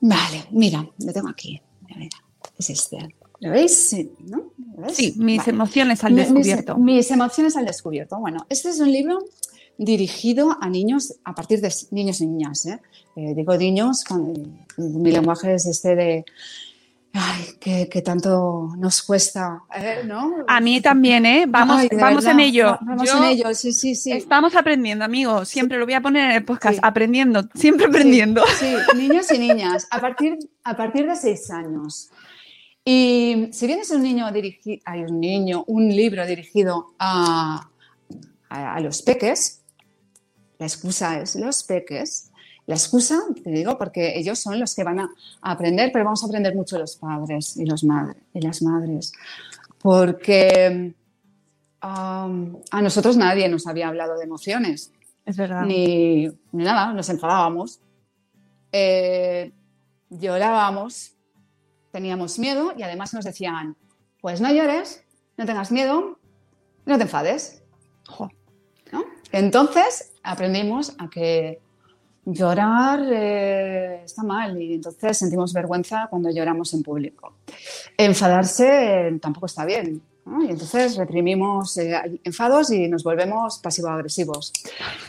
Vale, 0.00 0.46
mira, 0.50 0.88
lo 0.98 1.12
tengo 1.12 1.28
aquí 1.28 1.60
es 2.58 2.70
este. 2.70 2.98
¿Lo 3.40 3.50
veis? 3.50 3.76
Sí, 3.76 4.12
¿no? 4.26 4.52
sí 4.92 5.14
mis 5.18 5.46
emociones 5.48 6.04
al 6.04 6.14
descubierto. 6.14 6.76
Mis, 6.76 7.10
emociones 7.10 7.56
al 7.56 7.66
descubierto. 7.66 8.18
Bueno, 8.18 8.46
este 8.48 8.70
es 8.70 8.80
un 8.80 8.90
libro 8.90 9.18
dirigido 9.76 10.56
a 10.60 10.68
niños, 10.68 11.16
a 11.24 11.34
partir 11.34 11.60
de 11.60 11.72
niños 11.90 12.20
y 12.20 12.26
niñas. 12.26 12.64
¿eh? 12.66 12.80
Eh, 13.16 13.34
digo 13.34 13.56
niños, 13.56 14.04
mi 14.76 15.10
lenguaje 15.10 15.54
es 15.54 15.66
este 15.66 15.94
de... 15.96 16.24
Ay, 17.16 17.44
que, 17.60 18.02
tanto 18.02 18.74
nos 18.76 19.00
cuesta, 19.02 19.62
¿eh? 19.72 20.02
¿no? 20.04 20.44
A 20.48 20.60
mí 20.60 20.80
también, 20.80 21.24
¿eh? 21.24 21.44
Vamos, 21.46 21.86
vamos 21.92 22.24
en 22.24 22.40
ello. 22.40 22.76
Vamos 22.80 23.08
en 23.08 23.22
ello, 23.22 23.54
sí, 23.54 23.72
sí, 23.72 23.94
sí. 23.94 24.10
Estamos 24.10 24.56
aprendiendo, 24.56 25.04
amigos. 25.04 25.48
Siempre 25.48 25.78
lo 25.78 25.84
voy 25.84 25.94
a 25.94 26.00
poner 26.00 26.30
en 26.30 26.36
el 26.36 26.44
podcast, 26.44 26.80
aprendiendo, 26.82 27.48
siempre 27.54 27.86
aprendiendo. 27.86 28.42
Sí, 28.58 28.74
niños 28.96 29.30
y 29.30 29.38
niñas, 29.38 29.86
a 29.92 30.00
partir, 30.00 30.38
a 30.64 30.76
partir 30.76 31.06
de 31.06 31.14
seis 31.14 31.48
años. 31.52 32.10
Y 32.84 33.48
si 33.52 33.68
bien 33.68 33.78
es 33.78 33.90
un 33.92 34.02
niño 34.02 34.30
dirigido, 34.32 34.82
hay 34.84 35.04
un 35.04 35.20
niño, 35.20 35.62
un 35.68 35.88
libro 35.88 36.26
dirigido 36.26 36.94
a, 36.98 37.70
a, 38.48 38.80
los 38.80 39.02
peques, 39.02 39.62
la 40.58 40.66
excusa 40.66 41.20
es 41.20 41.36
los 41.36 41.62
peques. 41.62 42.32
La 42.66 42.74
excusa, 42.74 43.20
te 43.42 43.50
digo, 43.50 43.76
porque 43.76 44.18
ellos 44.18 44.38
son 44.38 44.58
los 44.58 44.74
que 44.74 44.84
van 44.84 45.00
a 45.00 45.10
aprender, 45.42 45.90
pero 45.92 46.04
vamos 46.06 46.22
a 46.22 46.26
aprender 46.26 46.54
mucho 46.54 46.78
los 46.78 46.96
padres 46.96 47.56
y, 47.56 47.66
los 47.66 47.84
madres, 47.84 48.16
y 48.32 48.40
las 48.40 48.62
madres. 48.62 49.12
Porque 49.82 50.94
a 51.80 52.80
nosotros 52.80 53.16
nadie 53.18 53.48
nos 53.48 53.66
había 53.66 53.88
hablado 53.88 54.16
de 54.16 54.24
emociones. 54.24 54.92
Es 55.26 55.36
verdad. 55.36 55.64
Ni, 55.64 56.30
nada, 56.52 56.92
nos 56.92 57.08
enfadábamos, 57.10 57.80
eh, 58.72 59.52
llorábamos, 60.08 61.14
teníamos 61.92 62.38
miedo 62.38 62.72
y 62.76 62.82
además 62.82 63.12
nos 63.14 63.24
decían, 63.24 63.76
pues 64.20 64.40
no 64.40 64.50
llores, 64.52 65.04
no 65.36 65.44
tengas 65.44 65.70
miedo, 65.70 66.18
no 66.86 66.96
te 66.96 67.02
enfades. 67.02 67.62
Entonces 69.32 70.12
aprendimos 70.22 70.94
a 70.98 71.10
que 71.10 71.60
llorar 72.26 73.00
eh, 73.12 74.02
está 74.04 74.22
mal 74.22 74.60
y 74.60 74.74
entonces 74.74 75.16
sentimos 75.18 75.52
vergüenza 75.52 76.06
cuando 76.08 76.30
lloramos 76.30 76.72
en 76.74 76.82
público. 76.82 77.34
Enfadarse 77.96 79.08
eh, 79.08 79.18
tampoco 79.20 79.46
está 79.46 79.64
bien. 79.64 80.02
Y 80.26 80.50
entonces 80.50 80.96
reprimimos 80.96 81.76
eh, 81.76 82.20
enfados 82.24 82.70
y 82.70 82.88
nos 82.88 83.04
volvemos 83.04 83.58
pasivo-agresivos. 83.58 84.52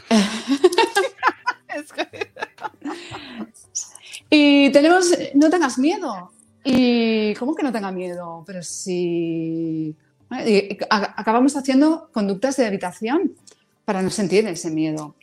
y 4.29 4.69
tenemos, 4.71 5.17
no 5.35 5.49
tengas 5.49 5.77
miedo. 5.77 6.31
¿Y 6.65 7.33
cómo 7.35 7.55
que 7.55 7.63
no 7.63 7.71
tenga 7.71 7.91
miedo? 7.91 8.43
Pero 8.45 8.61
si 8.61 9.95
acabamos 10.89 11.55
haciendo 11.55 12.09
conductas 12.11 12.57
de 12.57 12.67
evitación 12.67 13.35
para 13.85 14.01
no 14.01 14.09
sentir 14.09 14.45
ese 14.47 14.71
miedo. 14.71 15.15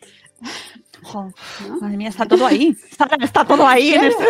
Madre 1.80 1.96
mía, 1.96 2.08
está 2.08 2.26
todo 2.26 2.46
ahí. 2.46 2.76
Está, 3.20 3.44
todo 3.44 3.66
ahí. 3.66 3.94
Este 3.94 4.24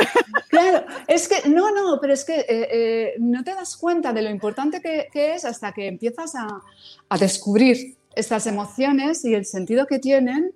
claro, 0.49 0.87
es 1.07 1.29
que, 1.29 1.49
no, 1.49 1.71
no, 1.71 1.99
pero 2.01 2.13
es 2.13 2.25
que 2.25 2.41
eh, 2.41 2.47
eh, 2.49 3.15
no 3.19 3.45
te 3.45 3.55
das 3.55 3.77
cuenta 3.77 4.13
de 4.13 4.23
lo 4.23 4.31
importante 4.31 4.81
que, 4.81 5.09
es 5.13 5.45
hasta 5.45 5.73
que 5.73 5.87
empiezas 5.87 6.35
a, 6.35 6.63
descubrir 7.19 7.97
estas 8.15 8.47
emociones 8.47 9.25
y 9.25 9.35
el 9.35 9.45
sentido 9.45 9.87
que 9.87 9.99
tienen. 9.99 10.53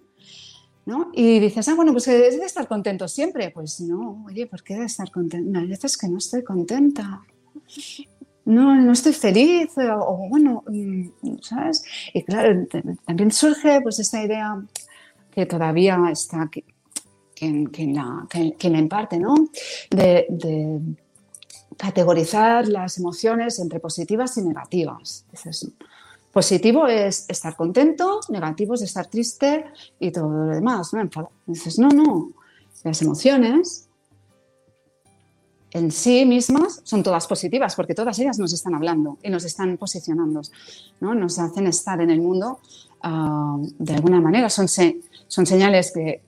¿no? 0.87 1.11
Y 1.15 1.41
dices, 1.41 1.69
ah, 1.69 1.75
bueno, 1.75 1.91
pues 1.93 2.07
es 2.07 2.39
de 2.39 2.47
estar 2.47 2.69
contento 2.69 3.09
siempre. 3.09 3.51
Pues 3.51 3.81
no, 3.81 4.25
oye, 4.27 4.47
¿por 4.47 4.63
qué 4.63 4.77
de 4.77 4.87
estar 4.87 5.11
contento? 5.11 5.51
No, 5.51 5.59
hay 5.59 5.67
veces 5.67 5.97
que 5.99 6.09
no 6.09 6.19
estoy 6.19 6.45
contenta. 6.45 7.23
No, 8.45 8.77
no 8.77 8.93
estoy 8.93 9.13
feliz, 9.13 9.73
o, 9.77 10.29
bueno, 10.31 10.63
mm, 10.69 11.39
¿sabes? 11.43 11.85
Y 12.15 12.23
claro, 12.23 12.65
también 13.05 13.33
surge 13.33 13.81
pues 13.81 13.99
esta 13.99 14.23
idea 14.23 14.57
que 15.37 15.45
todavía 15.45 15.99
está 16.11 16.51
quien, 17.35 17.71
la, 17.95 18.27
la, 18.33 18.79
imparte, 18.79 19.19
¿no? 19.19 19.35
De, 19.91 20.81
categorizar 21.77 22.67
las 22.69 22.97
emociones 22.97 23.59
entre 23.59 23.79
positivas 23.81 24.39
y 24.39 24.43
negativas. 24.43 25.27
positivo 26.33 26.87
es 26.87 27.27
estar 27.29 27.55
contento, 27.55 28.21
negativo 28.31 28.73
es 28.75 28.81
estar 28.81 29.09
triste 29.09 29.67
y 30.01 30.11
todo 30.11 30.31
lo 30.31 30.55
demás, 30.55 30.95
¿no? 30.95 31.07
Dices, 31.45 31.79
no, 31.79 31.91
no, 31.91 32.31
las 32.83 33.03
emociones 33.03 33.87
en 35.73 35.91
sí 35.91 36.25
mismas 36.25 36.81
son 36.85 37.03
todas 37.03 37.27
positivas, 37.27 37.77
porque 37.77 37.95
todas 37.95 38.19
ellas 38.19 38.39
nos 38.39 38.55
están 38.55 38.75
hablando 38.75 39.19
y 39.23 39.29
nos 39.29 39.45
están 39.45 39.77
posicionando, 39.77 40.41
¿no? 41.01 41.15
nos 41.15 41.39
hacen 41.39 41.67
estar 41.67 42.01
en 42.01 42.09
el 42.09 42.23
mundo 42.23 42.61
ah, 43.03 43.59
de 43.79 43.95
alguna 43.95 44.19
manera. 44.23 44.49
Son, 44.49 44.69
son 45.29 45.47
señales 45.47 45.93
que, 45.93 46.23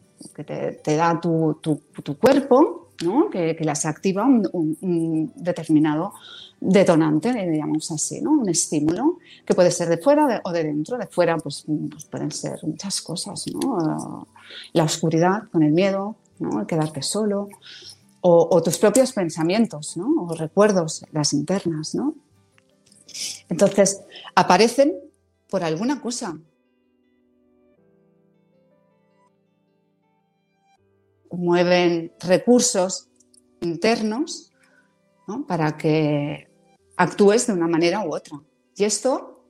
te, 0.44 0.96
da 0.96 1.20
tu, 1.20 1.80
cuerpo, 2.20 2.90
que, 3.30 3.56
las 3.60 3.86
activa 3.86 4.26
un, 4.26 5.32
determinado 5.36 6.14
detonante, 6.60 7.32
digamos 7.48 7.90
así, 7.92 8.20
¿no? 8.20 8.32
un 8.32 8.48
estímulo, 8.48 9.18
que 9.44 9.54
puede 9.54 9.70
ser 9.70 9.88
de 9.88 9.98
fuera 9.98 10.40
o 10.44 10.50
de 10.50 10.64
dentro. 10.64 10.98
De 10.98 11.06
fuera 11.06 11.36
pues, 11.36 11.64
pues, 11.90 12.04
pueden 12.06 12.32
ser 12.32 12.58
muchas 12.64 13.00
cosas, 13.00 13.44
la 14.72 14.84
oscuridad 14.84 15.44
con 15.52 15.62
el 15.62 15.72
miedo, 15.72 16.16
¿no? 16.40 16.60
el 16.60 16.66
quedarte 16.66 17.02
solo, 17.02 17.48
o, 18.20 18.62
tus 18.62 18.78
propios 18.78 19.12
pensamientos 19.12 19.96
o 19.96 20.34
recuerdos, 20.34 21.04
las 21.12 21.32
internas. 21.32 21.94
¿no? 21.94 22.14
Entonces, 23.48 24.00
aparecen 24.34 24.94
por 25.48 25.62
alguna 25.64 26.00
cosa, 26.00 26.36
mueven 31.38 32.12
recursos 32.18 33.08
internos 33.60 34.50
para 35.46 35.76
que 35.76 36.48
actúes 36.96 37.46
de 37.46 37.52
una 37.52 37.68
manera 37.68 38.04
u 38.04 38.12
otra. 38.12 38.40
Y 38.74 38.84
esto 38.84 39.44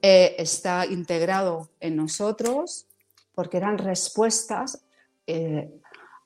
eh, 0.00 0.34
está 0.38 0.86
integrado 0.86 1.68
en 1.78 1.96
nosotros 1.96 2.86
porque 3.34 3.58
eran 3.58 3.76
respuestas 3.76 4.82
eh, 5.26 5.70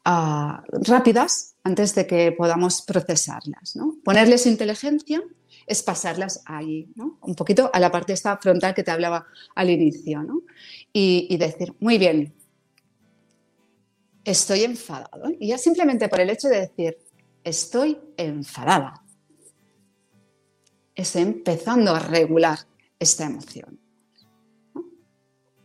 rápidas 0.04 1.56
antes 1.64 1.94
de 1.96 2.06
que 2.06 2.30
podamos 2.30 2.82
procesarlas. 2.82 3.76
Ponerles 4.04 4.46
inteligencia 4.46 5.22
es 5.66 5.82
pasarlas 5.82 6.42
ahí, 6.46 6.88
un 7.20 7.34
poquito 7.34 7.68
a 7.72 7.80
la 7.80 7.90
parte 7.90 8.12
esta 8.12 8.36
frontal 8.36 8.74
que 8.74 8.84
te 8.84 8.92
hablaba 8.92 9.26
al 9.56 9.70
inicio, 9.70 10.22
y 10.92 11.36
decir, 11.36 11.74
muy 11.80 11.98
bien, 11.98 12.34
estoy 14.24 14.64
enfadado. 14.64 15.30
Y 15.38 15.48
ya 15.48 15.58
simplemente 15.58 16.08
por 16.08 16.20
el 16.20 16.30
hecho 16.30 16.48
de 16.48 16.60
decir, 16.60 16.98
estoy 17.44 17.98
enfadada, 18.16 19.02
estoy 20.94 21.22
empezando 21.22 21.94
a 21.94 21.98
regular 21.98 22.58
esta 22.98 23.24
emoción. 23.24 23.78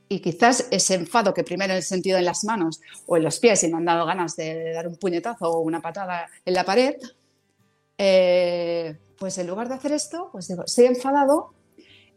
Y 0.07 0.19
quizás 0.19 0.67
ese 0.69 0.93
enfado 0.93 1.33
que 1.33 1.43
primero 1.43 1.73
he 1.73 1.81
sentido 1.81 2.17
en 2.17 2.25
las 2.25 2.43
manos 2.43 2.79
o 3.07 3.17
en 3.17 3.23
los 3.23 3.39
pies 3.39 3.63
y 3.63 3.69
me 3.69 3.77
han 3.77 3.85
dado 3.85 4.05
ganas 4.05 4.35
de 4.35 4.71
dar 4.71 4.87
un 4.87 4.97
puñetazo 4.97 5.49
o 5.49 5.59
una 5.61 5.81
patada 5.81 6.29
en 6.45 6.53
la 6.53 6.63
pared, 6.63 6.95
eh, 7.97 8.97
pues 9.17 9.37
en 9.39 9.47
lugar 9.47 9.67
de 9.67 9.75
hacer 9.75 9.93
esto, 9.93 10.29
pues 10.31 10.47
digo, 10.47 10.63
estoy 10.63 10.85
enfadado, 10.85 11.54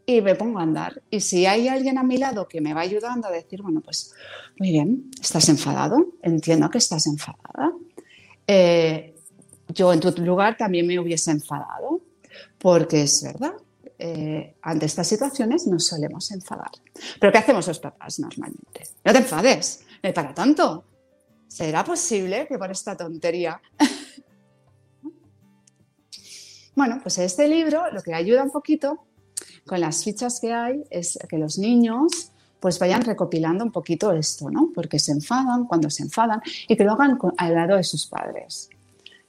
y 0.09 0.23
me 0.23 0.35
pongo 0.35 0.59
a 0.59 0.63
andar. 0.63 1.03
Y 1.11 1.21
si 1.21 1.45
hay 1.45 1.69
alguien 1.69 1.99
a 1.99 2.03
mi 2.03 2.17
lado 2.17 2.49
que 2.49 2.63
me 2.63 2.73
va 2.73 2.81
ayudando 2.81 3.29
a 3.29 3.31
decir, 3.31 3.61
bueno, 3.61 3.83
pues 3.83 4.15
muy 4.59 4.71
bien, 4.73 5.11
estás 5.21 5.51
enfadado, 5.51 6.15
entiendo 6.23 6.71
que 6.71 6.79
estás 6.79 7.07
enfadada. 7.07 7.73
Eh, 8.47 9.15
yo 9.69 9.93
en 9.93 10.01
tu 10.01 10.11
lugar 10.23 10.57
también 10.57 10.87
me 10.87 10.99
hubiese 10.99 11.31
enfadado, 11.31 12.01
porque 12.57 13.03
es 13.03 13.23
verdad, 13.23 13.53
eh, 13.99 14.57
ante 14.63 14.87
estas 14.87 15.07
situaciones 15.07 15.67
nos 15.67 15.85
solemos 15.85 16.31
enfadar. 16.31 16.71
Pero 17.21 17.31
¿qué 17.31 17.39
hacemos 17.39 17.69
los 17.69 17.79
papás 17.79 18.19
normalmente? 18.19 18.85
No 19.05 19.13
te 19.13 19.19
enfades, 19.19 19.85
no 20.03 20.15
para 20.15 20.33
tanto. 20.33 20.85
¿Será 21.49 21.85
posible 21.85 22.47
que 22.49 22.57
por 22.57 22.71
esta 22.71 22.97
tontería... 22.97 23.61
bueno, 26.75 26.99
pues 27.03 27.19
este 27.19 27.47
libro 27.47 27.91
lo 27.93 28.01
que 28.01 28.15
ayuda 28.15 28.43
un 28.43 28.51
poquito 28.51 29.08
con 29.69 29.81
las 29.81 30.03
fichas 30.03 30.41
que 30.41 30.53
hay 30.53 30.83
es 30.91 31.17
que 31.29 31.39
los 31.39 31.59
niños 31.59 32.33
pues 32.61 32.79
vayan 32.79 33.03
recopilando 33.03 33.65
un 33.65 33.71
poquito 33.71 34.13
esto, 34.13 34.51
¿no? 34.51 34.71
Porque 34.75 34.99
se 34.99 35.13
enfadan, 35.13 35.67
cuando 35.67 35.91
se 35.91 36.03
enfadan, 36.03 36.41
y 36.67 36.77
que 36.77 36.85
lo 36.85 36.93
hagan 36.93 37.17
al 37.37 37.55
lado 37.55 37.77
de 37.77 37.85
sus 37.85 38.07
padres, 38.07 38.69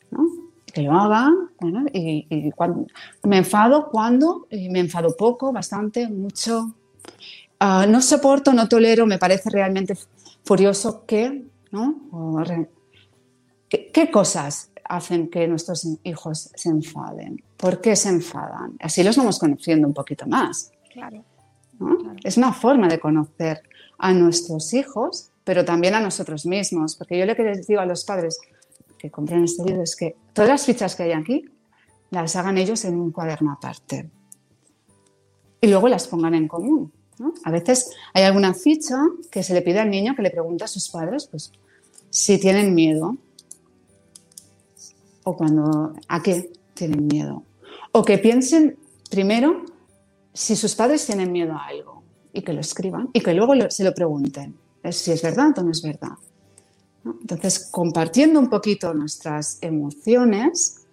¿no? 0.10 0.26
Que 0.74 0.82
lo 0.82 0.94
hagan, 0.94 1.50
bueno, 1.60 1.86
y, 1.94 2.52
cuando, 2.52 2.88
me 3.24 3.38
enfado 3.38 3.90
cuando, 3.90 4.48
me 4.52 4.80
enfado 4.80 5.16
poco, 5.16 5.52
bastante, 5.52 6.08
mucho, 6.08 6.74
ah, 7.60 7.86
no 7.88 8.02
soporto, 8.02 8.54
no 8.54 8.68
tolero, 8.68 9.06
me 9.06 9.20
parece 9.20 9.50
realmente 9.50 9.96
furioso 10.44 11.06
que, 11.06 11.46
¿no? 11.72 11.96
¿Qué, 13.68 14.10
cosas 14.12 14.72
hacen 14.84 15.30
que 15.30 15.48
nuestros 15.48 15.88
hijos 16.04 16.50
se 16.56 16.70
enfaden? 16.70 17.44
¿Por 17.60 17.82
qué 17.82 17.98
se 17.98 18.08
enfadan? 18.08 18.78
Así 18.80 19.04
los 19.04 19.18
vamos 19.18 19.38
conociendo 19.38 19.86
un 19.86 19.94
poquito 19.94 20.26
más. 20.26 20.72
Claro. 20.94 21.26
Es 22.24 22.38
una 22.38 22.54
forma 22.54 22.88
de 22.88 23.02
conocer 23.02 23.62
a 23.98 24.14
nuestros 24.14 24.74
hijos, 24.74 25.32
pero 25.44 25.66
también 25.66 25.94
a 25.94 26.00
nosotros 26.00 26.46
mismos. 26.46 26.96
Porque 26.96 27.20
yo 27.20 27.26
lo 27.26 27.36
que 27.36 27.44
les 27.44 27.68
digo 27.68 27.82
a 27.82 27.86
los 27.86 28.06
padres 28.06 28.40
que 28.98 29.12
compren 29.12 29.44
este 29.44 29.66
libro 29.66 29.84
es 29.84 29.98
que 29.98 30.16
todas 30.32 30.50
las 30.50 30.66
fichas 30.66 30.96
que 30.96 31.04
hay 31.04 31.12
aquí 31.12 31.50
las 32.12 32.38
hagan 32.38 32.58
ellos 32.58 32.86
en 32.86 32.98
un 32.98 33.12
cuaderno 33.12 33.52
aparte. 33.52 34.10
Y 35.60 35.68
luego 35.68 35.90
las 35.90 36.08
pongan 36.08 36.36
en 36.36 36.48
común. 36.48 36.94
A 37.44 37.52
veces 37.52 37.92
hay 38.14 38.24
alguna 38.24 38.54
ficha 38.54 39.02
que 39.30 39.44
se 39.44 39.54
le 39.54 39.62
pide 39.62 39.80
al 39.80 39.90
niño 39.90 40.16
que 40.16 40.22
le 40.22 40.32
pregunte 40.32 40.64
a 40.64 40.68
sus 40.68 40.88
padres 40.88 41.28
pues, 41.28 41.52
si 42.10 42.40
tienen 42.40 42.74
miedo 42.74 43.18
o 45.26 45.36
cuando, 45.36 45.94
a 46.08 46.24
qué 46.24 46.54
tienen 46.74 47.06
miedo. 47.08 47.44
O 48.00 48.06
que 48.06 48.18
piensen 48.18 48.80
primero 49.10 49.66
si 50.34 50.56
sus 50.56 50.74
padres 50.74 51.06
tienen 51.06 51.34
miedo 51.34 51.52
a 51.52 51.66
algo 51.66 52.02
y 52.32 52.42
que 52.44 52.54
lo 52.54 52.62
escriban 52.62 53.10
y 53.12 53.20
que 53.20 53.34
luego 53.34 53.54
se 53.70 53.84
lo 53.84 53.94
pregunten 53.94 54.56
si 54.90 55.12
es 55.12 55.22
verdad 55.22 55.50
o 55.58 55.64
no 55.64 55.72
es 55.72 55.82
verdad. 55.82 56.14
Entonces, 57.04 57.68
compartiendo 57.70 58.40
un 58.40 58.50
poquito 58.50 58.94
nuestras 58.94 59.58
emociones, 59.60 60.86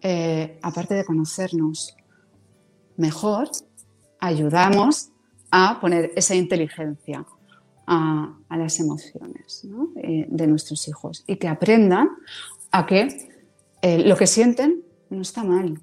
eh, 0.00 0.60
aparte 0.62 0.94
de 0.94 1.04
conocernos 1.04 1.96
mejor, 2.96 3.50
ayudamos 4.20 5.08
a 5.50 5.80
poner 5.80 6.12
esa 6.14 6.36
inteligencia 6.36 7.26
a, 7.84 8.32
las 8.50 8.78
emociones 8.78 9.66
eh, 9.96 10.26
de 10.28 10.46
nuestros 10.46 10.86
hijos 10.86 11.24
y 11.26 11.34
que 11.34 11.48
aprendan 11.48 12.10
a 12.70 12.86
que 12.86 13.28
eh, 13.82 13.98
lo 14.06 14.16
que 14.16 14.28
sienten 14.28 14.84
no 15.10 15.22
está 15.22 15.42
mal, 15.42 15.80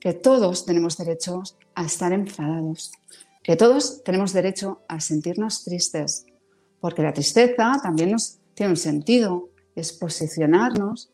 que 0.00 0.14
todos 0.14 0.64
tenemos 0.64 0.96
derecho 0.96 1.42
a 1.74 1.84
estar 1.84 2.12
enfadados, 2.12 2.90
que 3.42 3.56
todos 3.56 4.02
tenemos 4.02 4.32
derecho 4.32 4.80
a 4.88 5.00
sentirnos 5.00 5.64
tristes, 5.64 6.26
porque 6.80 7.02
la 7.02 7.12
tristeza 7.12 7.78
también 7.82 8.12
nos 8.12 8.38
tiene 8.54 8.70
un 8.70 8.76
sentido, 8.76 9.50
es 9.76 9.92
posicionarnos 9.92 11.10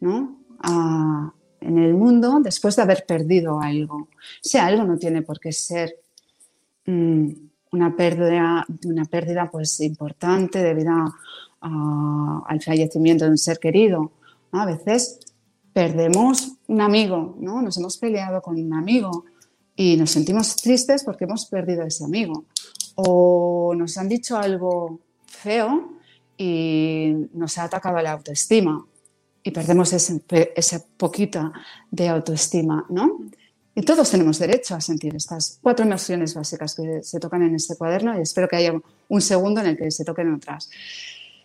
en 0.00 1.78
el 1.78 1.94
mundo 1.94 2.40
después 2.42 2.76
de 2.76 2.82
haber 2.82 3.06
perdido 3.06 3.60
algo. 3.60 4.08
Si 4.42 4.58
algo 4.58 4.84
no 4.84 4.98
tiene 4.98 5.22
por 5.22 5.40
qué 5.40 5.52
ser 5.52 5.96
mm, 6.84 7.30
una 7.72 7.96
pérdida, 7.96 8.66
una 8.84 9.04
pérdida 9.04 9.50
pues, 9.50 9.80
importante 9.80 10.62
debido 10.62 10.92
al 11.60 12.62
fallecimiento 12.62 13.24
de 13.24 13.30
un 13.30 13.38
ser 13.38 13.58
querido. 13.58 14.12
A 14.52 14.66
veces 14.66 15.18
perdemos 15.76 16.52
un 16.68 16.80
amigo, 16.80 17.36
¿no? 17.38 17.60
nos 17.60 17.76
hemos 17.76 17.98
peleado 17.98 18.40
con 18.40 18.58
un 18.58 18.72
amigo 18.72 19.26
y 19.76 19.98
nos 19.98 20.10
sentimos 20.10 20.56
tristes 20.56 21.04
porque 21.04 21.24
hemos 21.24 21.44
perdido 21.44 21.82
a 21.82 21.86
ese 21.86 22.02
amigo. 22.02 22.46
O 22.94 23.74
nos 23.76 23.98
han 23.98 24.08
dicho 24.08 24.38
algo 24.38 25.00
feo 25.26 25.98
y 26.38 27.28
nos 27.34 27.58
ha 27.58 27.64
atacado 27.64 28.00
la 28.00 28.12
autoestima 28.12 28.86
y 29.42 29.50
perdemos 29.50 29.92
ese, 29.92 30.22
esa 30.56 30.82
poquita 30.96 31.52
de 31.90 32.08
autoestima, 32.08 32.86
¿no? 32.88 33.18
Y 33.74 33.82
todos 33.82 34.10
tenemos 34.10 34.38
derecho 34.38 34.76
a 34.76 34.80
sentir 34.80 35.14
estas 35.14 35.58
cuatro 35.60 35.84
emociones 35.84 36.32
básicas 36.32 36.74
que 36.74 37.02
se 37.02 37.20
tocan 37.20 37.42
en 37.42 37.54
este 37.54 37.76
cuaderno 37.76 38.18
y 38.18 38.22
espero 38.22 38.48
que 38.48 38.56
haya 38.56 38.72
un 39.10 39.20
segundo 39.20 39.60
en 39.60 39.66
el 39.66 39.76
que 39.76 39.90
se 39.90 40.06
toquen 40.06 40.32
otras. 40.32 40.70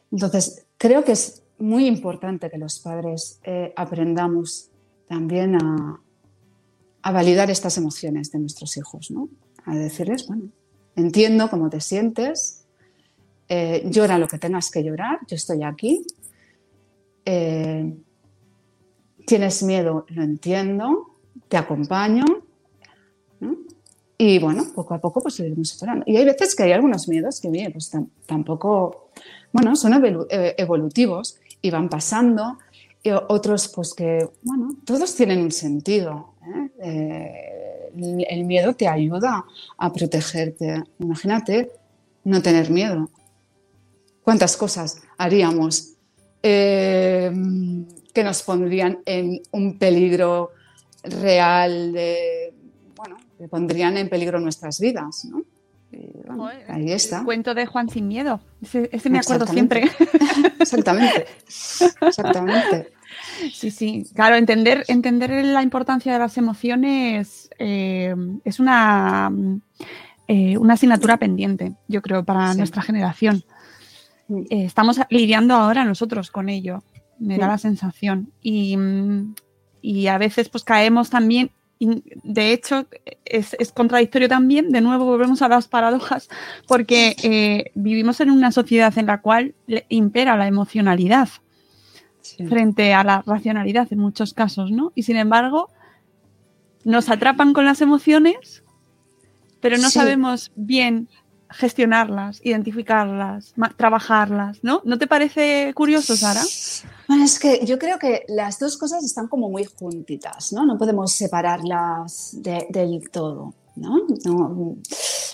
Entonces, 0.10 0.64
creo 0.78 1.04
que 1.04 1.12
es 1.12 1.42
muy 1.62 1.88
importante 1.88 2.50
que 2.50 2.58
los 2.58 2.80
padres 2.80 3.40
eh, 3.44 3.74
aprendamos 3.76 4.70
también 5.08 5.56
a, 5.56 6.00
validar 7.12 7.50
estas 7.50 7.78
emociones 7.78 8.32
de 8.32 8.40
nuestros 8.40 8.78
hijos, 8.78 9.10
¿no? 9.10 9.28
A 9.66 9.76
decirles, 9.76 10.28
bueno, 10.28 10.50
entiendo 10.96 11.50
cómo 11.50 11.70
te 11.70 11.82
sientes, 11.82 12.66
eh, 13.50 13.84
llora 13.86 14.20
lo 14.20 14.28
que 14.28 14.38
tengas 14.38 14.70
que 14.70 14.84
llorar, 14.84 15.20
yo 15.28 15.36
estoy 15.36 15.64
aquí, 15.64 16.06
eh, 17.26 17.92
tienes 19.26 19.64
miedo, 19.64 20.06
lo 20.10 20.24
entiendo, 20.24 21.16
te 21.48 21.58
acompaño. 21.58 22.26
Y 24.18 24.38
bueno, 24.38 24.66
poco 24.76 24.94
a 24.94 25.00
poco 25.00 25.22
pues 25.22 25.40
iremos 25.40 25.70
superando. 25.70 26.04
Y 26.06 26.16
hay 26.18 26.26
veces 26.26 26.56
que 26.56 26.64
hay 26.64 26.72
algunos 26.72 27.08
miedos 27.08 27.42
que, 27.42 27.50
bien, 27.50 27.72
pues 27.72 27.92
tampoco, 28.28 29.10
bueno, 29.52 29.76
son 29.76 29.94
evolutivos 30.30 31.41
y 31.62 31.70
van 31.70 31.90
pasando. 31.90 32.58
Y 33.04 33.12
otros, 33.12 33.68
pues 33.70 33.94
que, 33.94 34.30
bueno, 34.44 34.76
todos 34.86 35.16
tienen 35.16 35.42
un 35.42 35.52
sentido. 35.52 36.36
¿eh? 36.84 37.12
el 37.94 38.46
miedo 38.46 38.74
te 38.74 38.88
ayuda 38.88 39.46
a 39.78 39.94
protegerte. 39.94 40.84
Imagínate 41.00 41.72
no 42.24 42.42
tener 42.42 42.70
miedo. 42.70 43.10
¿Cuántas 44.24 44.56
cosas 44.56 45.02
haríamos 45.18 45.96
eh, 46.44 47.32
que 48.14 48.24
nos 48.24 48.44
pondrían 48.44 49.00
en 49.06 49.42
un 49.52 49.78
peligro 49.78 50.52
real 51.04 51.92
de, 51.92 52.54
bueno, 52.96 53.18
que 53.38 53.48
pondrían 53.48 53.98
en 53.98 54.10
peligro 54.10 54.40
nuestras 54.40 54.80
vidas, 54.80 55.26
¿no? 55.26 55.44
Ahí 56.68 56.92
está. 56.92 57.20
El 57.20 57.26
cuento 57.26 57.54
de 57.54 57.66
Juan 57.66 57.90
sin 57.90 58.08
miedo. 58.08 58.42
Ese, 58.62 59.10
me 59.10 59.20
acuerdo 59.20 59.48
siempre. 59.48 59.90
Exactamente. 60.60 61.26
Exactamente. 62.02 62.94
Sí, 63.54 63.72
sí. 63.72 64.06
Claro, 64.16 64.36
entender, 64.36 64.84
entender 64.88 65.32
la 65.46 65.64
importancia 65.64 66.14
de 66.14 66.20
las 66.20 66.38
emociones 66.38 67.50
eh, 67.60 68.16
es 68.44 68.60
una, 68.60 69.32
eh, 70.28 70.58
una 70.58 70.76
asignatura 70.76 71.18
pendiente, 71.18 71.74
yo 71.88 72.02
creo, 72.02 72.24
para 72.24 72.54
nuestra 72.54 72.82
generación. 72.82 73.44
Eh, 74.50 74.66
estamos 74.66 75.00
lidiando 75.10 75.56
ahora 75.56 75.84
nosotros 75.84 76.32
con 76.32 76.50
ello, 76.50 76.84
me 77.20 77.38
da 77.38 77.48
la 77.48 77.58
sensación. 77.58 78.32
Y, 78.42 78.78
a 80.08 80.18
veces 80.18 80.50
pues 80.50 80.64
caemos 80.64 81.10
también, 81.10 81.52
de 81.82 82.54
hecho 82.54 82.86
es, 83.26 83.56
contradictorio 83.74 84.30
también, 84.30 84.70
de 84.70 84.82
nuevo 84.82 85.06
volvemos 85.06 85.42
a 85.42 85.48
las 85.48 85.68
paradojas, 85.68 86.30
porque 86.68 87.16
eh, 87.24 87.72
vivimos 87.74 88.20
en 88.22 88.30
una 88.30 88.52
sociedad 88.52 88.96
en 88.98 89.08
la 89.08 89.22
cual 89.22 89.56
impera 89.90 90.38
la 90.38 90.48
emocionalidad 90.48 91.30
frente 92.48 92.94
a 92.94 93.04
la 93.04 93.24
racionalidad 93.26 93.88
en 93.92 94.00
muchos 94.00 94.34
casos, 94.34 94.72
¿no? 94.72 94.92
Y 94.96 95.04
sin 95.04 95.18
embargo, 95.18 95.70
nos 96.84 97.10
atrapan 97.10 97.54
con 97.54 97.66
las 97.66 97.82
emociones, 97.82 98.64
pero 99.60 99.78
no 99.78 99.90
sabemos 99.90 100.52
bien 100.56 101.10
gestionarlas, 101.50 102.42
identificarlas, 102.44 103.54
trabajarlas, 103.76 104.64
¿no? 104.64 104.82
¿No 104.86 104.98
te 104.98 105.08
parece 105.08 105.74
curioso, 105.74 106.16
Sara? 106.16 106.42
Es 107.16 107.40
que 107.40 107.66
yo 107.66 107.80
creo 107.80 107.98
que 107.98 108.26
las 108.28 108.60
dos 108.60 108.78
cosas 108.78 109.04
están 109.04 109.28
como 109.28 109.50
muy 109.50 109.66
juntitas, 109.66 110.54
¿no? 110.54 110.66
No 110.66 110.78
podemos 110.78 111.12
separarlas 111.12 112.36
del 112.42 113.10
todo, 113.10 113.54
¿no? 113.76 114.08
¿no? 114.26 114.78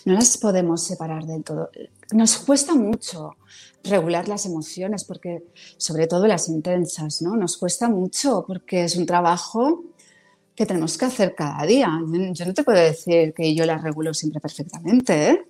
las 0.05 0.37
podemos 0.37 0.83
separar 0.83 1.25
del 1.25 1.43
todo. 1.43 1.69
Nos 2.13 2.37
cuesta 2.37 2.73
mucho 2.73 3.35
regular 3.83 4.27
las 4.27 4.45
emociones, 4.45 5.03
porque 5.03 5.43
sobre 5.77 6.07
todo 6.07 6.27
las 6.27 6.47
intensas, 6.47 7.21
¿no? 7.21 7.35
Nos 7.35 7.57
cuesta 7.57 7.89
mucho 7.89 8.45
porque 8.47 8.85
es 8.85 8.95
un 8.95 9.05
trabajo 9.05 9.83
que 10.55 10.65
tenemos 10.65 10.97
que 10.97 11.05
hacer 11.05 11.35
cada 11.35 11.65
día. 11.65 11.89
Yo 12.31 12.45
no 12.45 12.53
te 12.53 12.63
puedo 12.63 12.79
decir 12.79 13.33
que 13.33 13.53
yo 13.53 13.65
las 13.65 13.81
regulo 13.83 14.13
siempre 14.13 14.39
perfectamente, 14.39 15.29
¿eh? 15.29 15.45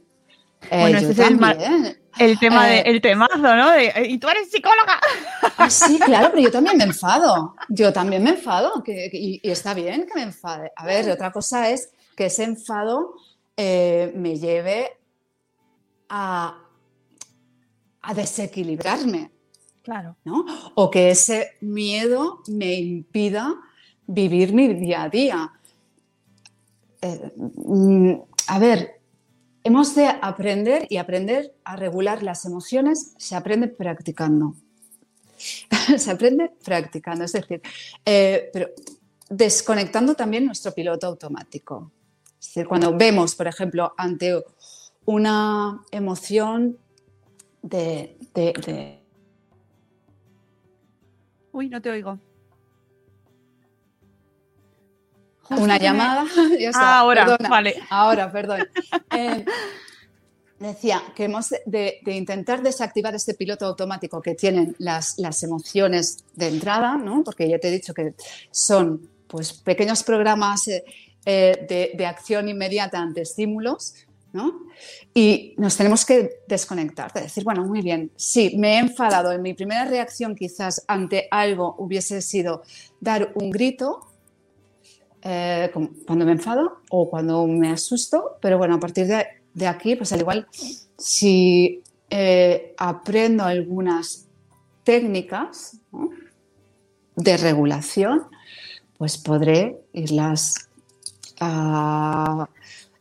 Eh, 0.64 0.80
bueno, 0.82 0.98
ese 0.98 1.12
es 1.12 1.20
el, 1.20 1.26
tema 2.40 2.68
de, 2.68 2.80
eh, 2.80 2.84
el 2.86 3.02
temazo, 3.02 3.38
¿no? 3.38 3.74
Eh, 3.74 4.08
y 4.10 4.18
tú 4.18 4.28
eres 4.28 4.50
psicóloga. 4.50 5.00
Ah, 5.58 5.70
sí, 5.70 6.00
claro, 6.00 6.30
pero 6.32 6.44
yo 6.44 6.52
también 6.52 6.78
me 6.78 6.84
enfado. 6.86 7.56
Yo 7.70 7.94
también 7.94 8.24
me 8.24 8.32
enfado 8.32 8.84
y, 8.86 9.40
está 9.44 9.74
bien 9.74 10.08
que 10.08 10.16
me 10.16 10.24
enfade. 10.24 10.72
A 10.76 10.86
ver, 10.86 11.10
otra 11.10 11.32
cosa 11.32 11.70
es 11.70 11.92
que 12.16 12.26
ese 12.26 12.44
enfado 12.44 13.14
me 13.58 14.38
lleve 14.38 14.98
a, 16.10 16.60
a 18.02 18.14
desequilibrarme. 18.14 19.32
Claro. 19.84 20.18
¿no? 20.26 20.46
O 20.76 20.92
que 20.92 21.12
ese 21.12 21.56
miedo 21.62 22.42
me 22.48 22.74
impida 22.74 23.56
vivir 24.06 24.54
mi 24.54 24.74
día 24.74 25.04
a 25.04 25.10
día. 25.10 25.52
Mm, 27.36 28.14
a 28.48 28.60
ver, 28.60 28.97
Hemos 29.68 29.96
de 29.96 30.08
aprender 30.08 30.88
y 30.90 30.96
aprender 30.96 31.54
a 31.66 31.76
regular 31.76 32.24
las 32.24 32.46
emociones 32.46 33.14
se 33.18 33.36
aprende 33.36 33.68
practicando. 33.68 34.56
se 35.98 36.10
aprende 36.10 36.54
practicando, 36.64 37.26
es 37.26 37.34
decir, 37.34 37.62
eh, 38.06 38.50
pero 38.54 38.70
desconectando 39.30 40.16
también 40.16 40.46
nuestro 40.46 40.74
piloto 40.74 41.08
automático. 41.08 41.92
Es 42.40 42.48
decir, 42.48 42.66
cuando 42.66 42.96
vemos, 42.96 43.36
por 43.36 43.48
ejemplo, 43.48 43.94
ante 43.98 44.42
una 45.04 45.84
emoción 45.92 46.78
de, 47.62 48.16
Uy, 51.52 51.68
no 51.68 51.82
te 51.82 51.90
oigo. 51.90 52.18
Una 55.50 55.78
llamada. 55.78 56.26
Ah, 56.74 57.00
ahora, 57.00 57.38
vale. 57.50 57.76
Ahora, 57.90 58.32
perdón. 58.32 58.68
Eh, 59.16 59.46
decía 60.60 61.02
que 61.16 61.26
hemos 61.26 61.54
de, 61.66 62.00
intentar 62.08 62.62
desactivar 62.64 63.14
este 63.16 63.34
piloto 63.34 63.66
automático 63.66 64.22
que 64.22 64.36
tienen 64.36 64.76
las, 64.80 65.18
las 65.18 65.44
emociones 65.44 66.24
de 66.36 66.48
entrada, 66.48 66.98
¿no? 66.98 67.24
porque 67.24 67.48
ya 67.48 67.60
te 67.60 67.68
he 67.68 67.72
dicho 67.72 67.94
que 67.94 68.14
son 68.52 69.10
pues, 69.28 69.54
pequeños 69.54 70.04
programas 70.04 70.68
eh, 70.68 70.84
eh, 71.26 71.94
de, 71.96 72.06
acción 72.06 72.48
inmediata 72.50 73.00
ante 73.00 73.22
estímulos. 73.22 73.94
¿no? 74.34 74.68
Y 75.14 75.56
nos 75.58 75.78
tenemos 75.78 76.06
que 76.06 76.42
desconectar, 76.48 77.12
de 77.14 77.22
decir, 77.22 77.44
bueno, 77.44 77.66
muy 77.66 77.82
bien, 77.82 78.12
sí, 78.16 78.56
me 78.58 78.76
he 78.76 78.78
enfadado. 78.80 79.32
En 79.32 79.42
mi 79.42 79.54
primera 79.54 79.86
reacción 79.86 80.36
quizás 80.36 80.84
ante 80.88 81.28
algo 81.32 81.76
hubiese 81.80 82.22
sido 82.22 82.62
dar 83.00 83.32
un 83.36 83.50
grito, 83.50 84.06
eh, 85.22 85.72
cuando 86.06 86.26
me 86.26 86.32
enfado 86.32 86.82
o 86.90 87.10
cuando 87.10 87.46
me 87.48 87.70
asusto, 87.70 88.38
pero 88.42 88.58
bueno, 88.58 88.76
a 88.76 88.80
partir 88.80 89.08
de, 89.08 89.68
aquí, 89.68 89.96
pues 89.96 90.14
al 90.14 90.22
igual, 90.22 90.48
si 90.98 91.82
eh, 92.10 92.74
aprendo 92.78 93.44
algunas 93.44 94.26
técnicas 94.84 95.78
de 97.16 97.38
regulación, 97.38 98.24
pues 98.98 99.18
podré 99.18 99.82
irlas 99.94 100.70
a 101.40 102.48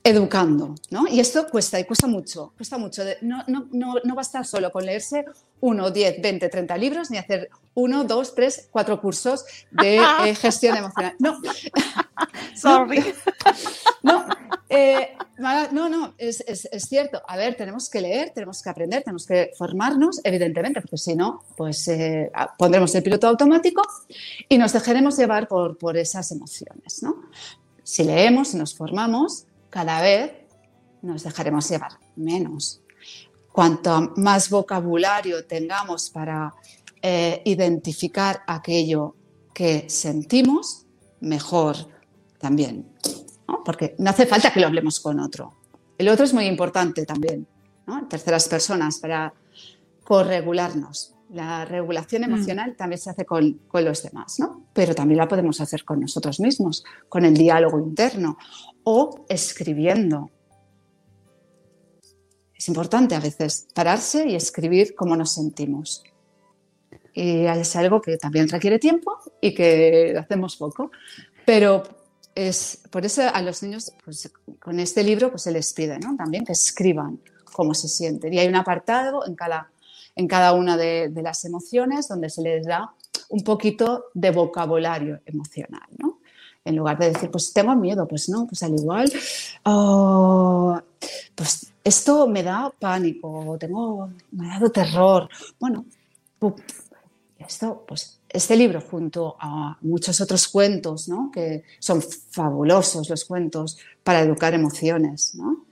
educando, 0.03 0.75
¿no? 0.91 1.09
Y 1.09 1.19
esto 1.19 1.49
cuesta, 1.49 1.81
y 1.81 1.85
cuesta 1.85 2.07
mucho, 2.07 2.53
cuesta 2.57 2.79
mucho. 2.79 3.03
No, 3.23 3.43
no, 3.49 3.67
no, 3.73 3.95
no 4.05 4.15
basta 4.15 4.45
solo 4.45 4.71
con 4.71 4.87
leerse 4.87 5.25
uno, 5.61 5.91
10, 5.91 6.21
20, 6.21 6.49
30 6.49 6.77
libros, 6.77 7.11
ni 7.11 7.19
hacer 7.19 7.51
uno, 7.75 8.05
dos, 8.05 8.35
tres, 8.35 8.69
cuatro 8.71 9.01
cursos 9.01 9.45
de 9.71 9.97
eh, 9.97 10.35
gestión 10.41 10.77
emocional. 10.77 11.15
No. 11.19 11.41
Sorry. 12.57 13.05
No, 14.03 14.25
eh, 14.69 15.11
no, 15.39 15.89
no, 15.89 16.15
es, 16.19 16.43
es, 16.47 16.69
es, 16.73 16.85
cierto. 16.85 17.23
A 17.29 17.37
ver, 17.37 17.55
tenemos 17.55 17.91
que 17.91 18.01
leer, 18.01 18.31
tenemos 18.35 18.63
que 18.63 18.71
aprender, 18.71 19.03
tenemos 19.03 19.27
que 19.27 19.51
formarnos, 19.57 20.21
evidentemente, 20.25 20.81
porque 20.81 20.97
si 20.97 21.15
no, 21.15 21.43
pues 21.57 21.87
eh, 21.89 22.31
pondremos 22.59 22.95
el 22.95 23.03
piloto 23.03 23.29
automático 23.29 23.83
y 24.49 24.57
nos 24.59 24.73
dejaremos 24.73 25.17
llevar 25.17 25.49
por, 25.49 25.77
por 25.77 25.97
esas 25.97 26.31
emociones, 26.33 27.03
¿no? 27.03 27.25
Si 27.83 28.05
leemos, 28.05 28.49
si 28.49 28.57
nos 28.57 28.75
formamos, 28.75 29.47
cada 29.71 30.01
vez 30.01 30.33
nos 31.03 31.23
dejaremos 31.23 31.69
llevar 31.69 31.93
menos. 32.17 32.81
Cuanto 33.57 34.13
más 34.17 34.51
vocabulario 34.51 35.47
tengamos 35.47 36.11
para 36.11 36.53
eh, 37.01 37.41
identificar 37.47 38.43
aquello 38.47 39.17
que 39.55 39.89
sentimos, 39.89 40.85
mejor 41.21 41.75
también. 42.39 42.87
Porque 43.65 43.95
no 43.97 44.11
hace 44.11 44.27
falta 44.27 44.53
que 44.53 44.61
lo 44.61 44.67
hablemos 44.67 45.01
con 45.01 45.21
otro. 45.21 45.55
El 45.97 46.11
otro 46.11 46.27
es 46.27 46.35
muy 46.35 46.45
importante 46.45 47.07
también, 47.07 47.47
terceras 48.11 48.47
personas, 48.47 48.99
para 48.99 49.33
corregularnos. 50.05 51.15
La 51.31 51.65
regulación 51.65 52.21
mm. 52.21 52.25
emocional 52.27 52.77
también 52.77 53.01
se 53.01 53.09
hace 53.09 53.25
con, 53.25 53.55
con, 53.69 53.87
los 53.87 54.03
demás, 54.03 54.39
¿no? 54.39 54.67
pero 54.75 54.95
también 54.95 55.17
la 55.17 55.29
podemos 55.29 55.63
hacer 55.63 55.83
con 55.83 56.01
nosotros 56.01 56.41
mismos, 56.41 56.85
con 57.09 57.25
el 57.25 57.33
diálogo 57.33 57.79
interno 57.81 58.37
o 58.85 59.25
escribiendo. 59.31 60.31
Es 62.57 62.69
importante 62.69 63.15
a 63.15 63.21
veces 63.21 63.69
pararse 63.75 64.27
y 64.27 64.35
escribir 64.35 64.95
cómo 64.95 65.17
nos 65.17 65.33
sentimos. 65.33 66.03
Y 67.13 67.47
es 67.47 67.77
algo 67.77 68.01
que 68.01 68.17
también 68.17 68.49
requiere 68.49 68.79
tiempo 68.79 69.19
y 69.41 69.55
que 69.55 70.15
hacemos 70.19 70.57
poco. 70.57 70.91
Pero 71.45 71.83
es, 72.35 72.81
por 72.91 73.05
eso 73.05 73.23
a 73.33 73.41
los 73.43 73.63
niños, 73.63 73.93
pues, 74.05 74.31
con 74.61 74.81
este 74.81 75.03
libro, 75.03 75.31
pues 75.31 75.43
se 75.43 75.53
les 75.53 75.73
pide 75.73 75.99
¿no? 75.99 76.17
también 76.17 76.45
que 76.45 76.53
escriban 76.53 77.21
cómo 77.53 77.75
se 77.75 77.89
sienten. 77.89 78.33
Y 78.33 78.39
hay 78.39 78.49
un 78.49 78.57
apartado 78.57 79.27
en 79.27 79.35
cada, 79.35 79.71
en 80.15 80.29
cada 80.29 80.53
una 80.53 80.77
de, 80.77 81.09
de 81.09 81.23
las 81.23 81.45
emociones 81.45 82.09
donde 82.09 82.29
se 82.29 82.43
les 82.43 82.67
da 82.67 82.93
un 83.29 83.43
poquito 83.43 84.07
de 84.15 84.31
vocabulario 84.31 85.21
emocional. 85.25 85.89
¿no? 85.99 86.21
En 86.65 86.77
lugar 86.77 86.99
de 86.99 87.13
decir, 87.13 87.31
pues 87.31 87.53
tengo 87.53 87.75
miedo, 87.77 88.07
pues 88.09 88.29
no, 88.29 88.47
pues 88.47 88.63
al 88.63 88.75
igual, 88.75 89.11
oh, 89.65 90.81
pues 91.35 91.73
esto 91.87 92.27
me 92.27 92.43
da 92.43 92.73
pánico, 92.77 93.57
tengo, 93.61 94.11
me 94.33 94.47
ha 94.47 94.55
dado 94.55 94.71
terror. 94.71 95.29
Bueno, 95.61 95.85
esto, 97.39 97.85
pues 97.87 98.19
este 98.29 98.57
libro 98.57 98.81
junto 98.81 99.37
a 99.39 99.79
muchos 99.83 100.21
otros 100.21 100.49
cuentos, 100.49 101.09
¿no? 101.09 101.31
que 101.33 101.63
son 101.79 102.03
fabulosos 102.03 103.09
los 103.09 103.25
cuentos 103.25 103.79
para 104.03 104.21
educar 104.21 104.53
emociones, 104.53 105.37
¿no? 105.37 105.67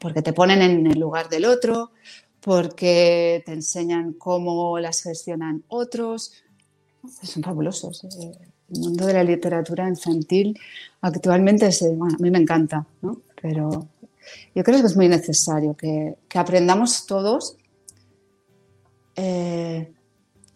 porque 0.00 0.22
te 0.22 0.32
ponen 0.32 0.60
en 0.60 0.88
el 0.88 0.98
lugar 0.98 1.28
del 1.28 1.44
otro, 1.44 1.92
porque 2.40 3.40
te 3.46 3.52
enseñan 3.52 4.14
cómo 4.14 4.76
las 4.80 5.02
gestionan 5.04 5.62
otros, 5.68 6.32
son 7.22 7.44
fabulosos. 7.44 8.02
Eh, 8.02 8.32
el 8.74 8.80
mundo 8.80 9.06
de 9.06 9.12
la 9.12 9.22
literatura 9.22 9.88
infantil 9.88 10.58
actualmente 11.00 11.68
es, 11.68 11.82
a 11.82 11.86
mí 12.18 12.30
me 12.30 12.38
encanta, 12.38 12.84
¿no? 13.02 13.22
pero 13.40 13.86
yo 14.54 14.64
creo 14.64 14.80
que 14.80 14.86
es 14.86 14.96
muy 14.96 15.08
necesario 15.08 15.76
que, 15.76 16.16
que 16.28 16.38
aprendamos 16.38 17.06
todos, 17.06 17.56
eh, 19.16 19.92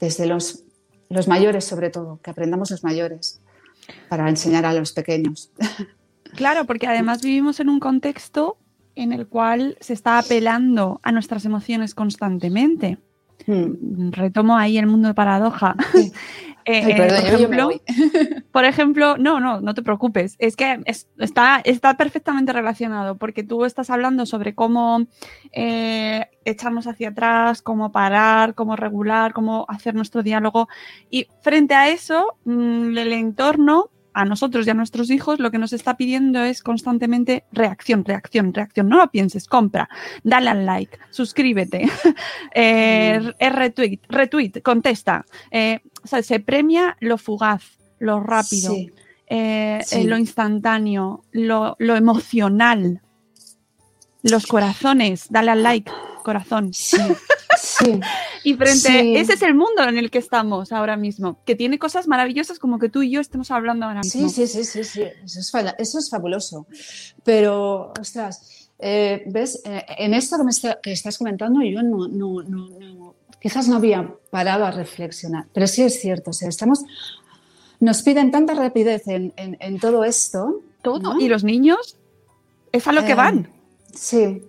desde 0.01 0.27
los, 0.27 0.65
los 1.09 1.29
mayores 1.29 1.65
sobre 1.65 1.91
todo, 1.91 2.21
que 2.23 2.31
aprendamos 2.31 2.71
los 2.71 2.85
mayores 2.85 3.41
para 4.09 4.29
enseñar 4.29 4.65
a 4.67 4.73
los 4.73 4.93
pequeños. 4.93 5.51
Claro, 6.35 6.65
porque 6.65 6.89
además 6.89 7.23
vivimos 7.23 7.61
en 7.61 7.69
un 7.69 7.79
contexto 7.79 8.57
en 8.97 9.13
el 9.13 9.29
cual 9.29 9.77
se 9.81 9.93
está 9.93 10.19
apelando 10.19 10.99
a 11.05 11.13
nuestras 11.13 11.45
emociones 11.45 11.95
constantemente. 11.95 12.99
Hmm. 13.47 14.11
Retomo 14.11 14.57
ahí 14.57 14.79
el 14.79 14.87
mundo 14.87 15.09
de 15.09 15.15
paradoja. 15.15 15.77
Eh, 16.67 16.97
por, 16.97 17.07
ejemplo, 17.07 17.71
por 18.53 18.65
ejemplo, 18.65 19.17
no, 19.19 19.41
no, 19.41 19.61
no 19.61 19.75
te 19.75 19.83
preocupes. 19.83 20.37
Es 20.39 20.57
que 20.57 20.81
está, 21.19 21.61
está 21.65 21.97
perfectamente 21.97 22.53
relacionado 22.53 23.17
porque 23.17 23.43
tú 23.43 23.65
estás 23.65 23.91
hablando 23.91 24.25
sobre 24.27 24.55
cómo 24.55 25.07
eh, 25.53 26.27
echarnos 26.45 26.87
hacia 26.87 27.11
atrás, 27.11 27.61
cómo 27.61 27.93
parar, 27.93 28.55
cómo 28.55 28.77
regular, 28.77 29.33
cómo 29.33 29.67
hacer 29.69 29.95
nuestro 29.95 30.23
diálogo. 30.23 30.69
Y 31.11 31.29
frente 31.43 31.75
a 31.75 31.89
eso, 31.89 32.37
mm, 32.45 32.97
el 32.97 33.13
entorno 33.13 33.91
a 34.15 34.25
nosotros 34.25 34.67
y 34.67 34.71
a 34.71 34.75
nuestros 34.75 35.11
hijos 35.11 35.41
lo 35.41 35.51
que 35.51 35.59
nos 35.59 35.73
está 35.73 35.97
pidiendo 35.97 36.43
es 36.43 36.63
constantemente 36.63 37.45
reacción, 37.53 38.05
reacción, 38.05 38.55
reacción. 38.55 38.89
No 38.89 38.99
lo 38.99 39.11
pienses, 39.11 39.47
compra, 39.47 39.89
dale 40.23 40.51
al 40.51 40.65
like, 40.65 40.99
suscríbete, 41.11 41.89
eh, 42.55 43.21
mm. 43.21 43.55
retweet, 43.55 44.01
retweet, 44.09 44.63
contesta. 44.63 45.27
Eh, 45.51 45.81
se 46.05 46.41
premia 46.41 46.97
lo 47.01 47.19
fugaz, 47.19 47.65
lo 47.99 48.21
rápido, 48.21 48.75
eh, 49.27 49.83
lo 50.05 50.17
instantáneo, 50.17 51.25
lo, 51.33 51.77
lo 51.79 51.97
emocional. 51.97 53.01
Los 54.23 54.47
corazones, 54.47 55.27
dale 55.29 55.51
al 55.51 55.63
like, 55.63 55.91
corazón. 56.23 56.73
Sí. 56.73 56.97
Sí. 57.59 58.01
y 58.45 58.55
frente, 58.55 59.19
ese 59.19 59.33
es 59.33 59.43
el 59.43 59.55
mundo 59.55 59.83
en 59.83 59.97
el 59.97 60.11
que 60.11 60.19
estamos 60.19 60.71
ahora 60.71 60.97
mismo, 60.97 61.39
que 61.47 61.57
tiene 61.57 61.79
cosas 61.79 62.07
maravillosas 62.07 62.59
como 62.59 62.79
que 62.79 62.91
tú 62.91 63.03
y 63.03 63.11
yo 63.11 63.21
estemos 63.21 63.51
hablando 63.51 63.87
ahora 63.87 64.03
mismo. 64.03 64.29
Sí, 64.29 64.47
sí, 64.47 64.65
sí, 64.65 64.85
sí, 64.85 65.03
Eso, 65.25 65.41
es, 65.41 65.75
eso 65.79 65.99
es 65.99 66.11
fabuloso. 66.11 66.67
Pero, 67.25 67.93
ostras, 67.99 68.69
eh, 68.79 69.25
¿ves? 69.27 69.63
Eh, 69.65 69.85
en 69.99 70.13
esto 70.13 70.37
que 70.37 70.45
me 70.45 70.51
estás 70.93 71.17
comentando, 71.17 71.63
yo 71.63 71.83
no, 71.83 72.07
no, 72.07 72.43
no, 72.43 73.15
quizás 73.41 73.67
no 73.67 73.77
había 73.77 74.15
parado 74.31 74.67
a 74.67 74.71
reflexionar, 74.71 75.47
pero 75.55 75.67
sí 75.67 75.83
es 75.83 76.01
cierto, 76.01 76.31
o 76.31 76.35
sea, 76.35 76.49
estamos, 76.49 76.85
nos 77.81 78.03
piden 78.03 78.31
tanta 78.31 78.55
rapidez 78.55 79.09
en, 79.09 79.33
en, 79.37 79.81
todo 79.81 80.05
esto. 80.05 80.61
Todo. 80.83 81.19
Y 81.19 81.29
los 81.29 81.45
niños, 81.45 81.97
es 82.73 82.87
a 82.87 82.93
lo 82.93 83.05
que 83.05 83.13
eh, 83.13 83.17
van. 83.17 83.49
Sí, 83.95 84.43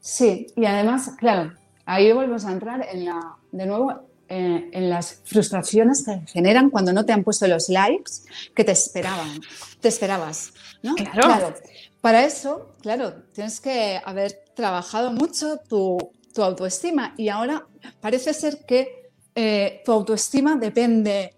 sí, 0.00 0.46
y 0.56 0.64
además, 0.64 1.12
claro, 1.18 1.52
ahí 1.90 2.12
volvemos 2.12 2.44
a 2.44 2.52
entrar 2.52 2.86
en 2.90 3.04
la, 3.04 3.36
de 3.50 3.66
nuevo 3.66 3.90
eh, 4.28 4.70
en 4.72 4.90
las 4.90 5.22
frustraciones 5.24 6.04
que 6.04 6.20
generan 6.32 6.70
cuando 6.70 6.92
no 6.92 7.04
te 7.04 7.12
han 7.12 7.24
puesto 7.24 7.48
los 7.48 7.68
likes 7.68 8.12
que 8.54 8.62
te 8.62 8.70
esperaban, 8.70 9.40
te 9.80 9.88
esperabas, 9.88 10.52
¿no? 10.84 10.94
Claro. 10.94 11.52
Para 12.00 12.24
eso, 12.24 12.76
claro, 12.80 13.14
tienes 13.34 13.60
que 13.60 14.00
haber 14.04 14.44
trabajado 14.54 15.12
mucho 15.12 15.58
tu, 15.68 15.98
tu 16.32 16.42
autoestima 16.44 17.12
y 17.16 17.28
ahora 17.28 17.66
parece 18.00 18.32
ser 18.34 18.64
que 18.64 19.10
eh, 19.34 19.82
tu 19.84 19.90
autoestima 19.90 20.54
depende 20.54 21.34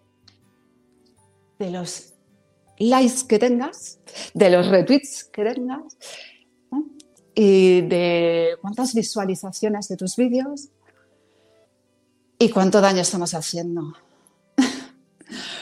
de 1.59 1.71
los 1.71 2.13
likes 2.79 3.27
que 3.27 3.39
tengas, 3.39 4.01
de 4.35 4.51
los 4.51 4.69
retweets 4.69 5.25
que 5.25 5.45
tengas, 5.45 5.97
y 7.35 7.83
de 7.83 8.57
cuántas 8.61 8.95
visualizaciones 8.95 9.89
de 9.89 9.97
tus 9.97 10.17
vídeos 10.17 10.69
y 12.39 12.51
cuánto 12.51 12.81
daño 12.81 13.03
estamos 13.03 13.35
haciendo. 13.35 13.95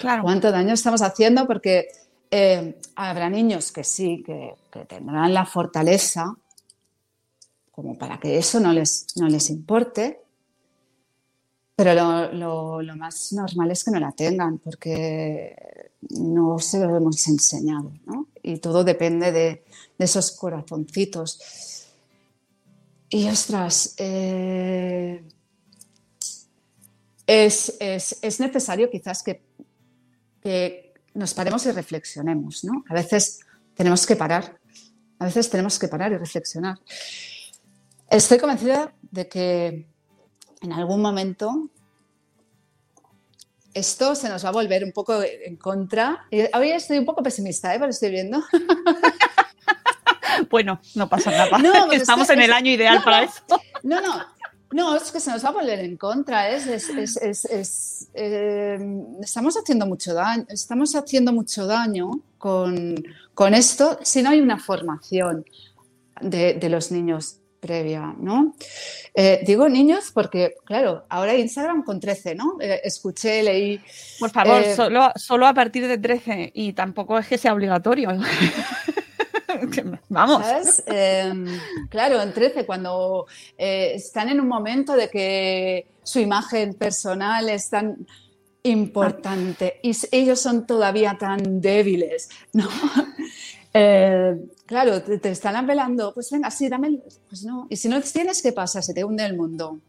Claro. 0.00 0.22
Cuánto 0.22 0.50
daño 0.50 0.72
estamos 0.72 1.02
haciendo 1.02 1.46
porque 1.46 1.88
eh, 2.30 2.78
habrá 2.96 3.28
niños 3.28 3.70
que 3.70 3.84
sí, 3.84 4.22
que, 4.24 4.54
tendrán 4.86 5.34
la 5.34 5.44
fortaleza 5.44 6.34
como 7.70 7.98
para 7.98 8.18
que 8.18 8.38
eso 8.38 8.60
no 8.60 8.72
les, 8.72 9.06
no 9.16 9.28
les 9.28 9.50
importe, 9.50 10.20
pero 11.76 11.94
lo, 12.32 12.82
lo, 12.82 12.96
más 12.96 13.32
normal 13.32 13.70
es 13.70 13.84
que 13.84 13.90
no 13.90 14.00
la 14.00 14.12
tengan 14.12 14.58
porque 14.58 15.79
no 16.08 16.58
se 16.58 16.78
lo 16.78 16.96
hemos 16.96 17.26
enseñado, 17.28 17.92
¿no? 18.06 18.28
Y 18.42 18.58
todo 18.58 18.84
depende 18.84 19.32
de, 19.32 19.64
esos 19.98 20.32
corazoncitos. 20.32 21.38
Y 23.10 23.28
ostras, 23.28 23.94
eh, 23.98 25.22
es, 27.26 27.76
es, 27.78 28.18
es, 28.22 28.40
necesario 28.40 28.90
quizás 28.90 29.22
que, 29.22 29.42
que, 30.40 30.94
nos 31.12 31.34
paremos 31.34 31.66
y 31.66 31.72
reflexionemos, 31.72 32.64
¿no? 32.64 32.84
A 32.88 32.94
veces 32.94 33.40
tenemos 33.74 34.06
que 34.06 34.16
parar, 34.16 34.58
a 35.18 35.24
veces 35.26 35.50
tenemos 35.50 35.78
que 35.78 35.88
parar 35.88 36.12
y 36.12 36.16
reflexionar. 36.16 36.78
Estoy 38.08 38.38
convencida 38.38 38.94
de 39.10 39.28
que 39.28 39.86
en 40.62 40.72
algún 40.72 41.02
momento 41.02 41.70
esto 43.74 44.14
se 44.14 44.28
nos 44.28 44.44
va 44.44 44.48
a 44.50 44.52
volver 44.52 44.84
un 44.84 44.92
poco 44.92 45.22
en 45.22 45.56
contra. 45.56 46.26
Hoy 46.54 46.70
estoy 46.70 46.98
un 46.98 47.04
poco 47.04 47.22
pesimista, 47.22 47.74
¿eh? 47.74 47.78
Pero 47.78 47.90
estoy 47.90 48.10
viendo. 48.10 48.42
bueno, 50.50 50.80
no 50.94 51.08
pasa 51.08 51.30
nada. 51.30 51.58
No, 51.58 51.92
Estamos 51.92 52.28
en 52.30 52.42
el 52.42 52.52
año 52.52 52.70
ideal 52.70 53.02
para 53.04 53.24
eso. 53.24 53.42
No, 53.82 54.00
no, 54.00 54.24
no, 54.72 54.96
es 54.96 55.10
que 55.10 55.20
se 55.20 55.30
nos 55.30 55.44
va 55.44 55.50
a 55.50 55.52
volver 55.52 55.80
en 55.80 55.96
contra. 55.96 56.48
Es, 56.50 56.66
eh, 58.14 58.78
estamos 59.22 59.56
haciendo 59.56 59.86
mucho 59.86 60.14
daño, 60.14 60.44
estamos 60.48 60.94
haciendo 60.94 61.32
mucho 61.32 61.66
daño 61.66 62.20
con, 62.38 63.04
esto 63.54 63.98
si 64.02 64.22
no 64.22 64.30
hay 64.30 64.40
una 64.40 64.58
formación 64.58 65.44
de 66.20 66.68
los 66.68 66.90
niños 66.90 67.39
previa, 67.60 68.14
¿no? 68.18 68.54
Eh, 69.14 69.40
digo 69.46 69.68
niños 69.68 70.10
porque, 70.12 70.56
claro, 70.64 71.04
ahora 71.08 71.34
Instagram 71.34 71.84
con 71.84 72.00
13, 72.00 72.34
¿no? 72.34 72.56
Eh, 72.60 72.80
escuché, 72.84 73.42
leí... 73.42 73.80
Por 74.18 74.30
favor, 74.30 74.62
eh, 74.62 74.74
solo, 74.74 75.12
solo 75.14 75.46
a 75.46 75.54
partir 75.54 75.86
de 75.86 75.98
13 75.98 76.50
y 76.54 76.72
tampoco 76.72 77.18
es 77.18 77.28
que 77.28 77.38
sea 77.38 77.52
obligatorio. 77.52 78.10
Vamos. 80.08 80.44
Em, 80.86 81.46
claro, 81.88 82.22
en 82.22 82.32
13, 82.32 82.64
cuando 82.64 83.26
están 83.58 84.28
en 84.28 84.40
un 84.40 84.48
momento 84.48 84.94
de 84.94 85.08
que 85.08 85.86
su 86.02 86.18
imagen 86.18 86.74
personal 86.74 87.48
es 87.48 87.68
tan 87.68 88.06
importante 88.62 89.80
y 89.82 89.96
ellos 90.12 90.40
son 90.40 90.66
todavía 90.66 91.16
tan 91.18 91.60
débiles, 91.60 92.28
¿no? 92.52 92.68
Claro, 93.72 95.02
te, 95.02 95.30
están 95.30 95.56
apelando, 95.56 96.14
pues 96.14 96.30
venga, 96.30 96.48
sí, 96.48 96.68
dame, 96.68 97.00
pues 97.28 97.44
no. 97.44 97.66
Y 97.68 97.76
si 97.76 97.88
no 97.88 98.00
tienes, 98.00 98.40
¿qué 98.40 98.52
pasa? 98.52 98.80
Se 98.82 98.94
te 98.94 99.02
hunde 99.02 99.26
el 99.26 99.36
mundo. 99.36 99.80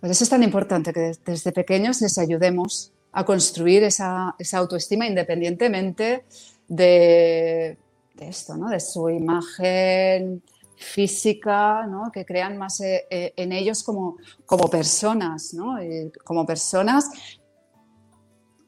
Pues 0.00 0.12
eso 0.12 0.24
es 0.24 0.28
tan 0.28 0.42
importante 0.42 0.92
que 0.92 1.12
desde 1.24 1.50
pequeños 1.50 2.00
les 2.02 2.18
ayudemos 2.18 2.92
a 3.12 3.24
construir 3.24 3.82
esa, 3.84 4.36
autoestima 4.52 5.06
independientemente 5.06 6.24
de, 6.68 7.78
esto, 8.18 8.56
¿no? 8.58 8.68
De 8.68 8.80
su 8.80 9.08
imagen 9.08 10.42
física, 10.76 11.86
¿no? 11.86 12.10
Que 12.12 12.26
crean 12.26 12.58
más 12.58 12.82
eh, 12.82 13.06
eh, 13.10 13.32
en 13.34 13.52
ellos 13.52 13.82
como, 13.82 14.16
como 14.44 14.68
personas, 14.68 15.54
¿no? 15.54 15.76
como 16.22 16.44
personas 16.44 17.08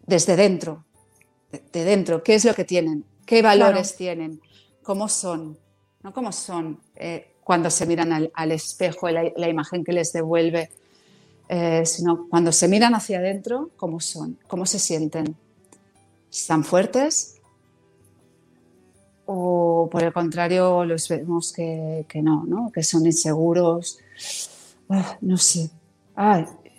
desde 0.06 0.36
dentro, 0.36 0.86
de, 1.50 1.84
dentro. 1.84 2.22
¿Qué 2.22 2.34
es 2.34 2.46
lo 2.46 2.54
que 2.54 2.64
tienen? 2.64 3.04
¿Qué 3.26 3.42
valores 3.42 3.96
tienen? 3.96 4.40
cómo 4.82 5.08
son, 5.08 5.58
no 6.02 6.12
cómo 6.12 6.32
son 6.32 6.80
eh, 6.96 7.36
cuando 7.44 7.70
se 7.70 7.86
miran 7.86 8.30
al, 8.32 8.52
espejo, 8.52 9.08
la, 9.08 9.30
la, 9.36 9.48
imagen 9.48 9.84
que 9.84 9.92
les 9.92 10.12
devuelve, 10.12 10.70
eh, 11.48 11.84
sino 11.84 12.28
cuando 12.28 12.52
se 12.52 12.68
miran 12.68 12.94
hacia 12.94 13.18
adentro, 13.18 13.70
cómo 13.76 14.00
son, 14.00 14.38
cómo 14.46 14.64
se 14.64 14.78
sienten. 14.78 15.36
¿Están 16.30 16.64
fuertes? 16.64 17.40
¿O 19.26 19.88
por 19.90 20.02
el 20.02 20.12
contrario 20.12 20.84
los 20.84 21.08
vemos 21.08 21.52
que, 21.52 22.06
no, 22.22 22.44
¿no? 22.44 22.70
que 22.72 22.82
son 22.82 23.04
inseguros? 23.06 23.98
Ah, 24.88 25.16
no 25.20 25.36
sé. 25.36 25.70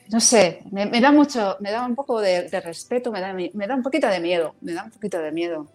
no 0.09 0.19
sé, 0.19 0.63
me, 0.71 1.01
da 1.01 1.11
mucho, 1.11 1.57
me 1.59 1.71
da 1.71 1.85
un 1.85 1.95
poco 1.95 2.19
de, 2.21 2.47
respeto, 2.61 3.11
me 3.11 3.19
da, 3.19 3.33
me 3.33 3.67
da 3.67 3.75
un 3.75 3.83
poquito 3.83 4.07
de 4.07 4.19
miedo, 4.19 4.55
me 4.61 4.73
da 4.73 4.85
un 4.85 4.91
poquito 4.91 5.19
de 5.19 5.31
miedo. 5.31 5.67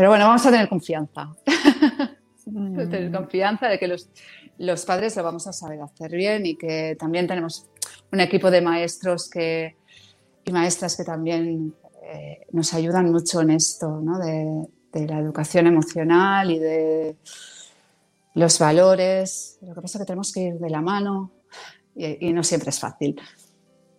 Pero 0.00 0.08
bueno, 0.08 0.28
vamos 0.28 0.46
a 0.46 0.50
tener 0.50 0.66
confianza. 0.66 1.30
tener 2.46 3.12
confianza 3.12 3.68
de 3.68 3.78
que 3.78 3.86
los, 3.86 4.08
los, 4.56 4.86
padres 4.86 5.14
lo 5.16 5.22
vamos 5.22 5.46
a 5.46 5.52
saber 5.52 5.78
hacer 5.82 6.12
bien 6.12 6.46
y 6.46 6.56
que 6.56 6.96
también 6.98 7.26
tenemos 7.26 7.68
un 8.10 8.20
equipo 8.20 8.50
de 8.50 8.62
maestros 8.62 9.28
que, 9.28 9.76
y 10.42 10.52
maestras 10.52 10.96
que 10.96 11.04
también 11.04 11.74
eh, 12.02 12.46
nos 12.50 12.72
ayudan 12.72 13.12
mucho 13.12 13.42
en 13.42 13.50
esto, 13.50 14.00
¿no? 14.00 14.18
de, 14.18 15.06
la 15.06 15.18
educación 15.18 15.66
emocional 15.66 16.50
y 16.50 16.58
de 16.58 17.16
los 18.32 18.58
valores. 18.58 19.58
Lo 19.60 19.74
que 19.74 19.82
pasa 19.82 19.98
es 19.98 20.02
que 20.04 20.06
tenemos 20.06 20.32
que 20.32 20.40
ir 20.44 20.54
de 20.54 20.70
la 20.70 20.80
mano 20.80 21.30
y, 21.94 22.32
no 22.32 22.42
siempre 22.42 22.70
es 22.70 22.80
fácil. 22.80 23.20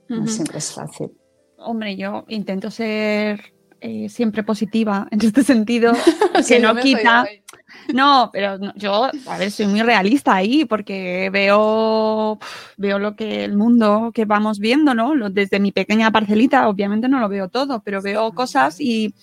No 0.09 0.25
siempre 0.25 0.57
es 0.57 0.71
fácil. 0.73 1.11
Hombre, 1.57 1.95
yo 1.95 2.25
intento 2.27 2.71
ser 2.71 3.53
eh, 3.83 4.09
siempre 4.09 4.43
positiva 4.43 5.07
en 5.11 5.25
este 5.25 5.43
sentido, 5.43 5.93
que 6.47 6.59
no, 6.59 6.75
quita. 6.75 7.25
No, 7.93 8.29
pero 8.31 8.59
yo, 8.75 9.09
a 9.25 9.37
ver, 9.39 9.49
soy 9.49 9.65
muy 9.65 9.81
realista 9.81 10.35
ahí 10.35 10.65
porque 10.65 11.31
veo, 11.31 12.37
veo 12.77 12.99
lo 12.99 13.15
que 13.15 13.43
el 13.43 13.57
mundo 13.57 14.11
que 14.13 14.25
vamos 14.25 14.59
viendo, 14.59 14.93
¿no? 14.93 15.13
Desde 15.31 15.59
mi 15.59 15.71
pequeña 15.71 16.11
parcelita, 16.11 16.69
obviamente 16.69 17.09
no 17.09 17.19
lo 17.19 17.27
veo 17.27 17.49
todo, 17.49 17.81
pero 17.81 18.01
veo 18.01 18.33
cosas 18.33 18.79
y, 18.79 19.15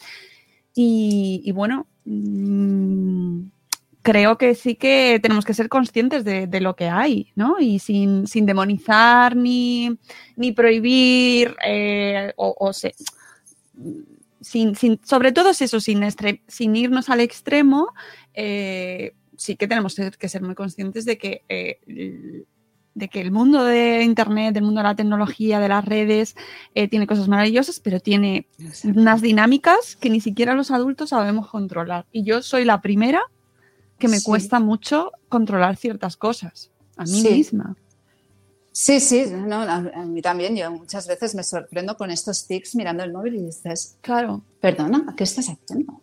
y, 0.74 1.52
bueno, 1.52 1.86
mm, 2.04 3.42
creo 4.02 4.38
que 4.38 4.56
sí 4.56 4.74
que 4.74 5.20
tenemos 5.22 5.44
que 5.44 5.54
ser 5.54 5.68
conscientes 5.68 6.24
de, 6.24 6.60
lo 6.60 6.74
que 6.74 6.88
hay, 6.88 7.30
¿no? 7.36 7.60
Y 7.60 7.78
sin, 7.78 8.24
demonizar 8.24 9.36
ni, 9.36 9.96
prohibir 10.56 11.54
eh, 11.64 12.32
o, 12.36 12.56
o 12.58 12.72
sin, 14.48 15.00
sobre 15.04 15.32
todo 15.32 15.50
eso, 15.50 15.80
sin, 15.80 16.02
sin 16.46 16.76
irnos 16.76 17.08
al 17.10 17.20
extremo, 17.20 17.92
eh, 18.34 19.14
sí 19.36 19.56
que 19.56 19.68
tenemos 19.68 19.94
que 20.18 20.28
ser 20.28 20.42
muy 20.42 20.54
conscientes 20.54 21.04
de 21.04 21.18
que, 21.18 21.42
eh, 21.48 22.44
de 22.94 23.08
que 23.08 23.20
el 23.20 23.30
mundo 23.30 23.64
de 23.64 24.02
Internet, 24.02 24.56
el 24.56 24.64
mundo 24.64 24.80
de 24.80 24.88
la 24.88 24.96
tecnología, 24.96 25.60
de 25.60 25.68
las 25.68 25.84
redes, 25.84 26.34
eh, 26.74 26.88
tiene 26.88 27.06
cosas 27.06 27.28
maravillosas, 27.28 27.80
pero 27.80 28.00
tiene 28.00 28.48
unas 28.84 29.22
dinámicas 29.22 29.96
que 29.96 30.10
ni 30.10 30.20
siquiera 30.20 30.54
los 30.54 30.70
adultos 30.70 31.10
sabemos 31.10 31.48
controlar. 31.48 32.06
Y 32.10 32.24
yo 32.24 32.42
soy 32.42 32.64
la 32.64 32.80
primera 32.80 33.22
que 33.98 34.08
me 34.08 34.22
cuesta 34.22 34.60
mucho 34.60 35.12
controlar 35.28 35.76
ciertas 35.76 36.16
cosas, 36.16 36.70
a 36.96 37.04
mí 37.04 37.22
misma. 37.22 37.76
Sí, 38.80 39.00
sí, 39.00 39.24
no, 39.28 39.56
a, 39.62 39.80
mí 39.80 40.22
también. 40.22 40.54
Yo 40.54 40.70
muchas 40.70 41.08
veces 41.08 41.34
me 41.34 41.42
sorprendo 41.42 41.96
con 41.96 42.12
estos 42.12 42.46
tics 42.46 42.76
mirando 42.76 43.02
el 43.02 43.12
móvil 43.12 43.34
y 43.34 43.46
dices, 43.46 43.96
claro, 44.00 44.44
perdona, 44.60 45.14
¿qué 45.16 45.24
estás 45.24 45.48
haciendo? 45.48 46.00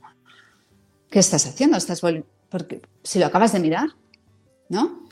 ¿Qué 1.09 1.19
estás 1.19 1.45
haciendo? 1.45 1.77
Estás 1.77 2.01
porque 2.49 2.81
si 3.01 3.17
lo 3.17 3.27
acabas 3.27 3.53
de 3.53 3.61
mirar, 3.61 3.87
¿no? 4.67 5.07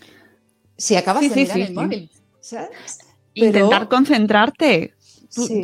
Si 0.75 0.97
acabas 0.97 1.21
de 1.21 1.33
mirar 1.33 1.57
el 1.57 1.73
móvil, 1.73 2.11
¿sabes? 2.41 2.99
Intentar 3.33 3.87
concentrarte. 3.87 4.93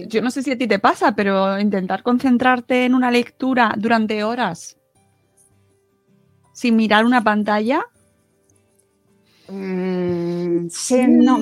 yo 0.08 0.22
no 0.22 0.32
sé 0.32 0.42
si 0.42 0.52
a 0.52 0.58
ti 0.58 0.68
te 0.68 0.80
pasa, 0.80 1.12
pero 1.16 1.60
intentar 1.60 2.02
concentrarte 2.02 2.86
en 2.86 2.96
una 2.96 3.12
lectura 3.12 3.76
durante 3.78 4.24
horas 4.24 4.78
sin 6.54 6.78
mirar 6.78 7.04
una 7.04 7.22
pantalla. 7.22 7.86
Mm, 9.50 10.70
sí, 10.70 11.06
no. 11.06 11.40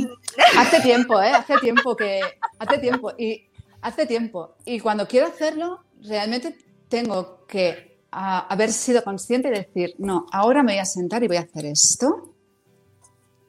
Hace 0.58 0.82
tiempo, 0.82 1.22
¿eh? 1.22 1.32
Hace 1.32 1.58
tiempo 1.58 1.96
que... 1.96 2.22
Hace 2.60 2.78
tiempo. 2.78 3.12
Y 3.18 3.48
hace 3.82 4.06
tiempo. 4.06 4.56
Y 4.66 4.80
cuando 4.80 5.08
quiero 5.08 5.28
hacerlo, 5.28 5.84
realmente 6.02 6.58
tengo 6.90 7.46
que 7.48 8.00
haber 8.12 8.72
sido 8.72 9.04
consciente 9.04 9.50
y 9.50 9.52
decir, 9.52 9.96
no, 9.98 10.26
ahora 10.32 10.64
me 10.64 10.74
voy 10.74 10.80
a 10.80 10.86
sentar 10.86 11.24
y 11.24 11.28
voy 11.28 11.38
a 11.38 11.42
hacer 11.42 11.66
esto. 11.66 12.34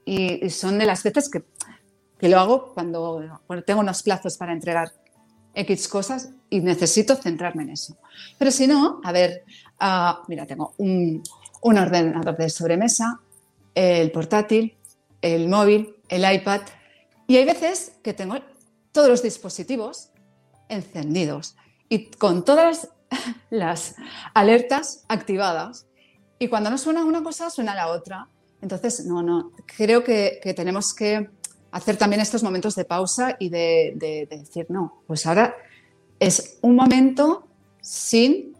Y, 0.04 0.48
son 0.50 0.78
de 0.78 0.86
las 0.86 1.02
veces 1.02 1.28
que, 1.28 1.44
que 2.18 2.28
lo 2.28 2.38
hago 2.38 2.72
cuando 2.74 3.22
tengo 3.66 3.80
unos 3.80 4.02
plazos 4.02 4.36
para 4.36 4.52
entregar 4.52 4.92
X 5.54 5.88
cosas 5.88 6.30
y 6.50 6.60
necesito 6.60 7.16
centrarme 7.16 7.64
en 7.64 7.70
eso. 7.70 7.96
Pero 8.38 8.50
si 8.50 8.66
no, 8.66 9.00
a 9.04 9.12
ver, 9.12 9.44
ah, 9.80 10.22
mira, 10.28 10.46
tengo 10.46 10.74
un, 10.78 11.22
un 11.62 11.78
ordenador 11.78 12.36
de 12.36 12.48
sobremesa, 12.48 13.20
el 13.74 14.10
portátil, 14.10 14.76
el 15.20 15.48
móvil, 15.48 15.96
el 16.08 16.32
iPad, 16.32 16.62
y 17.28 17.36
hay 17.36 17.44
veces 17.44 17.92
que 18.02 18.14
tengo 18.14 18.36
todos 18.90 19.08
los 19.08 19.22
dispositivos 19.22 20.10
encendidos 20.68 21.56
y 21.88 22.06
con 22.06 22.44
todas 22.44 22.88
las 23.50 23.96
alertas 24.34 25.04
activadas. 25.08 25.86
Y 26.38 26.48
cuando 26.48 26.70
no 26.70 26.78
suena 26.78 27.04
una 27.04 27.22
cosa, 27.22 27.50
suena 27.50 27.74
la 27.74 27.88
otra. 27.88 28.28
Entonces, 28.62 29.04
no, 29.04 29.22
no, 29.22 29.52
creo 29.76 30.02
que, 30.02 30.40
tenemos 30.56 30.94
que 30.94 31.28
hacer 31.70 31.98
también 31.98 32.22
estos 32.22 32.42
momentos 32.42 32.74
de 32.74 32.86
pausa 32.86 33.36
y 33.38 33.50
de, 33.50 34.26
decir, 34.30 34.66
no, 34.70 35.02
pues 35.06 35.26
ahora 35.26 35.54
es 36.18 36.58
un 36.62 36.76
momento 36.76 37.46
sin 37.82 38.56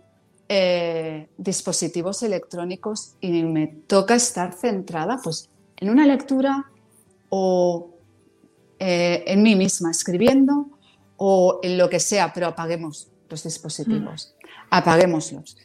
eh, 0.51 1.29
dispositivos 1.39 2.23
electrónicos 2.23 3.15
y 3.21 3.43
me 3.45 3.67
toca 3.67 4.15
estar 4.15 4.53
centrada 4.53 5.19
pues, 5.25 5.49
en 5.79 5.89
una 5.89 6.07
lectura 6.07 6.71
o 7.31 7.98
eh, 8.79 9.25
en 9.27 9.43
mí 9.43 9.57
misma 9.57 9.91
escribiendo 9.91 10.71
o 11.17 11.61
en 11.63 11.79
lo 11.79 11.89
que 11.89 12.01
sea, 12.01 12.33
pero 12.33 12.47
apaguemos 12.47 13.09
los 13.29 13.43
dispositivos, 13.43 14.35
apaguémoslos. 14.71 15.57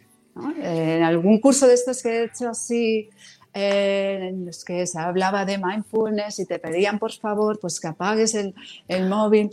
En 0.62 1.04
algún 1.04 1.40
curso 1.40 1.68
de 1.68 1.76
estos 1.76 2.02
que 2.02 2.10
he 2.10 2.24
hecho 2.26 2.50
así, 2.50 3.10
eh, 3.56 4.30
en 4.30 4.48
los 4.48 4.66
que 4.66 4.88
se 4.88 4.98
hablaba 4.98 5.46
de 5.46 5.60
mindfulness 5.60 6.40
y 6.40 6.46
te 6.48 6.58
pedían 6.58 6.98
por 6.98 7.12
favor 7.12 7.60
pues 7.60 7.80
que 7.80 7.88
apagues 7.88 8.34
el, 8.34 8.56
móvil 9.08 9.52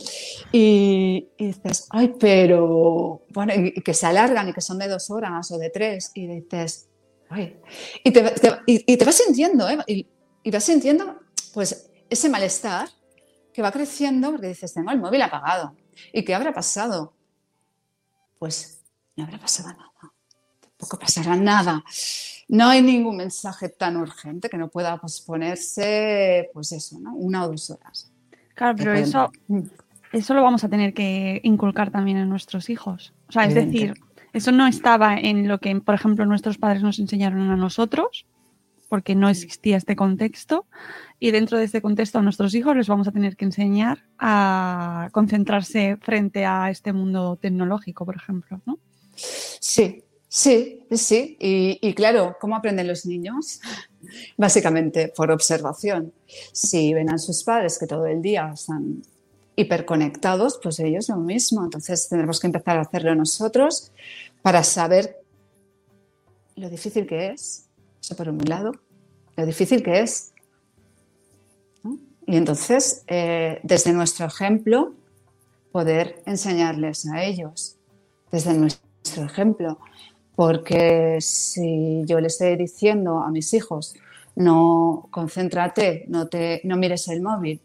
y, 0.51 1.27
dices, 1.37 1.85
ay, 1.91 2.15
pero 2.19 3.21
bueno, 3.29 3.53
y, 3.53 3.73
que 3.73 3.93
se 3.93 4.07
alargan 4.07 4.49
y 4.49 4.53
que 4.53 4.61
son 4.61 4.79
de 4.79 4.87
dos 4.87 5.11
horas 5.11 5.51
o 5.51 5.59
de 5.59 5.69
tres 5.69 6.09
y 6.15 6.25
dices, 6.25 6.89
ay, 7.29 7.57
y 8.03 8.09
te, 8.09 8.23
y, 8.65 8.97
te 8.97 9.05
vas 9.05 9.15
sintiendo, 9.23 9.69
¿eh? 9.69 9.77
y, 9.85 10.49
vas 10.49 10.63
sintiendo 10.63 11.19
pues 11.53 11.91
ese 12.09 12.27
malestar 12.27 12.89
que 13.53 13.61
va 13.61 13.71
creciendo 13.71 14.31
porque 14.31 14.47
dices, 14.47 14.73
tengo 14.73 14.91
el 14.91 14.99
móvil 14.99 15.21
apagado. 15.21 15.75
¿Y 16.13 16.23
qué 16.23 16.33
habrá 16.33 16.53
pasado? 16.53 17.13
Pues 18.39 18.81
no 19.15 19.23
habrá 19.23 19.37
pasado 19.37 19.69
nada. 19.69 19.91
Tampoco 20.59 20.99
pasará 20.99 21.35
nada. 21.35 21.83
No 22.47 22.67
hay 22.67 22.81
ningún 22.81 23.17
mensaje 23.17 23.69
tan 23.69 23.97
urgente 23.97 24.49
que 24.49 24.57
no 24.57 24.69
pueda 24.69 24.97
posponerse, 24.97 26.49
pues 26.53 26.71
eso, 26.71 26.99
¿no? 26.99 27.13
Una 27.15 27.45
o 27.45 27.49
dos 27.49 27.69
horas. 27.69 28.11
Claro, 28.55 28.75
pero 28.77 28.93
eso, 28.93 29.31
eso 30.11 30.33
lo 30.33 30.43
vamos 30.43 30.63
a 30.63 30.69
tener 30.69 30.93
que 30.93 31.39
inculcar 31.43 31.91
también 31.91 32.17
en 32.17 32.29
nuestros 32.29 32.69
hijos. 32.69 33.13
O 33.29 33.31
sea, 33.31 33.45
es 33.45 33.55
decir, 33.55 33.93
eso 34.33 34.51
no 34.51 34.67
estaba 34.67 35.17
en 35.17 35.47
lo 35.47 35.59
que, 35.59 35.79
por 35.79 35.95
ejemplo, 35.95 36.25
nuestros 36.25 36.57
padres 36.57 36.83
nos 36.83 36.99
enseñaron 36.99 37.49
a 37.49 37.55
nosotros, 37.55 38.25
porque 38.89 39.15
no 39.15 39.29
existía 39.29 39.77
este 39.77 39.95
contexto. 39.95 40.65
Y 41.23 41.29
dentro 41.29 41.59
de 41.59 41.65
este 41.65 41.83
contexto 41.83 42.17
a 42.17 42.23
nuestros 42.23 42.55
hijos 42.55 42.75
les 42.75 42.87
vamos 42.87 43.07
a 43.07 43.11
tener 43.11 43.35
que 43.37 43.45
enseñar 43.45 43.99
a 44.17 45.07
concentrarse 45.11 45.97
frente 46.01 46.45
a 46.47 46.71
este 46.71 46.93
mundo 46.93 47.37
tecnológico, 47.39 48.07
por 48.07 48.15
ejemplo, 48.15 48.59
¿no? 48.65 48.79
Sí, 49.13 50.03
sí, 50.27 50.87
sí. 50.89 51.37
Y, 51.39 51.93
claro, 51.93 52.37
¿cómo 52.41 52.55
aprenden 52.55 52.87
los 52.87 53.05
niños? 53.05 53.61
Básicamente 54.35 55.13
por 55.15 55.29
observación. 55.31 56.11
Si 56.53 56.91
ven 56.95 57.11
a 57.11 57.19
sus 57.19 57.43
padres 57.43 57.77
que 57.77 57.85
todo 57.85 58.07
el 58.07 58.23
día 58.23 58.49
están 58.55 59.03
hiperconectados, 59.55 60.59
pues 60.63 60.79
ellos 60.79 61.07
lo 61.09 61.17
mismo. 61.17 61.63
Entonces 61.63 62.09
tendremos 62.09 62.39
que 62.39 62.47
empezar 62.47 62.79
a 62.79 62.81
hacerlo 62.81 63.13
nosotros 63.13 63.91
para 64.41 64.63
saber 64.63 65.21
lo 66.55 66.67
difícil 66.67 67.05
que 67.05 67.27
es 67.27 67.67
eso 68.01 68.15
por 68.15 68.27
un 68.27 68.39
lado, 68.39 68.71
lo 69.37 69.45
difícil 69.45 69.83
que 69.83 69.99
es. 69.99 70.30
Y 72.31 72.37
entonces, 72.37 73.03
eh, 73.07 73.59
desde 73.61 73.91
nuestro 73.91 74.25
ejemplo, 74.25 74.93
poder 75.73 76.23
enseñarles 76.25 77.05
a 77.07 77.25
ellos, 77.25 77.75
desde 78.31 78.53
nuestro 78.53 79.25
ejemplo. 79.25 79.79
Porque 80.37 81.17
si 81.19 82.03
yo 82.05 82.21
les 82.21 82.35
estoy 82.35 82.55
diciendo 82.55 83.19
a 83.19 83.29
mis 83.31 83.53
hijos, 83.53 83.95
no 84.37 85.09
concéntrate, 85.11 86.05
no, 86.07 86.29
te, 86.29 86.61
no 86.63 86.77
mires 86.77 87.09
el 87.09 87.21
móvil, 87.21 87.59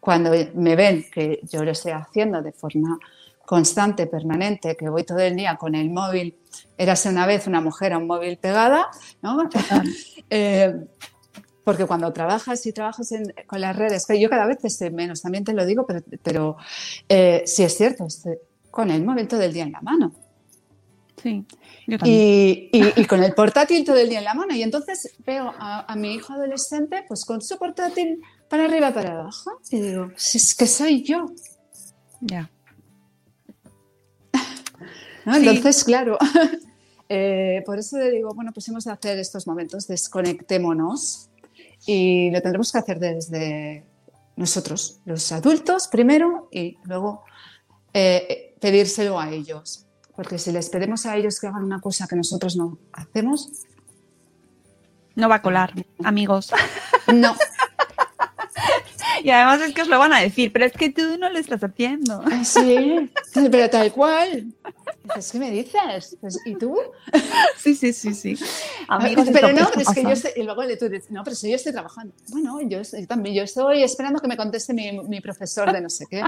cuando 0.00 0.32
me 0.54 0.74
ven 0.74 1.04
que 1.12 1.38
yo 1.44 1.62
lo 1.62 1.70
estoy 1.70 1.92
haciendo 1.92 2.42
de 2.42 2.50
forma 2.50 2.98
constante, 3.46 4.08
permanente, 4.08 4.76
que 4.76 4.88
voy 4.88 5.04
todo 5.04 5.20
el 5.20 5.36
día 5.36 5.54
con 5.54 5.76
el 5.76 5.90
móvil, 5.90 6.36
érase 6.76 7.08
una 7.08 7.24
vez 7.24 7.46
una 7.46 7.60
mujer 7.60 7.92
a 7.92 7.98
un 7.98 8.08
móvil 8.08 8.36
pegada, 8.38 8.88
¿no? 9.22 9.48
Eh, 10.30 10.74
porque 11.68 11.84
cuando 11.84 12.10
trabajas 12.14 12.64
y 12.64 12.72
trabajas 12.72 13.12
con 13.46 13.60
las 13.60 13.76
redes, 13.76 14.06
que 14.06 14.18
yo 14.18 14.30
cada 14.30 14.46
vez 14.46 14.56
estoy 14.62 14.88
menos, 14.88 15.20
también 15.20 15.44
te 15.44 15.52
lo 15.52 15.66
digo, 15.66 15.84
pero, 15.86 16.00
pero 16.22 16.56
eh, 17.10 17.42
sí 17.44 17.62
es 17.62 17.76
cierto, 17.76 18.06
con 18.70 18.90
el 18.90 19.04
móvil 19.04 19.28
todo 19.28 19.42
el 19.42 19.52
día 19.52 19.64
en 19.64 19.72
la 19.72 19.82
mano. 19.82 20.14
Sí, 21.22 21.44
y, 21.86 22.70
y, 22.72 23.04
con 23.04 23.22
el 23.22 23.34
portátil 23.34 23.84
todo 23.84 23.98
el 23.98 24.08
día 24.08 24.20
en 24.20 24.24
la 24.24 24.32
mano. 24.32 24.54
Y 24.54 24.62
entonces 24.62 25.14
veo 25.26 25.52
a, 25.58 25.92
a, 25.92 25.94
mi 25.94 26.14
hijo 26.14 26.32
adolescente 26.32 27.04
pues 27.06 27.26
con 27.26 27.42
su 27.42 27.58
portátil 27.58 28.22
para 28.48 28.64
arriba, 28.64 28.94
para 28.94 29.20
abajo. 29.20 29.60
Y 29.70 29.78
digo, 29.78 30.10
si 30.16 30.38
es 30.38 30.54
que 30.54 30.66
soy 30.66 31.02
yo. 31.02 31.26
Ya. 32.22 32.50
Entonces, 35.26 35.84
claro, 35.84 36.16
eh, 37.10 37.62
por 37.66 37.78
eso 37.78 37.98
le 37.98 38.10
digo, 38.10 38.32
bueno, 38.32 38.52
pues 38.54 38.66
hemos 38.68 38.84
de 38.84 38.92
hacer 38.92 39.18
estos 39.18 39.46
momentos, 39.46 39.86
desconectémonos 39.86 41.27
y 41.86 42.30
lo 42.30 42.40
tendremos 42.42 42.72
que 42.72 42.78
hacer 42.78 42.98
desde 42.98 43.84
nosotros, 44.36 45.00
los 45.04 45.32
adultos 45.32 45.88
primero 45.88 46.48
y 46.52 46.76
luego 46.84 47.24
eh, 47.92 48.54
pedírselo 48.60 49.18
a 49.18 49.30
ellos. 49.30 49.86
Porque 50.14 50.38
si 50.38 50.52
les 50.52 50.68
pedimos 50.68 51.06
a 51.06 51.16
ellos 51.16 51.38
que 51.40 51.46
hagan 51.46 51.64
una 51.64 51.80
cosa 51.80 52.06
que 52.06 52.16
nosotros 52.16 52.56
no 52.56 52.78
hacemos... 52.92 53.50
No 55.14 55.28
va 55.28 55.36
a 55.36 55.42
colar, 55.42 55.72
amigos. 56.04 56.50
No, 57.08 57.34
Y 59.24 59.30
además 59.30 59.60
es 59.62 59.74
que 59.74 59.82
os 59.82 59.88
lo 59.88 59.98
van 59.98 60.12
a 60.12 60.20
decir, 60.20 60.52
pero 60.52 60.64
es 60.64 60.72
que 60.72 60.90
tú 60.90 61.16
no 61.18 61.28
lo 61.30 61.38
estás 61.38 61.62
haciendo. 61.62 62.22
Sí, 62.44 63.10
pero 63.50 63.68
tal 63.70 63.92
cual. 63.92 64.46
¿Qué 65.08 65.38
me 65.38 65.50
dices? 65.50 66.16
Pues, 66.20 66.38
¿Y 66.44 66.54
tú? 66.54 66.76
Sí, 67.58 67.74
sí, 67.74 67.92
sí, 67.92 68.14
sí. 68.14 68.38
Amigos, 68.86 69.28
pero 69.32 69.52
no, 69.52 69.68
pero 69.68 69.80
es 69.82 69.88
que 69.88 70.02
yo 70.02 70.10
estoy, 70.10 70.30
y 70.36 70.42
luego 70.42 70.62
tú 70.78 70.88
dices, 70.88 71.10
no, 71.10 71.24
pero 71.24 71.36
si 71.36 71.50
yo 71.50 71.56
estoy 71.56 71.72
trabajando. 71.72 72.14
Bueno, 72.28 72.60
yo, 72.62 72.80
también, 73.06 73.34
yo 73.34 73.42
estoy 73.42 73.82
esperando 73.82 74.20
que 74.20 74.28
me 74.28 74.36
conteste 74.36 74.72
mi, 74.72 74.92
mi 75.02 75.20
profesor 75.20 75.72
de 75.72 75.80
no 75.80 75.90
sé 75.90 76.06
qué. 76.08 76.22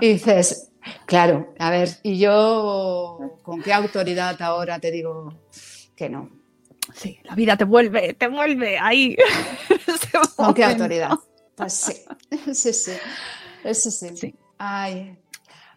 Y 0.00 0.14
dices, 0.14 0.70
claro, 1.06 1.54
a 1.58 1.70
ver, 1.70 1.88
¿y 2.02 2.18
yo 2.18 3.38
con 3.42 3.62
qué 3.62 3.72
autoridad 3.72 4.40
ahora 4.42 4.78
te 4.78 4.90
digo 4.90 5.32
que 5.96 6.10
no? 6.10 6.30
Sí, 6.92 7.18
la 7.22 7.34
vida 7.34 7.56
te 7.56 7.64
vuelve, 7.64 8.14
te 8.14 8.28
vuelve 8.28 8.78
ahí. 8.78 9.16
¿Con 10.36 10.52
qué 10.52 10.64
autoridad? 10.64 11.12
Pues 11.54 11.72
sí, 11.72 11.94
sí, 12.52 12.72
sí. 12.72 12.92
Eso 13.62 13.90
sí. 13.90 14.34
Ay, 14.58 15.16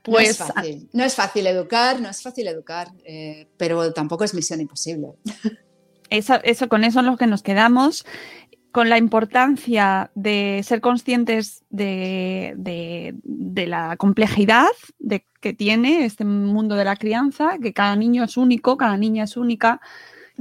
no 0.08 0.20
es, 0.20 0.38
pues, 0.38 0.54
fácil. 0.54 0.90
no 0.94 1.04
es 1.04 1.16
fácil 1.16 1.48
educar, 1.48 2.02
no 2.02 2.10
es 2.10 2.22
fácil 2.22 2.48
educar, 2.48 2.92
eh, 3.06 3.48
pero 3.58 3.94
tampoco 3.94 4.24
es 4.24 4.34
misión 4.34 4.62
imposible. 4.62 5.10
Eso, 6.10 6.36
eso, 6.44 6.70
con 6.70 6.86
eso 6.86 7.02
es 7.02 7.06
lo 7.06 7.18
que 7.18 7.28
nos 7.28 7.44
quedamos, 7.44 8.06
con 8.72 8.90
la 8.90 8.98
importancia 8.98 10.12
de 10.16 10.62
ser 10.64 10.82
conscientes 10.82 11.64
de, 11.70 12.54
de, 12.56 13.68
la 13.68 13.98
complejidad 13.98 14.68
de, 15.00 15.26
que 15.42 15.54
tiene 15.54 16.06
este 16.06 16.24
mundo 16.24 16.76
de 16.76 16.86
la 16.86 16.96
crianza, 16.96 17.58
que 17.62 17.74
cada 17.74 17.96
niño 17.96 18.24
es 18.24 18.38
único, 18.38 18.78
cada 18.78 18.96
niña 18.96 19.24
es 19.24 19.36
única, 19.36 19.82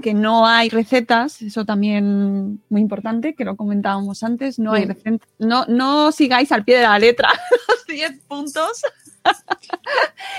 que 0.03 0.12
no 0.12 0.47
hay 0.47 0.69
recetas, 0.69 1.41
eso 1.41 1.64
también 1.64 2.61
muy 2.69 2.81
importante, 2.81 3.35
que 3.35 3.45
lo 3.45 3.57
comentábamos 3.57 4.23
antes, 4.23 4.59
no 4.59 4.73
hay 4.73 4.85
recetas, 4.85 5.27
no, 5.39 5.64
no 5.67 6.12
sigáis 6.12 6.53
al 6.53 6.64
pie 6.64 6.77
de 6.77 6.83
la 6.83 6.99
letra 6.99 7.31
los 7.69 7.87
10 7.87 8.21
puntos. 8.29 8.83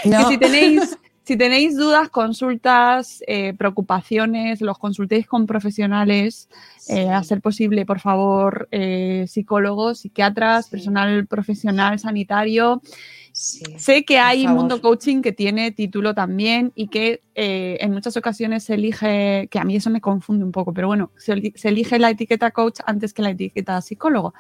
si 0.28 0.38
tenéis, 0.38 0.98
si 1.28 1.36
tenéis 1.36 1.76
dudas, 1.76 2.08
consultas, 2.10 3.22
eh, 3.28 3.54
preocupaciones, 3.58 4.62
los 4.62 4.78
consultéis 4.78 5.28
con 5.28 5.46
profesionales, 5.46 6.48
eh, 6.88 7.10
a 7.10 7.22
ser 7.22 7.42
posible, 7.42 7.86
por 7.86 8.00
favor, 8.00 8.70
eh, 8.72 9.26
psicólogos, 9.28 10.00
psiquiatras, 10.00 10.70
personal 10.70 11.28
profesional 11.28 12.00
sanitario. 12.00 12.82
sé 13.34 14.06
que 14.06 14.20
hay 14.20 14.48
mundo 14.48 14.82
coaching 14.82 15.22
que 15.22 15.34
tiene 15.34 15.72
título 15.72 16.16
también 16.16 16.72
y 16.76 16.88
que 16.88 17.24
eh, 17.36 17.78
en 17.82 17.92
muchas 17.92 18.16
ocasiones 18.16 18.64
se 18.64 18.76
elige, 18.76 19.50
que 19.52 19.60
a 19.60 19.66
mí 19.66 19.76
eso 19.76 19.90
me 19.90 20.00
confunde 20.00 20.46
un 20.46 20.54
poco, 20.54 20.74
pero 20.74 20.88
bueno, 20.88 21.12
se, 21.18 21.34
elige 21.34 22.00
la 22.00 22.10
etiqueta 22.10 22.52
coach 22.52 22.80
antes 22.86 23.14
que 23.14 23.22
la 23.22 23.32
etiqueta 23.32 23.82
psicólogo. 23.82 24.34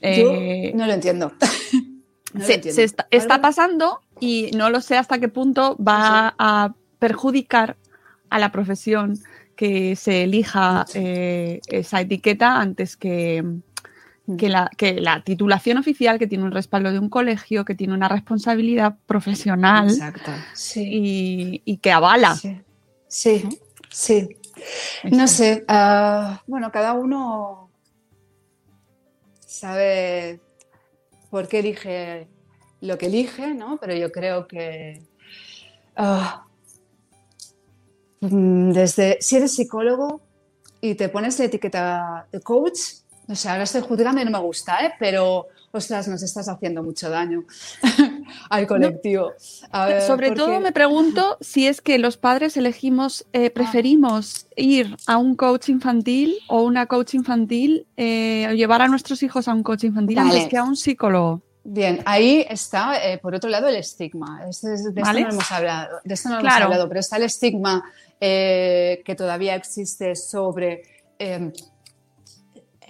Yo 0.00 0.32
no 0.74 0.86
lo 0.86 0.92
entiendo. 0.92 1.32
se, 2.40 2.84
está, 3.10 3.40
pasando 3.40 4.00
y 4.20 4.50
no 4.56 4.70
lo 4.70 4.80
sé 4.80 4.96
hasta 4.96 5.18
qué 5.18 5.28
punto 5.28 5.76
va 5.76 6.34
a 6.38 6.74
perjudicar 6.98 7.76
a 8.30 8.38
la 8.38 8.52
profesión 8.52 9.18
que 9.56 9.96
se 9.96 10.24
elija 10.24 10.84
eh, 10.94 11.60
esa 11.66 12.00
etiqueta 12.00 12.60
antes 12.60 12.96
que, 12.96 13.44
que, 14.36 14.48
la, 14.48 14.70
que 14.76 15.00
la 15.00 15.22
titulación 15.24 15.78
oficial, 15.78 16.18
que 16.18 16.26
tiene 16.26 16.44
un 16.44 16.52
respaldo 16.52 16.92
de 16.92 16.98
un 16.98 17.08
colegio, 17.08 17.64
que 17.64 17.74
tiene 17.74 17.94
una 17.94 18.08
responsabilidad 18.08 18.96
profesional 19.06 19.90
y, 20.76 21.76
que 21.78 21.90
avala. 21.90 22.36
Sí, 23.08 23.48
sí. 23.88 24.28
No 25.04 25.28
sé, 25.28 25.64
ah, 25.68 26.42
bueno, 26.46 26.70
cada 26.70 26.92
uno 26.92 27.70
sabe 29.40 30.40
por 31.30 31.48
qué 31.48 31.60
elige 31.60 32.28
lo 32.80 32.96
que 32.98 33.06
elige, 33.06 33.54
¿no? 33.54 33.78
Pero 33.80 33.94
yo 33.94 34.12
creo 34.12 34.46
que 34.46 35.02
ah, 35.96 36.48
Mm, 38.20 38.72
desde, 38.72 39.18
si 39.20 39.36
eres 39.36 39.54
psicólogo 39.54 40.20
y 40.80 40.94
te 40.94 41.08
pones 41.08 41.38
la 41.38 41.44
etiqueta 41.44 42.26
de 42.32 42.40
coach, 42.40 42.78
no 43.26 43.36
sé, 43.36 43.48
ahora 43.48 43.62
estoy 43.62 43.82
juzgando 43.82 44.20
y 44.20 44.24
no 44.24 44.30
me 44.30 44.38
gusta, 44.38 44.84
¿eh? 44.84 44.94
pero 44.98 45.46
ostras, 45.78 46.08
nos 46.08 46.22
estás 46.22 46.48
haciendo 46.48 46.82
mucho 46.82 47.08
daño 47.08 47.44
al 48.50 48.66
colectivo. 48.66 49.32
Sobre 50.06 50.32
todo 50.32 50.60
me 50.60 50.72
pregunto 50.72 51.38
si 51.40 51.66
es 51.66 51.80
que 51.80 51.98
los 51.98 52.16
padres 52.16 52.56
elegimos, 52.56 53.26
eh, 53.32 53.50
preferimos 53.50 54.46
ir 54.56 54.96
a 55.06 55.16
un 55.16 55.34
coach 55.34 55.70
infantil 55.70 56.36
o 56.48 56.62
una 56.62 56.86
coach 56.86 57.14
infantil, 57.14 57.86
eh, 57.96 58.52
llevar 58.54 58.82
a 58.82 58.88
nuestros 58.88 59.22
hijos 59.22 59.48
a 59.48 59.54
un 59.54 59.62
coach 59.62 59.84
infantil 59.84 60.18
antes 60.18 60.48
que 60.48 60.56
a 60.56 60.64
un 60.64 60.76
psicólogo. 60.76 61.42
Bien, 61.64 62.02
ahí 62.06 62.46
está, 62.48 63.04
eh, 63.06 63.18
por 63.18 63.34
otro 63.34 63.50
lado, 63.50 63.68
el 63.68 63.76
estigma. 63.76 64.44
de 64.44 64.50
esto 64.50 64.90
no 64.92 65.18
hemos 65.18 65.52
hablado, 65.52 65.98
de 66.04 66.14
esto 66.14 66.28
no 66.30 66.40
hemos 66.40 66.52
hablado, 66.52 66.88
pero 66.88 67.00
está 67.00 67.16
el 67.16 67.24
estigma 67.24 67.84
que 68.20 69.14
todavía 69.16 69.54
existe 69.54 70.16
sobre 70.16 70.82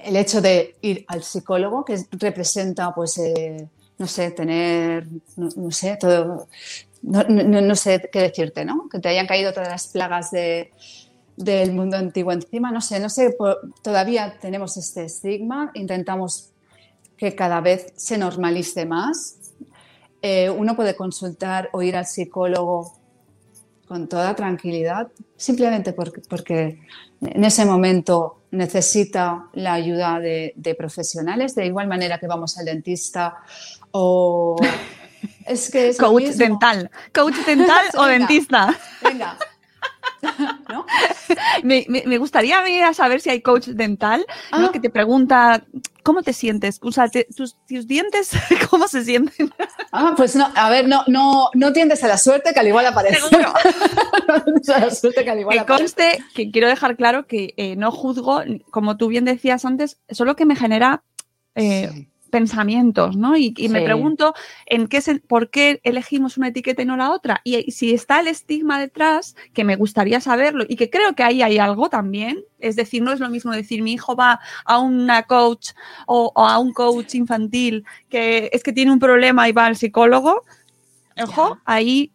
el 0.05 0.17
hecho 0.17 0.41
de 0.41 0.77
ir 0.83 1.05
al 1.09 1.23
psicólogo, 1.23 1.85
que 1.85 1.99
representa, 2.13 2.95
pues, 2.95 3.19
eh, 3.19 3.69
no 3.99 4.07
sé, 4.07 4.31
tener, 4.31 5.07
no, 5.37 5.71
sé, 5.71 5.97
todo, 5.99 6.49
no, 7.03 7.75
sé 7.75 8.09
qué 8.13 8.21
decirte, 8.21 8.65
¿no? 8.65 8.89
Que 8.89 9.01
te 9.01 9.09
hayan 9.09 9.27
caído 9.27 9.53
todas 9.53 9.69
las 9.69 9.89
plagas 9.89 10.31
del 10.31 11.73
mundo 11.73 11.97
antiguo 11.97 12.33
encima, 12.33 12.71
no 12.71 12.81
sé, 12.81 13.01
no 13.01 13.09
sé, 13.09 13.37
todavía 13.83 14.39
tenemos 14.41 14.77
este 14.77 15.05
estigma, 15.05 15.71
intentamos 15.75 16.53
que 17.17 17.35
cada 17.35 17.61
vez 17.61 17.93
se 17.97 18.17
normalice 18.17 18.87
más. 18.87 19.37
Eh, 20.23 20.49
uno 20.51 20.75
puede 20.77 20.97
consultar 20.97 21.69
o 21.73 21.83
ir 21.83 21.97
al 21.97 22.07
psicólogo 22.07 22.93
con 23.87 24.09
toda 24.09 24.35
tranquilidad, 24.37 25.09
simplemente 25.37 25.93
porque, 25.93 26.21
porque 26.29 26.81
en 27.21 27.45
ese 27.45 27.65
momento 27.65 28.38
necesita 28.51 29.47
la 29.55 29.75
ayuda 29.75 30.21
de, 30.21 30.75
profesionales, 30.77 31.55
de 31.55 31.67
igual 31.67 31.87
manera 31.89 32.19
que 32.19 32.27
vamos 32.27 32.59
al 32.59 32.65
dentista 32.65 33.39
o... 33.93 34.57
Es 35.47 35.71
que 35.71 35.97
coach 35.97 36.37
dental, 36.37 36.91
coach 37.13 37.35
dental 37.45 37.87
o 37.97 38.05
dentista. 38.05 38.73
Venga, 39.03 39.37
me, 41.63 42.19
gustaría 42.19 42.59
a 42.87 42.95
saber 42.95 43.21
si 43.21 43.31
hay 43.31 43.41
coach 43.41 43.69
dental 43.69 44.27
ah. 44.53 44.71
que 44.73 44.81
te 44.81 44.91
pregunta 44.91 45.65
cómo 46.03 46.23
te 46.23 46.33
sientes, 46.33 46.79
o 46.83 46.91
sea, 46.91 47.11
tus, 47.37 47.57
dientes, 47.67 48.31
¿cómo 48.71 48.89
se 48.89 49.05
sienten? 49.05 49.53
Ah, 49.93 50.15
pues 50.17 50.37
no, 50.37 50.51
a 50.55 50.71
ver, 50.71 50.89
no, 50.89 51.05
no, 51.07 51.51
no 51.55 51.73
tiendes 51.73 52.03
a 52.03 52.09
la 52.09 52.17
suerte 52.17 52.55
que 52.55 52.61
al 52.61 52.69
igual 52.69 52.87
aparece. 52.87 53.19
a 54.75 54.79
la 54.79 54.91
suerte 54.91 55.25
que 55.25 55.31
al 55.31 55.41
igual 55.41 55.59
que 55.59 55.67
conste 55.67 56.19
que 56.35 56.51
quiero 56.51 56.69
dejar 56.69 56.97
claro 56.97 57.27
que 57.27 57.55
eh, 57.57 57.77
no 57.77 57.91
juzgo, 57.91 58.43
como 58.71 58.97
tú 58.97 59.09
bien 59.09 59.25
decías 59.25 59.65
antes, 59.65 59.99
solo 60.11 60.35
que 60.35 60.47
me 60.47 60.57
genera 60.57 61.03
eh, 61.55 62.09
pensamientos, 62.31 63.17
¿no? 63.17 63.37
Y, 63.37 63.55
me 63.69 63.83
pregunto 63.83 64.35
en 64.67 64.89
qué 64.89 65.01
por 65.27 65.51
qué 65.51 65.81
elegimos 65.83 66.37
una 66.37 66.49
etiqueta 66.49 66.83
y 66.83 66.85
no 66.85 66.97
la 66.97 67.11
otra. 67.11 67.41
Y, 67.45 67.71
si 67.73 67.93
está 67.93 68.21
el 68.21 68.29
estigma 68.29 68.81
detrás, 68.81 69.37
que 69.53 69.65
me 69.65 69.77
gustaría 69.77 70.21
saberlo 70.21 70.65
y 70.69 70.77
que 70.77 70.91
creo 70.91 71.15
que 71.15 71.23
ahí 71.23 71.43
hay 71.43 71.59
algo 71.59 71.89
también. 71.89 72.45
Es 72.59 72.77
decir, 72.77 73.03
no 73.03 73.13
es 73.13 73.21
lo 73.21 73.29
mismo 73.31 73.53
decir 73.53 73.83
mi 73.83 73.93
hijo 73.93 74.17
va 74.17 74.41
a 74.65 74.79
una 74.79 75.23
coach 75.25 75.71
o, 76.07 76.33
a 76.35 76.59
un 76.59 76.73
coach 76.73 77.15
infantil 77.15 77.85
que 78.09 78.51
es 78.53 78.63
que 78.63 78.73
tiene 78.73 78.93
un 78.93 78.99
problema 78.99 79.49
y 79.49 79.53
va 79.53 79.67
al 79.67 79.77
psicólogo. 79.77 80.43
Ojo, 81.21 81.59
ahí 81.65 82.13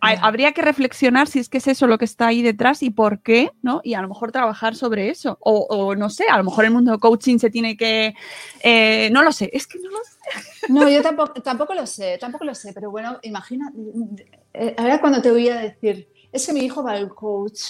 habría 0.00 0.52
que 0.52 0.62
reflexionar 0.62 1.28
si 1.28 1.38
es 1.38 1.48
que 1.48 1.58
es 1.58 1.66
eso 1.66 1.86
lo 1.86 1.98
que 1.98 2.04
está 2.04 2.28
ahí 2.28 2.42
detrás 2.42 2.82
y 2.82 2.90
por 2.90 3.22
qué, 3.22 3.52
¿no? 3.62 3.80
Y 3.84 3.94
a 3.94 4.02
lo 4.02 4.08
mejor 4.08 4.32
trabajar 4.32 4.74
sobre 4.74 5.10
eso. 5.10 5.38
O, 5.40 5.94
no 5.94 6.10
sé, 6.10 6.24
a 6.28 6.36
lo 6.36 6.44
mejor 6.44 6.64
el 6.64 6.70
mundo 6.70 6.92
de 6.92 6.98
coaching 6.98 7.38
se 7.38 7.50
tiene 7.50 7.76
que. 7.76 8.14
Eh, 8.60 9.08
no 9.12 9.22
lo 9.22 9.32
sé, 9.32 9.50
es 9.52 9.66
que 9.66 9.78
no 9.78 9.90
lo 9.90 9.98
sé. 9.98 10.72
No, 10.72 10.88
yo 10.88 11.02
tampoco, 11.02 11.40
tampoco 11.40 11.74
lo 11.74 11.86
sé, 11.86 12.18
tampoco 12.18 12.44
lo 12.44 12.54
sé, 12.54 12.72
pero 12.72 12.90
bueno, 12.90 13.18
imagina. 13.22 13.72
Eh, 14.54 14.74
ahora 14.78 15.00
cuando 15.00 15.22
te 15.22 15.30
voy 15.30 15.48
a 15.48 15.56
decir, 15.56 16.08
es 16.32 16.46
que 16.46 16.52
mi 16.52 16.60
hijo 16.60 16.82
va 16.82 16.92
al 16.92 17.08
coach, 17.08 17.60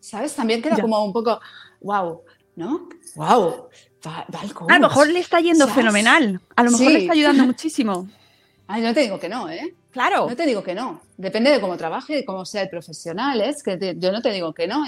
¿sabes? 0.00 0.34
También 0.34 0.60
queda 0.62 0.78
como 0.80 1.04
un 1.04 1.12
poco, 1.12 1.40
wow, 1.80 2.22
¿no? 2.56 2.88
Wow. 3.16 3.68
Va, 4.06 4.26
al 4.40 4.54
coach. 4.54 4.70
A 4.70 4.78
lo 4.78 4.88
mejor 4.88 5.08
le 5.08 5.20
está 5.20 5.40
yendo 5.40 5.68
fenomenal. 5.68 6.40
A 6.56 6.62
lo 6.64 6.72
mejor 6.72 6.90
le 6.90 6.98
está 7.00 7.12
ayudando 7.12 7.44
muchísimo. 7.44 8.08
Ay, 8.66 8.82
no 8.82 8.94
te 8.94 9.00
digo 9.00 9.18
que 9.18 9.28
no, 9.28 9.48
¿eh? 9.48 9.74
Claro. 9.92 10.26
No 10.28 10.34
te 10.34 10.46
digo 10.46 10.62
que 10.62 10.74
no. 10.74 11.02
Depende 11.18 11.50
de 11.50 11.60
cómo 11.60 11.76
trabaje 11.76 12.20
y 12.20 12.24
cómo 12.24 12.46
sea 12.46 12.62
el 12.62 12.70
profesional. 12.70 13.40
Es 13.42 13.62
que 13.62 13.94
yo 13.98 14.10
no 14.10 14.22
te 14.22 14.32
digo 14.32 14.52
que 14.54 14.66
no. 14.66 14.84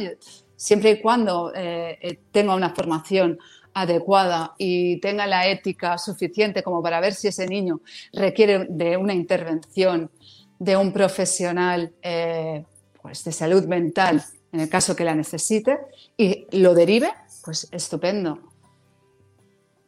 siempre 0.56 0.92
y 0.92 1.00
cuando 1.00 1.52
eh, 1.54 1.98
eh, 2.00 2.18
tenga 2.32 2.54
una 2.54 2.70
formación 2.70 3.38
adecuada 3.74 4.54
y 4.56 4.98
tenga 5.00 5.26
la 5.26 5.46
ética 5.46 5.98
suficiente 5.98 6.62
como 6.62 6.82
para 6.82 7.00
ver 7.00 7.12
si 7.12 7.28
ese 7.28 7.46
niño 7.46 7.80
requiere 8.12 8.66
de 8.70 8.96
una 8.96 9.12
intervención 9.12 10.10
de 10.58 10.76
un 10.76 10.92
profesional 10.92 11.92
eh, 12.00 12.64
pues 13.02 13.24
de 13.24 13.32
salud 13.32 13.64
mental, 13.64 14.24
en 14.52 14.60
el 14.60 14.68
caso 14.70 14.96
que 14.96 15.04
la 15.04 15.14
necesite, 15.14 15.78
y 16.16 16.46
lo 16.58 16.72
derive, 16.72 17.10
pues 17.44 17.68
estupendo. 17.72 18.38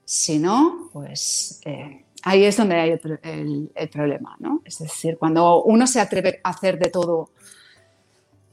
Si 0.05 0.39
no, 0.39 0.91
pues 0.93 1.61
ahí 2.27 2.45
es 2.45 2.57
donde 2.57 2.75
hay 2.75 2.99
el, 3.23 3.89
problema, 3.89 4.37
¿no? 4.41 4.61
Es 4.65 4.81
decir, 4.81 5.17
cuando 5.17 5.63
uno 5.63 5.87
se 5.87 6.01
atreve 6.01 6.41
a 6.43 6.51
hacer 6.51 6.77
de 6.77 6.91
todo, 6.91 7.31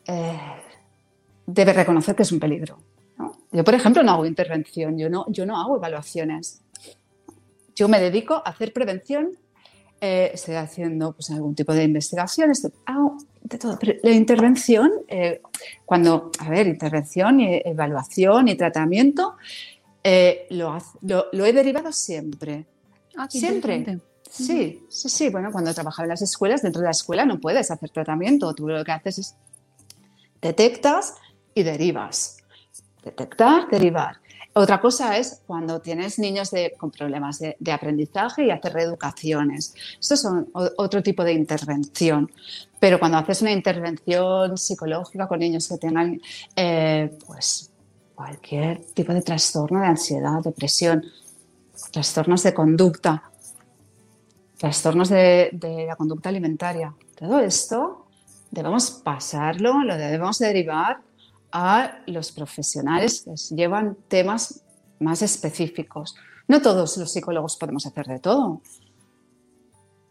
eh, 0.06 0.40
debe 1.48 1.74
reconocer 1.74 2.16
que 2.16 2.22
es 2.22 2.32
un 2.32 2.40
peligro. 2.40 2.78
Yo, 3.52 3.64
por 3.64 3.74
ejemplo, 3.74 4.04
no 4.04 4.12
hago 4.12 4.28
intervención, 4.28 5.00
yo 5.00 5.10
no, 5.10 5.26
yo 5.28 5.48
no 5.48 5.60
hago 5.60 5.78
evaluaciones. 5.78 6.62
Yo 7.76 7.88
me 7.88 8.00
dedico 8.00 8.36
a 8.36 8.52
hacer 8.52 8.74
prevención, 8.74 9.32
eh, 10.00 10.30
estoy 10.36 10.54
haciendo 10.54 11.14
pues, 11.14 11.32
algún 11.32 11.56
tipo 11.56 11.74
de 11.74 11.84
investigación, 11.84 12.52
hago 12.86 13.18
de 13.42 13.58
todo. 13.58 13.80
Pero 13.80 14.00
la 14.04 14.12
intervención, 14.12 14.92
eh, 15.08 15.42
cuando, 15.84 16.30
a 16.38 16.50
ver, 16.50 16.68
intervención, 16.68 17.40
y 17.40 17.60
evaluación 17.66 18.50
y 18.50 18.56
tratamiento, 18.56 19.36
lo 20.52 21.46
he 21.46 21.54
derivado 21.54 21.92
siempre 21.92 22.68
Ah, 23.16 23.28
Siempre. 23.30 24.00
Sí, 24.30 24.86
sí, 24.90 25.10
sí. 25.10 25.30
Bueno, 25.30 25.52
cuando 25.52 25.74
trabajaba 25.74 26.06
en 26.06 26.10
las 26.10 26.22
escuelas, 26.22 26.64
dentro 26.64 26.82
de 26.82 26.86
la 26.86 26.92
escuela 26.92 27.26
no 27.26 27.40
puedes 27.40 27.70
hacer 27.70 27.90
tratamiento. 27.92 28.54
Tú 28.54 28.68
lo 28.68 28.84
que 28.84 28.92
haces 28.92 29.20
es 29.20 29.36
detectas 30.42 31.16
y 31.54 31.64
derivas. 31.64 32.38
Detectar, 33.04 33.68
derivar. 33.70 34.18
Otra 34.56 34.80
cosa 34.80 35.18
es 35.18 35.42
cuando 35.48 35.82
tienes 35.82 36.20
niños 36.20 36.52
con 36.78 36.92
problemas 36.92 37.40
de, 37.40 37.72
aprendizaje 37.72 38.46
y 38.46 38.52
hacer 38.52 38.74
reeducaciones. 38.74 39.74
Eso 40.00 40.14
es 40.14 40.28
otro 40.78 41.02
tipo 41.02 41.24
de 41.24 41.34
intervención. 41.34 42.32
Pero 42.80 43.00
cuando 43.00 43.18
haces 43.18 43.42
una 43.42 43.52
intervención 43.52 44.56
psicológica 44.58 45.28
con 45.28 45.40
niños 45.40 45.68
que 45.68 45.78
tengan 45.78 46.22
eh, 46.56 47.18
pues, 47.26 47.72
cualquier 48.14 48.84
tipo 48.94 49.12
de 49.12 49.24
trastorno 49.24 49.80
de 49.80 49.88
ansiedad, 49.88 50.44
depresión, 50.44 51.04
trastornos 51.92 52.44
de 52.44 52.54
conducta, 52.54 53.32
trastornos 54.58 55.10
de, 55.10 55.50
la 55.88 55.96
conducta 55.96 56.30
alimentaria. 56.30 56.94
Todo 57.16 57.40
esto 57.40 58.08
debemos 58.52 58.92
pasarlo, 58.92 59.84
lo 59.84 59.98
debemos 59.98 60.40
derivar 60.40 61.02
a 61.52 62.00
los 62.08 62.32
profesionales 62.32 63.24
que 63.24 63.56
llevan 63.56 63.98
temas 64.08 64.64
más 65.00 65.22
específicos. 65.22 66.16
No 66.48 66.62
todos 66.62 66.98
los 66.98 67.12
psicólogos 67.12 67.58
podemos 67.58 67.86
hacer 67.86 68.08
de 68.08 68.20
todo. 68.20 68.62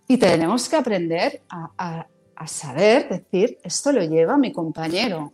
Y 0.08 0.18
tenemos 0.18 0.68
que 0.68 0.76
aprender 0.76 1.42
a, 1.48 2.06
saber 2.46 3.08
decir, 3.08 3.58
esto 3.62 3.92
lo 3.92 4.02
lleva 4.02 4.36
mi 4.36 4.52
compañero. 4.52 5.32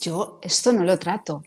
Yo 0.00 0.38
esto 0.42 0.72
no 0.72 0.84
lo 0.84 0.98
trato. 0.98 1.42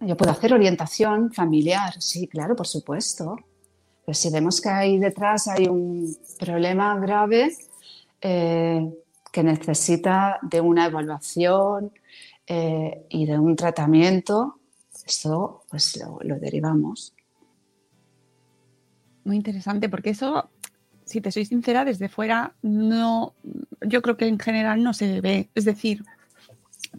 Yo 0.00 0.16
puedo 0.16 0.30
hacer 0.30 0.52
orientación 0.52 1.32
familiar, 1.32 2.00
sí, 2.00 2.28
claro, 2.28 2.54
por 2.54 2.66
supuesto. 2.66 3.36
Pero 4.04 4.14
si 4.14 4.30
vemos 4.30 4.60
que 4.60 4.68
ahí 4.68 4.98
detrás 4.98 5.48
hay 5.48 5.66
un 5.66 6.16
problema 6.38 6.98
grave 6.98 7.52
eh, 8.20 8.88
que 9.32 9.42
necesita 9.42 10.38
de 10.42 10.60
una 10.60 10.86
evaluación 10.86 11.92
eh, 12.46 13.06
y 13.10 13.26
de 13.26 13.38
un 13.38 13.56
tratamiento, 13.56 14.60
esto 15.04 15.64
pues 15.68 15.96
lo, 15.96 16.18
lo 16.22 16.38
derivamos. 16.38 17.14
Muy 19.24 19.36
interesante, 19.36 19.88
porque 19.88 20.10
eso 20.10 20.48
si 21.08 21.20
te 21.22 21.32
soy 21.32 21.46
sincera, 21.46 21.84
desde 21.84 22.08
fuera 22.08 22.54
no, 22.60 23.34
yo 23.80 24.02
creo 24.02 24.16
que 24.16 24.26
en 24.26 24.38
general 24.38 24.82
no 24.82 24.92
se 24.92 25.20
ve. 25.20 25.48
Es 25.54 25.64
decir, 25.64 26.04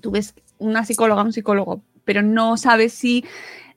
tú 0.02 0.12
ves 0.12 0.34
una 0.58 0.84
psicóloga, 0.84 1.24
un 1.24 1.32
psicólogo 1.32 1.84
pero 2.10 2.24
no 2.24 2.58
sabes 2.58 2.94
si 2.94 3.24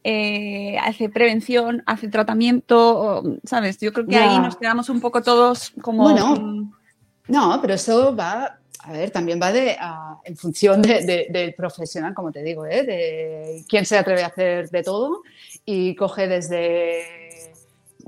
eh, 0.02 0.78
hace 0.78 1.10
prevención, 1.10 1.82
hace 1.84 2.08
tratamiento, 2.08 3.22
¿sabes? 3.44 3.76
Yo 3.78 3.92
creo 3.92 4.06
que 4.06 4.16
ahí 4.16 4.38
nos 4.38 4.56
quedamos 4.56 4.88
un 4.88 5.02
poco 5.02 5.20
todos 5.20 5.74
como... 5.82 6.04
Bueno, 6.04 6.72
no, 7.28 7.58
pero 7.60 7.74
eso 7.74 8.16
va... 8.16 8.58
a 8.78 8.92
ver, 8.92 9.10
también 9.10 9.38
va 9.38 9.52
de, 9.52 9.76
en 10.24 10.34
función 10.38 10.80
del 10.80 11.52
profesional, 11.54 12.14
como 12.14 12.32
te 12.32 12.42
digo, 12.42 12.64
¿eh? 12.64 12.84
de 12.84 13.64
quién 13.68 13.84
se 13.84 13.98
atreve 13.98 14.22
a 14.22 14.28
hacer 14.28 14.70
de 14.70 14.82
todo 14.82 15.20
y 15.66 15.94
coge 15.94 16.26
desde 16.26 17.52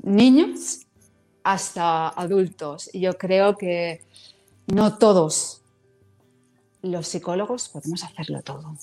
niños 0.01 0.87
hasta 1.43 2.07
adultos. 2.07 2.89
Y 2.93 3.01
yo 3.01 3.15
creo 3.15 3.55
que 3.57 4.01
no 4.65 4.97
todos 4.97 5.61
los 6.81 7.07
psicólogos 7.07 7.69
podemos 7.69 8.03
hacerlo 8.03 8.41
todo. 8.41 8.75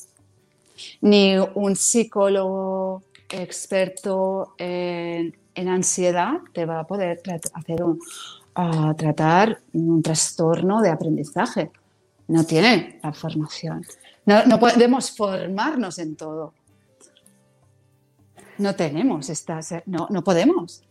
Ni 1.01 1.37
un 1.37 1.77
psicólogo 1.77 3.03
experto 3.29 4.55
en, 4.59 5.35
ansiedad 5.55 6.39
te 6.53 6.65
va 6.65 6.81
a 6.81 6.87
poder 6.87 7.21
hacer 7.55 7.83
un, 7.83 7.99
tratar 8.97 9.61
un 9.73 10.03
trastorno 10.03 10.81
de 10.81 10.91
aprendizaje. 10.91 11.71
No 12.29 12.45
tiene 12.45 13.01
la 13.03 13.13
formación. 13.13 13.85
No, 14.25 14.59
podemos 14.59 15.11
formarnos 15.11 15.99
en 15.99 16.17
todo. 16.17 16.55
No 18.59 18.75
tenemos 18.75 19.29
estas, 19.29 19.75
no, 19.87 20.07
no 20.11 20.23
podemos. 20.23 20.83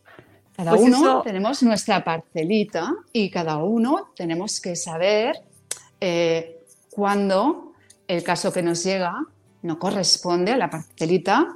Cada 0.56 0.72
pues 0.72 0.84
uno 0.84 1.22
tenemos 1.22 1.64
nuestra 1.64 2.04
parcelita 2.04 2.94
y 3.14 3.30
cada 3.30 3.58
uno 3.58 4.10
tenemos 4.16 4.60
que 4.60 4.76
saber 4.76 5.42
eh, 6.00 6.64
cuándo 6.90 7.74
el 8.08 8.24
caso 8.24 8.52
que 8.52 8.62
nos 8.62 8.84
llega 8.84 9.26
no 9.62 9.80
corresponde 9.80 10.52
a 10.52 10.58
la 10.58 10.70
parcelita 10.70 11.48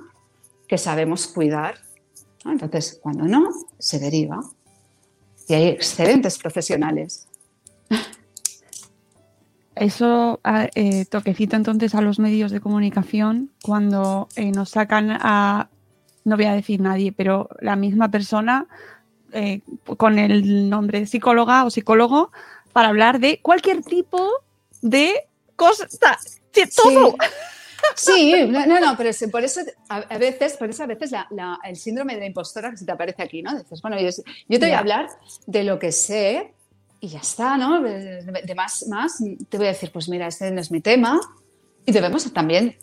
que 0.67 0.77
sabemos 0.77 1.27
cuidar. 1.27 1.75
Entonces, 2.45 2.99
cuando 3.01 3.25
no, 3.25 3.49
se 3.79 3.99
deriva. 3.99 4.39
Y 5.47 5.53
hay 5.53 5.67
excelentes 5.67 6.37
profesionales. 6.37 7.27
Eso, 9.75 10.39
ah, 10.43 10.69
eh, 10.75 11.05
toquecito 11.05 11.55
entonces 11.55 11.95
a 11.95 12.01
los 12.01 12.17
medios 12.17 12.51
de 12.51 12.61
comunicación, 12.61 13.51
cuando 13.61 14.29
eh, 14.35 14.51
nos 14.51 14.69
sacan 14.69 15.11
a, 15.11 15.69
no 16.23 16.37
voy 16.37 16.45
a 16.45 16.53
decir 16.53 16.79
nadie, 16.79 17.11
pero 17.11 17.49
la 17.59 17.75
misma 17.75 18.09
persona 18.09 18.67
eh, 19.33 19.61
con 19.97 20.17
el 20.17 20.69
nombre 20.69 21.01
de 21.01 21.07
psicóloga 21.07 21.65
o 21.65 21.69
psicólogo 21.69 22.31
para 22.71 22.87
hablar 22.87 23.19
de 23.19 23.39
cualquier 23.41 23.83
tipo 23.83 24.29
de 24.81 25.13
cosa, 25.57 25.87
de 26.53 26.67
todo. 26.67 27.11
Sí. 27.11 27.27
No, 28.47 28.79
no, 28.79 28.97
pero 28.97 29.11
por 29.31 29.43
eso 29.43 29.61
a, 29.89 30.17
veces, 30.17 30.57
por 30.57 30.69
eso 30.69 30.83
a 30.83 30.87
veces 30.87 31.11
el 31.63 31.75
síndrome 31.75 32.13
de 32.13 32.21
la 32.21 32.25
impostora 32.25 32.71
que 32.71 32.77
se 32.77 32.85
te 32.85 32.91
aparece 32.91 33.23
aquí, 33.23 33.41
¿no? 33.41 33.57
Dices, 33.57 33.81
bueno, 33.81 33.97
yo, 33.99 34.09
te 34.59 34.65
voy 34.65 34.71
a 34.71 34.79
hablar 34.79 35.07
de 35.45 35.63
lo 35.63 35.79
que 35.79 35.91
sé 35.91 36.53
y 36.99 37.09
ya 37.09 37.19
está, 37.19 37.57
¿no? 37.57 37.81
De, 37.81 38.53
más, 38.55 38.87
más, 38.87 39.23
te 39.49 39.57
voy 39.57 39.67
a 39.67 39.69
decir, 39.69 39.91
pues 39.91 40.09
mira, 40.09 40.27
este 40.27 40.51
no 40.51 40.61
es 40.61 40.71
mi 40.71 40.81
tema 40.81 41.19
y 41.85 41.91
debemos 41.91 42.31
también 42.33 42.75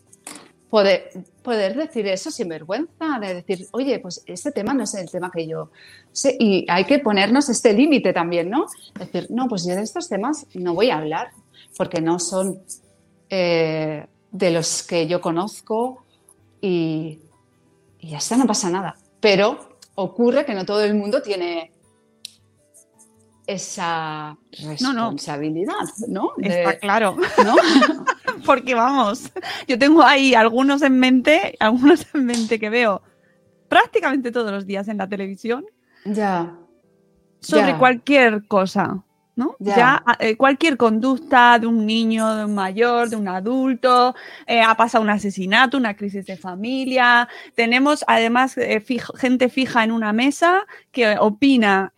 poder, 0.71 1.11
poder 1.43 1.77
decir 1.77 2.07
eso 2.07 2.31
sin 2.31 2.49
vergüenza, 2.49 3.19
de 3.21 3.35
decir, 3.35 3.67
oye, 3.73 3.99
pues 3.99 4.23
este 4.27 4.53
tema 4.53 4.73
no 4.73 4.85
es 4.85 4.95
el 4.95 5.11
tema 5.11 5.31
que 5.31 5.47
yo 5.47 5.71
sé, 6.13 6.37
y 6.39 6.65
hay 6.69 6.85
que 6.85 6.99
ponernos 6.99 7.49
este 7.49 7.73
límite 7.73 8.13
también, 8.13 8.49
¿no? 8.49 8.67
Decir, 8.99 9.27
no, 9.31 9.49
pues 9.49 9.67
yo 9.67 9.75
de 9.75 9.83
estos 9.83 10.09
temas 10.09 10.47
no 10.55 10.75
voy 10.75 10.91
a 10.91 10.97
hablar, 10.97 11.31
porque 11.77 12.01
no 12.01 12.19
son 12.19 12.63
eh, 13.29 14.07
de 14.33 14.51
los 14.51 14.83
que 14.83 15.07
yo 15.07 15.21
conozco 15.21 16.05
y, 16.61 17.21
y 18.01 18.11
ya 18.11 18.19
está, 18.19 18.37
no 18.37 18.47
pasa 18.47 18.71
nada. 18.71 18.97
Pero 19.21 19.79
ocurre 19.95 20.45
que 20.45 20.55
no 20.55 20.65
todo 20.65 20.83
el 20.83 20.95
mundo 20.95 21.23
tiene 21.23 21.71
esa 23.47 24.37
responsabilidad, 24.51 25.75
¿no? 26.09 26.33
Está 26.39 26.79
claro. 26.79 27.17
¿no? 27.45 27.55
Porque 28.47 28.75
vamos, 28.75 29.31
yo 29.69 29.79
tengo 29.79 30.03
ahí 30.03 30.35
algunos 30.35 30.83
en 30.83 30.99
mente, 30.99 31.57
algunos 31.61 32.07
en 32.15 32.27
mente 32.27 32.59
que 32.59 32.71
veo 32.71 33.03
prácticamente 33.69 34.33
todos 34.33 34.51
los 34.51 34.67
días 34.67 34.89
en 34.89 34.99
la 34.99 35.09
televisión. 35.09 35.65
Ya. 36.05 36.57
Sobre 37.41 37.77
cualquier 37.79 38.47
cosa. 38.47 39.03
¿No? 39.35 39.57
Ya, 39.59 40.05
eh, 40.19 40.37
cualquier 40.37 40.77
conducta 40.77 41.59
de 41.59 41.67
un 41.67 41.87
niño, 41.87 42.37
de 42.37 42.45
un 42.45 42.55
mayor, 42.55 43.09
de 43.09 43.17
un 43.17 43.29
adulto, 43.29 44.15
eh, 44.47 44.61
ha 44.61 44.75
pasado 44.77 45.03
un 45.03 45.11
asesinato, 45.11 45.79
una 45.79 45.95
crisis 45.95 46.27
de 46.27 46.37
familia. 46.37 47.29
Tenemos 47.55 48.05
además 48.07 48.59
eh, 48.59 48.85
gente 49.17 49.49
fija 49.49 49.85
en 49.85 49.93
una 49.93 50.13
mesa 50.13 50.67
que 50.91 51.17
opina 51.19 51.93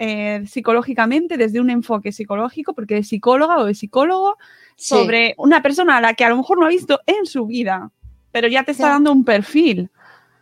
psicológicamente 0.46 1.36
desde 1.36 1.60
un 1.60 1.70
enfoque 1.70 2.12
psicológico, 2.12 2.72
porque 2.74 2.98
es 2.98 3.08
psicóloga 3.08 3.58
o 3.58 3.66
es 3.66 3.78
psicólogo, 3.78 4.36
sobre 4.76 5.34
una 5.38 5.62
persona 5.62 5.98
a 5.98 6.00
la 6.00 6.14
que 6.14 6.24
a 6.24 6.28
lo 6.28 6.36
mejor 6.36 6.58
no 6.58 6.66
ha 6.66 6.68
visto 6.68 7.00
en 7.06 7.26
su 7.26 7.46
vida, 7.46 7.90
pero 8.32 8.48
ya 8.48 8.64
te 8.64 8.72
está 8.72 8.88
dando 8.88 9.12
un 9.12 9.24
perfil. 9.24 9.90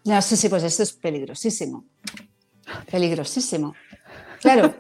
Sí, 0.05 0.37
sí, 0.37 0.49
pues 0.49 0.63
esto 0.65 0.83
es 0.83 0.93
peligrosísimo. 0.93 1.85
Peligrosísimo. 2.91 3.75
Claro, 4.43 4.75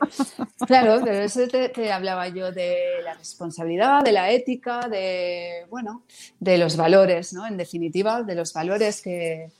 claro, 0.66 0.98
de 1.00 1.24
eso 1.24 1.46
te, 1.46 1.92
hablaba 1.92 2.26
yo 2.26 2.50
de 2.50 3.00
la 3.04 3.14
responsabilidad, 3.14 4.02
de 4.02 4.10
la 4.10 4.28
ética, 4.32 4.88
de, 4.88 5.66
bueno, 5.70 6.02
de 6.40 6.58
los 6.58 6.76
valores, 6.76 7.32
¿no? 7.32 7.46
En 7.46 7.56
definitiva, 7.56 8.24
de 8.24 8.34
los 8.34 8.52
valores 8.52 9.00
que, 9.00 9.52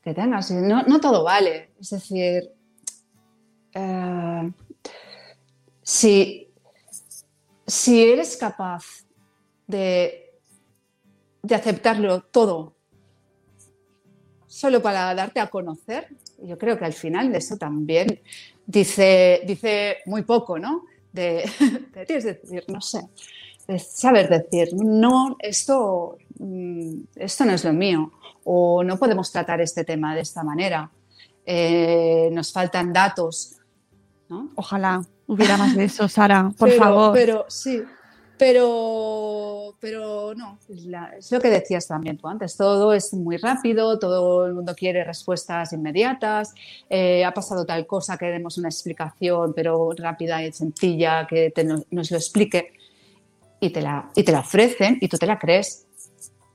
que 0.00 0.14
tengas. 0.14 0.52
No, 0.52 0.84
no 0.84 1.00
todo 1.00 1.24
vale. 1.24 1.70
Es 1.80 1.90
decir, 1.90 2.52
eh, 3.74 4.52
si, 5.82 6.48
si 7.66 8.04
eres 8.04 8.36
capaz 8.36 8.84
de, 9.66 10.38
de 11.42 11.54
aceptarlo 11.56 12.20
todo 12.22 12.76
solo 14.46 14.80
para 14.80 15.12
darte 15.16 15.40
a 15.40 15.48
conocer, 15.50 16.06
yo 16.38 16.56
creo 16.58 16.78
que 16.78 16.84
al 16.84 16.92
final 16.92 17.32
de 17.32 17.38
eso 17.38 17.56
también 17.56 18.20
dice, 18.66 19.42
dice 19.46 19.98
muy 20.06 20.22
poco, 20.22 20.58
¿no? 20.58 20.84
De, 21.12 21.48
tienes 22.06 22.24
decir, 22.24 22.64
no 22.68 22.80
sé, 22.80 23.08
de 23.66 23.78
saber 23.78 24.28
decir, 24.28 24.74
no, 24.74 25.36
esto, 25.38 26.18
mm, 26.38 27.00
esto 27.16 27.44
no 27.44 27.52
es 27.52 27.64
lo 27.64 27.72
mío, 27.72 28.12
o 28.44 28.82
no 28.84 28.98
podemos 28.98 29.30
tratar 29.32 29.60
este 29.60 29.84
tema 29.84 30.14
de 30.14 30.20
esta 30.22 30.42
manera, 30.42 30.90
eh, 31.46 32.28
nos 32.32 32.52
faltan 32.52 32.92
datos. 32.92 33.56
¿no? 34.28 34.50
Ojalá 34.54 35.04
hubiera 35.26 35.56
más 35.56 35.76
de 35.76 35.84
eso, 35.84 36.08
Sara, 36.08 36.52
por 36.58 36.70
favor. 36.72 37.12
Pero 37.14 37.46
sí, 37.48 37.82
pero, 38.36 39.63
pero 39.84 40.34
no, 40.34 40.58
es 41.18 41.30
lo 41.30 41.40
que 41.40 41.50
decías 41.50 41.86
también 41.86 42.16
tú 42.16 42.26
antes, 42.26 42.56
todo 42.56 42.94
es 42.94 43.12
muy 43.12 43.36
rápido, 43.36 43.98
todo 43.98 44.46
el 44.46 44.54
mundo 44.54 44.74
quiere 44.74 45.04
respuestas 45.04 45.74
inmediatas, 45.74 46.54
eh, 46.88 47.22
ha 47.22 47.34
pasado 47.34 47.66
tal 47.66 47.86
cosa, 47.86 48.16
queremos 48.16 48.56
una 48.56 48.68
explicación, 48.68 49.52
pero 49.54 49.90
rápida 49.94 50.42
y 50.42 50.50
sencilla, 50.52 51.26
que 51.26 51.52
nos, 51.90 52.10
lo 52.10 52.16
explique 52.16 52.72
y 53.60 53.68
te, 53.68 53.82
la, 53.82 54.10
y 54.16 54.22
te 54.22 54.32
la 54.32 54.40
ofrecen 54.40 54.96
y 55.02 55.08
tú 55.08 55.18
te 55.18 55.26
la 55.26 55.38
crees, 55.38 55.84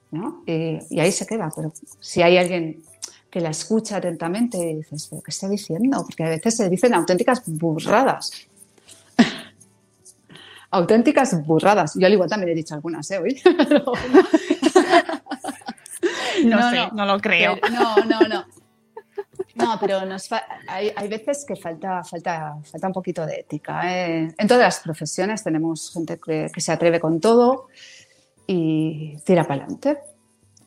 ¿no? 0.10 0.42
Y, 0.48 1.00
ahí 1.00 1.12
se 1.12 1.28
queda, 1.28 1.52
pero 1.56 1.72
si 2.00 2.24
hay 2.24 2.36
alguien 2.36 2.82
que 3.30 3.42
la 3.42 3.52
escucha 3.52 3.98
atentamente 3.98 4.58
y 4.58 4.78
dices, 4.78 5.06
¿pero 5.08 5.22
qué 5.22 5.30
está 5.30 5.48
diciendo? 5.48 6.02
Porque 6.04 6.24
a 6.24 6.30
veces 6.30 6.58
se 6.58 6.68
dicen 6.68 6.96
auténticas 6.96 7.44
burradas 7.46 8.50
auténticas 10.72 11.46
burradas. 11.46 11.94
Yo 11.96 12.06
al 12.06 12.14
igual 12.14 12.30
también 12.30 12.52
he 12.52 12.56
dicho 12.56 12.76
algunas, 12.76 13.10
¿eh? 13.12 13.20
Hoy. 13.20 13.42
no, 16.46 16.70
sé, 16.70 16.90
no, 16.94 17.06
lo 17.06 17.20
creo. 17.20 17.58
no, 17.72 17.96
no, 18.06 18.20
no. 18.28 18.46
No, 19.56 19.78
pero 19.80 20.06
nos 20.06 20.30
hay, 20.68 20.92
hay, 20.96 21.08
veces 21.10 21.44
que 21.46 21.56
falta, 21.56 22.04
falta, 22.04 22.56
falta 22.64 22.88
un 22.88 22.94
poquito 22.94 23.26
de 23.26 23.42
ética. 23.42 23.82
¿eh? 23.94 24.34
En 24.38 24.48
todas 24.48 24.64
las 24.64 24.80
profesiones 24.80 25.44
tenemos 25.44 25.92
gente 25.92 26.18
que, 26.18 26.50
que 26.54 26.62
se 26.62 26.72
atreve 26.72 27.00
con 27.00 27.20
todo 27.20 27.68
y 28.48 29.18
tira 29.26 29.44
para 29.44 29.64
adelante, 29.64 29.98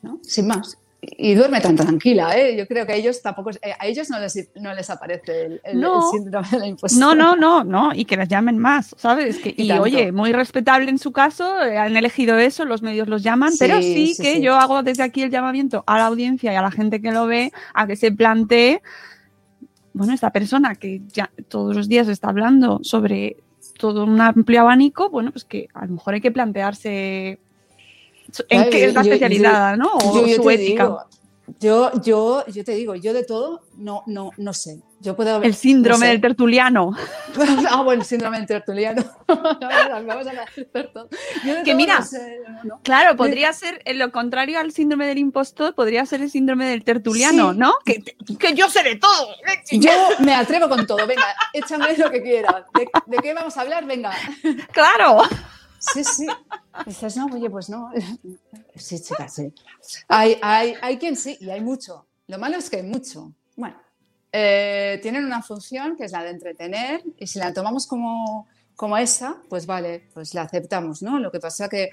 ¿no? 0.02 0.18
Sin 0.22 0.46
más 0.46 0.81
y 1.04 1.34
duerme 1.34 1.60
tan 1.60 1.74
tranquila, 1.74 2.38
¿eh? 2.38 2.56
Yo 2.56 2.68
creo 2.68 2.86
que 2.86 2.92
a 2.92 2.94
ellos 2.94 3.20
tampoco, 3.22 3.50
eh, 3.50 3.74
a 3.76 3.88
ellos 3.88 4.08
no 4.08 4.20
les, 4.20 4.48
no 4.54 4.72
les 4.72 4.88
aparece 4.88 5.60
el, 5.64 5.84
síndrome 6.12 6.48
de 6.48 6.58
la 6.60 6.66
impostora. 6.68 7.00
No, 7.04 7.14
no, 7.16 7.34
no, 7.34 7.64
no, 7.64 7.92
y 7.92 8.04
que 8.04 8.16
las 8.16 8.28
llamen 8.28 8.56
más, 8.56 8.94
¿sabes? 8.96 9.38
Que, 9.38 9.52
y, 9.56 9.72
oye, 9.72 10.12
muy 10.12 10.32
respetable 10.32 10.90
en 10.90 10.98
su 10.98 11.10
caso, 11.10 11.60
eh, 11.60 11.76
han 11.76 11.96
elegido 11.96 12.38
eso, 12.38 12.64
los 12.64 12.82
medios 12.82 13.08
los 13.08 13.24
llaman, 13.24 13.52
pero 13.58 13.82
sí, 13.82 14.14
que 14.20 14.40
yo 14.40 14.54
hago 14.54 14.84
desde 14.84 15.02
aquí 15.02 15.22
el 15.22 15.30
llamamiento 15.30 15.82
a 15.88 15.98
la 15.98 16.06
audiencia 16.06 16.52
y 16.52 16.56
a 16.56 16.62
la 16.62 16.70
gente 16.70 17.02
que 17.02 17.10
lo 17.10 17.26
ve 17.26 17.52
a 17.74 17.88
que 17.88 17.96
se 17.96 18.12
plantee, 18.12 18.80
bueno, 19.94 20.12
esta 20.12 20.30
persona 20.30 20.76
que 20.76 21.02
ya 21.08 21.32
todos 21.48 21.74
los 21.74 21.88
días 21.88 22.06
está 22.06 22.28
hablando 22.28 22.78
sobre 22.82 23.38
todo 23.76 24.04
un 24.04 24.20
amplio 24.20 24.60
abanico, 24.60 25.10
bueno, 25.10 25.32
pues 25.32 25.44
que 25.44 25.66
a 25.74 25.84
lo 25.84 25.94
mejor 25.94 26.14
hay 26.14 26.20
que 26.20 26.30
plantearse 26.30 27.40
en 28.48 28.70
qué 28.70 28.84
es 28.86 28.94
la 28.94 29.02
especialidad, 29.02 29.76
¿no? 29.76 29.92
O 29.94 30.26
su 30.26 30.50
ética. 30.50 31.06
Yo, 31.58 31.90
yo, 32.02 32.44
yo 32.46 32.64
te 32.64 32.72
digo, 32.72 32.94
yo 32.94 33.12
de 33.12 33.24
todo 33.24 33.62
no, 33.76 34.02
no, 34.06 34.30
no 34.36 34.52
sé. 34.52 34.80
Yo 35.00 35.16
puedo 35.16 35.42
El 35.42 35.54
síndrome 35.54 36.06
del 36.06 36.20
tertuliano. 36.20 36.92
ah, 37.70 37.82
bueno, 37.82 38.02
el 38.02 38.06
síndrome 38.06 38.38
del 38.38 38.46
tertuliano. 38.46 39.02
Vamos 39.26 40.26
a 40.26 41.64
que 41.64 41.74
mira, 41.74 42.04
claro, 42.84 43.16
podría 43.16 43.52
ser 43.52 43.82
lo 43.94 44.12
contrario 44.12 44.60
al 44.60 44.72
síndrome 44.72 45.06
del 45.06 45.18
impostor, 45.18 45.74
podría 45.74 46.06
ser 46.06 46.22
el 46.22 46.30
síndrome 46.30 46.68
del 46.68 46.84
tertuliano, 46.84 47.52
¿no? 47.52 47.74
Que, 47.84 48.02
que, 48.38 48.54
yo 48.54 48.68
sé 48.68 48.84
de 48.84 48.96
todo. 48.96 49.28
Yo 49.72 49.90
me 50.20 50.34
atrevo 50.34 50.68
con 50.68 50.86
todo. 50.86 51.04
Venga, 51.06 51.26
échame 51.52 51.96
lo 51.96 52.10
que 52.10 52.22
quieras. 52.22 52.64
¿De, 52.74 52.88
¿De, 53.06 53.16
qué 53.18 53.34
vamos 53.34 53.56
a 53.56 53.62
hablar? 53.62 53.84
Venga. 53.86 54.12
Claro. 54.72 55.22
Sí, 55.82 56.04
sí. 56.04 56.26
Dices, 56.86 57.16
no, 57.16 57.26
oye, 57.26 57.50
pues 57.50 57.68
no. 57.68 57.90
Sí, 58.76 59.00
chicas, 59.02 59.34
sí. 59.34 59.52
Hay, 60.08 60.38
hay, 60.40 60.74
hay 60.80 60.96
quien 60.96 61.16
sí, 61.16 61.36
y 61.40 61.50
hay 61.50 61.60
mucho. 61.60 62.06
Lo 62.28 62.38
malo 62.38 62.56
es 62.56 62.70
que 62.70 62.76
hay 62.76 62.82
mucho. 62.82 63.32
Bueno, 63.56 63.76
eh, 64.32 64.98
tienen 65.02 65.24
una 65.24 65.42
función 65.42 65.96
que 65.96 66.04
es 66.04 66.12
la 66.12 66.22
de 66.22 66.30
entretener, 66.30 67.02
y 67.18 67.26
si 67.26 67.38
la 67.38 67.52
tomamos 67.52 67.86
como, 67.86 68.48
como 68.76 68.96
esa, 68.96 69.36
pues 69.48 69.66
vale, 69.66 70.08
pues 70.14 70.32
la 70.34 70.42
aceptamos, 70.42 71.02
¿no? 71.02 71.18
Lo 71.18 71.30
que 71.30 71.40
pasa 71.40 71.68
que 71.68 71.90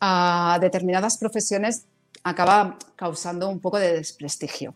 a 0.00 0.58
determinadas 0.60 1.18
profesiones 1.18 1.84
acaba 2.24 2.78
causando 2.96 3.48
un 3.48 3.60
poco 3.60 3.78
de 3.78 3.92
desprestigio. 3.92 4.74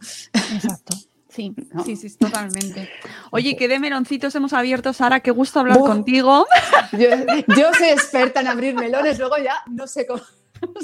Exacto. 0.54 0.96
Sí, 1.36 1.54
sí, 1.84 1.96
sí, 1.96 2.16
totalmente. 2.16 2.88
Oye, 3.30 3.56
¿qué 3.56 3.68
de 3.68 3.78
meloncitos 3.78 4.34
hemos 4.34 4.54
abierto, 4.54 4.94
Sara? 4.94 5.20
Qué 5.20 5.30
gusto 5.30 5.60
hablar 5.60 5.78
contigo. 5.78 6.46
Yo, 6.92 7.74
soy 7.76 7.88
experta 7.88 8.40
en 8.40 8.48
abrir 8.48 8.74
melones, 8.74 9.18
luego 9.18 9.36
ya 9.36 9.56
no 9.66 9.86
sé 9.86 10.06
cómo. 10.06 10.22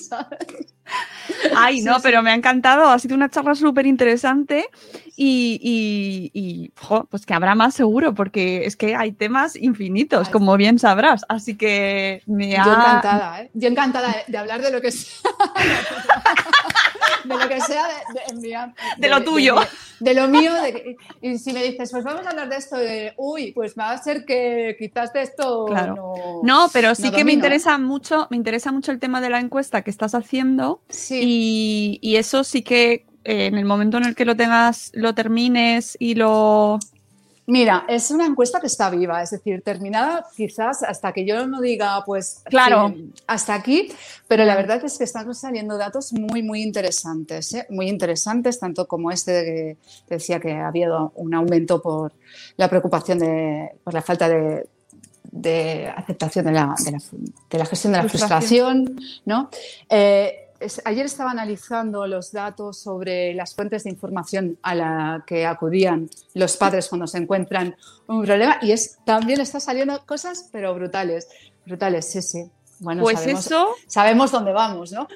Ay, 1.57 1.81
no, 1.81 1.97
pero 2.03 2.23
me 2.23 2.31
ha 2.31 2.35
encantado. 2.35 2.85
Ha 2.91 2.99
sido 2.99 3.15
una 3.15 3.31
charla 3.31 3.55
súper 3.55 3.87
interesante 3.87 4.69
y, 5.25 6.73
pues 7.11 7.27
que 7.27 7.35
habrá 7.35 7.55
más 7.55 7.75
seguro, 7.75 8.15
porque 8.15 8.65
es 8.65 8.77
que 8.77 8.95
hay 8.95 9.13
temas 9.13 9.57
infinitos, 9.57 10.29
como 10.29 10.57
bien 10.57 10.79
sabrás. 10.79 11.25
Así 11.29 11.57
que 11.57 12.23
me 12.27 12.57
ha... 12.57 12.65
Yo 12.65 12.73
encantada, 12.73 13.43
¿eh? 13.43 13.51
Yo 13.55 13.69
encantada 13.69 14.17
de, 14.27 14.39
hablar 14.39 14.63
de 14.63 14.71
lo 14.71 14.81
que 14.81 14.91
sea. 14.91 15.31
de 17.25 17.37
lo 17.37 17.49
que 17.49 17.61
sea 17.61 17.87
de, 18.33 18.73
de, 18.99 19.09
lo 19.09 19.23
tuyo. 19.23 19.57
De, 20.01 20.15
lo 20.15 20.29
mío. 20.29 20.53
y 21.21 21.39
si 21.39 21.53
me 21.53 21.63
dices, 21.63 21.91
pues 21.91 22.05
vamos 22.05 22.27
a 22.27 22.31
hablar 22.31 22.49
de 22.49 22.57
esto, 22.57 22.77
de, 22.77 23.15
uy, 23.17 23.53
pues 23.53 23.75
va 23.79 23.93
a 23.93 23.99
ser 23.99 24.25
que 24.25 24.77
quizás 24.79 25.13
de 25.13 25.23
esto. 25.23 25.67
Claro. 25.67 26.41
No, 26.43 26.69
pero 26.73 26.95
sí 26.95 27.11
que 27.11 27.25
me 27.25 27.33
interesa 27.33 27.79
mucho, 27.79 28.27
me 28.31 28.37
interesa 28.37 28.73
mucho 28.73 28.93
el 28.93 28.99
tema 28.99 29.21
de 29.21 29.31
la 29.31 29.41
encuesta 29.41 29.83
que 29.83 29.91
estás 29.91 30.15
haciendo. 30.15 30.83
Sí. 30.89 32.01
Y, 32.03 32.17
eso 32.23 32.45
sí 32.45 32.63
que 32.63 33.07
eh, 33.25 33.47
en 33.47 33.57
el 33.57 33.65
momento 33.65 33.97
en 33.99 34.05
el 34.05 34.15
que 34.15 34.25
lo 34.25 34.37
tengas, 34.37 34.91
lo 34.95 35.15
termines 35.15 35.97
y 35.99 36.15
lo 36.15 36.79
Mira, 37.47 37.85
es 37.89 38.11
una 38.13 38.25
encuesta 38.25 38.61
que 38.61 38.69
está 38.69 38.89
viva, 38.89 39.21
es 39.21 39.31
decir, 39.31 39.63
terminada 39.63 40.25
quizás 40.37 40.85
hasta 40.85 41.13
que 41.13 41.27
yo 41.27 41.47
no 41.49 41.61
diga, 41.61 42.05
pues, 42.07 42.43
claro, 42.45 42.95
hasta 43.27 43.55
aquí, 43.55 43.89
pero 44.29 44.45
la 44.45 44.55
verdad 44.55 44.83
es 44.85 44.97
que 44.97 45.05
están 45.05 45.35
saliendo 45.35 45.77
datos 45.77 46.13
muy, 46.13 46.43
muy 46.43 46.63
interesantes, 46.63 47.53
¿eh? 47.55 47.67
muy 47.69 47.89
interesantes, 47.89 48.61
tanto 48.61 48.87
como 48.87 49.11
este 49.11 49.33
de 49.33 49.45
que 49.45 49.77
decía 50.09 50.39
que 50.39 50.53
ha 50.53 50.69
habido 50.69 51.13
un 51.17 51.35
aumento 51.35 51.83
por 51.83 52.13
la 52.57 52.69
preocupación 52.69 53.19
de, 53.19 53.71
por 53.83 53.93
la 53.93 54.03
falta 54.03 54.29
de, 54.29 54.69
aceptación 55.97 56.45
de 56.45 56.53
la, 56.53 56.75
de 57.51 57.59
la, 57.59 57.67
gestión 57.67 57.93
de 57.93 58.03
la 58.03 58.09
frustración, 58.09 59.01
¿no? 59.25 59.51
Eh, 59.91 60.42
ayer 60.85 61.07
estaba 61.07 61.31
analizando 61.31 62.07
los 62.07 62.33
datos 62.33 62.79
sobre 62.79 63.35
las 63.35 63.55
fuentes 63.55 63.85
de 63.85 63.91
información 63.91 64.59
a 64.63 64.75
la 64.75 65.25
que 65.27 65.47
acudían 65.47 66.09
los 66.35 66.57
padres 66.57 66.89
cuando 66.89 67.07
se 67.07 67.19
encuentran 67.19 67.77
un 68.07 68.25
problema 68.25 68.59
y 68.63 68.73
es, 68.73 68.99
también 69.05 69.41
está 69.41 69.61
saliendo 69.61 70.05
cosas, 70.07 70.49
pero 70.53 70.75
brutales, 70.75 71.29
brutales, 71.67 72.11
sí, 72.11 72.23
sí. 72.23 72.51
Bueno, 72.81 73.03
pues 73.03 73.21
sabemos, 73.21 73.47
eso... 73.47 73.69
sabemos 73.87 74.33
dónde 74.33 74.53
vamos, 74.53 74.93
¿no? 74.93 75.07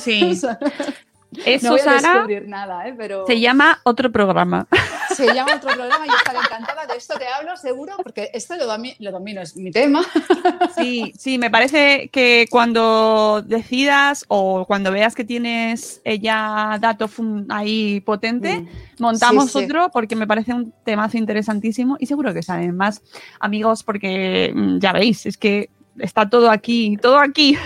Sí. 0.00 0.40
Eso, 1.44 1.66
no 1.66 1.72
voy 1.72 1.80
a 1.86 1.92
descubrir 1.94 2.48
nada, 2.48 2.88
¿eh? 2.88 2.94
pero... 2.96 3.26
Se 3.26 3.38
llama 3.38 3.80
otro 3.84 4.10
programa. 4.10 4.66
Se 5.14 5.32
llama 5.34 5.56
otro 5.56 5.70
programa 5.70 6.06
y 6.06 6.10
estaré 6.10 6.38
encantada 6.38 6.86
de 6.86 6.96
esto 6.96 7.18
te 7.18 7.26
hablo, 7.26 7.56
seguro, 7.56 7.94
porque 8.02 8.30
esto 8.32 8.54
lo, 8.56 8.64
lo 8.98 9.12
domino, 9.12 9.40
es 9.40 9.56
mi 9.56 9.70
tema. 9.70 10.02
Sí, 10.76 11.12
sí, 11.18 11.36
me 11.36 11.50
parece 11.50 12.08
que 12.10 12.46
cuando 12.50 13.42
decidas 13.44 14.24
o 14.28 14.64
cuando 14.66 14.92
veas 14.92 15.14
que 15.14 15.24
tienes 15.24 16.00
ya 16.20 16.78
datos 16.80 17.12
ahí 17.48 18.00
potente, 18.00 18.60
mm. 18.60 18.68
montamos 18.98 19.54
otro 19.56 19.90
porque 19.90 20.16
me 20.16 20.26
parece 20.26 20.54
un 20.54 20.72
temazo 20.84 21.18
interesantísimo 21.18 21.96
y 21.98 22.06
seguro 22.06 22.32
que 22.32 22.42
salen 22.42 22.76
más 22.76 23.02
amigos 23.40 23.82
porque 23.82 24.52
mm, 24.54 24.78
ya 24.78 24.92
veis, 24.92 25.26
es 25.26 25.36
que 25.36 25.70
está 25.98 26.28
todo 26.28 26.50
aquí, 26.50 26.96
todo 27.00 27.18
aquí. 27.18 27.56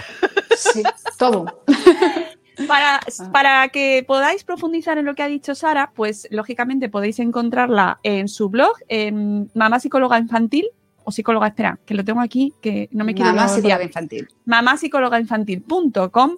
Sí, 0.56 0.82
todo. 1.18 1.62
Para, 2.68 2.96
ah. 2.96 3.30
para, 3.32 3.68
que 3.68 4.04
podáis 4.06 4.44
profundizar 4.44 4.98
en 4.98 5.04
lo 5.04 5.14
que 5.14 5.22
ha 5.22 5.28
dicho 5.28 5.54
Sara, 5.54 5.92
pues 5.94 6.28
lógicamente 6.30 6.88
podéis 6.88 7.18
encontrarla 7.18 7.98
en 8.02 8.28
su 8.28 8.48
blog, 8.48 8.74
en 8.88 9.50
Mamá 9.54 9.80
Psicóloga 9.80 10.18
Infantil, 10.18 10.66
o 11.04 11.12
psicóloga, 11.12 11.48
espera, 11.48 11.78
que 11.84 11.94
lo 11.94 12.04
tengo 12.04 12.20
aquí, 12.20 12.54
que 12.62 12.88
no 12.92 13.04
me 13.04 13.14
quiero 13.14 13.30
Mamá 13.30 13.48
psicóloga 13.48 13.84
infantil. 13.84 14.28
Mamápsicólogainfantil.com 14.46 16.36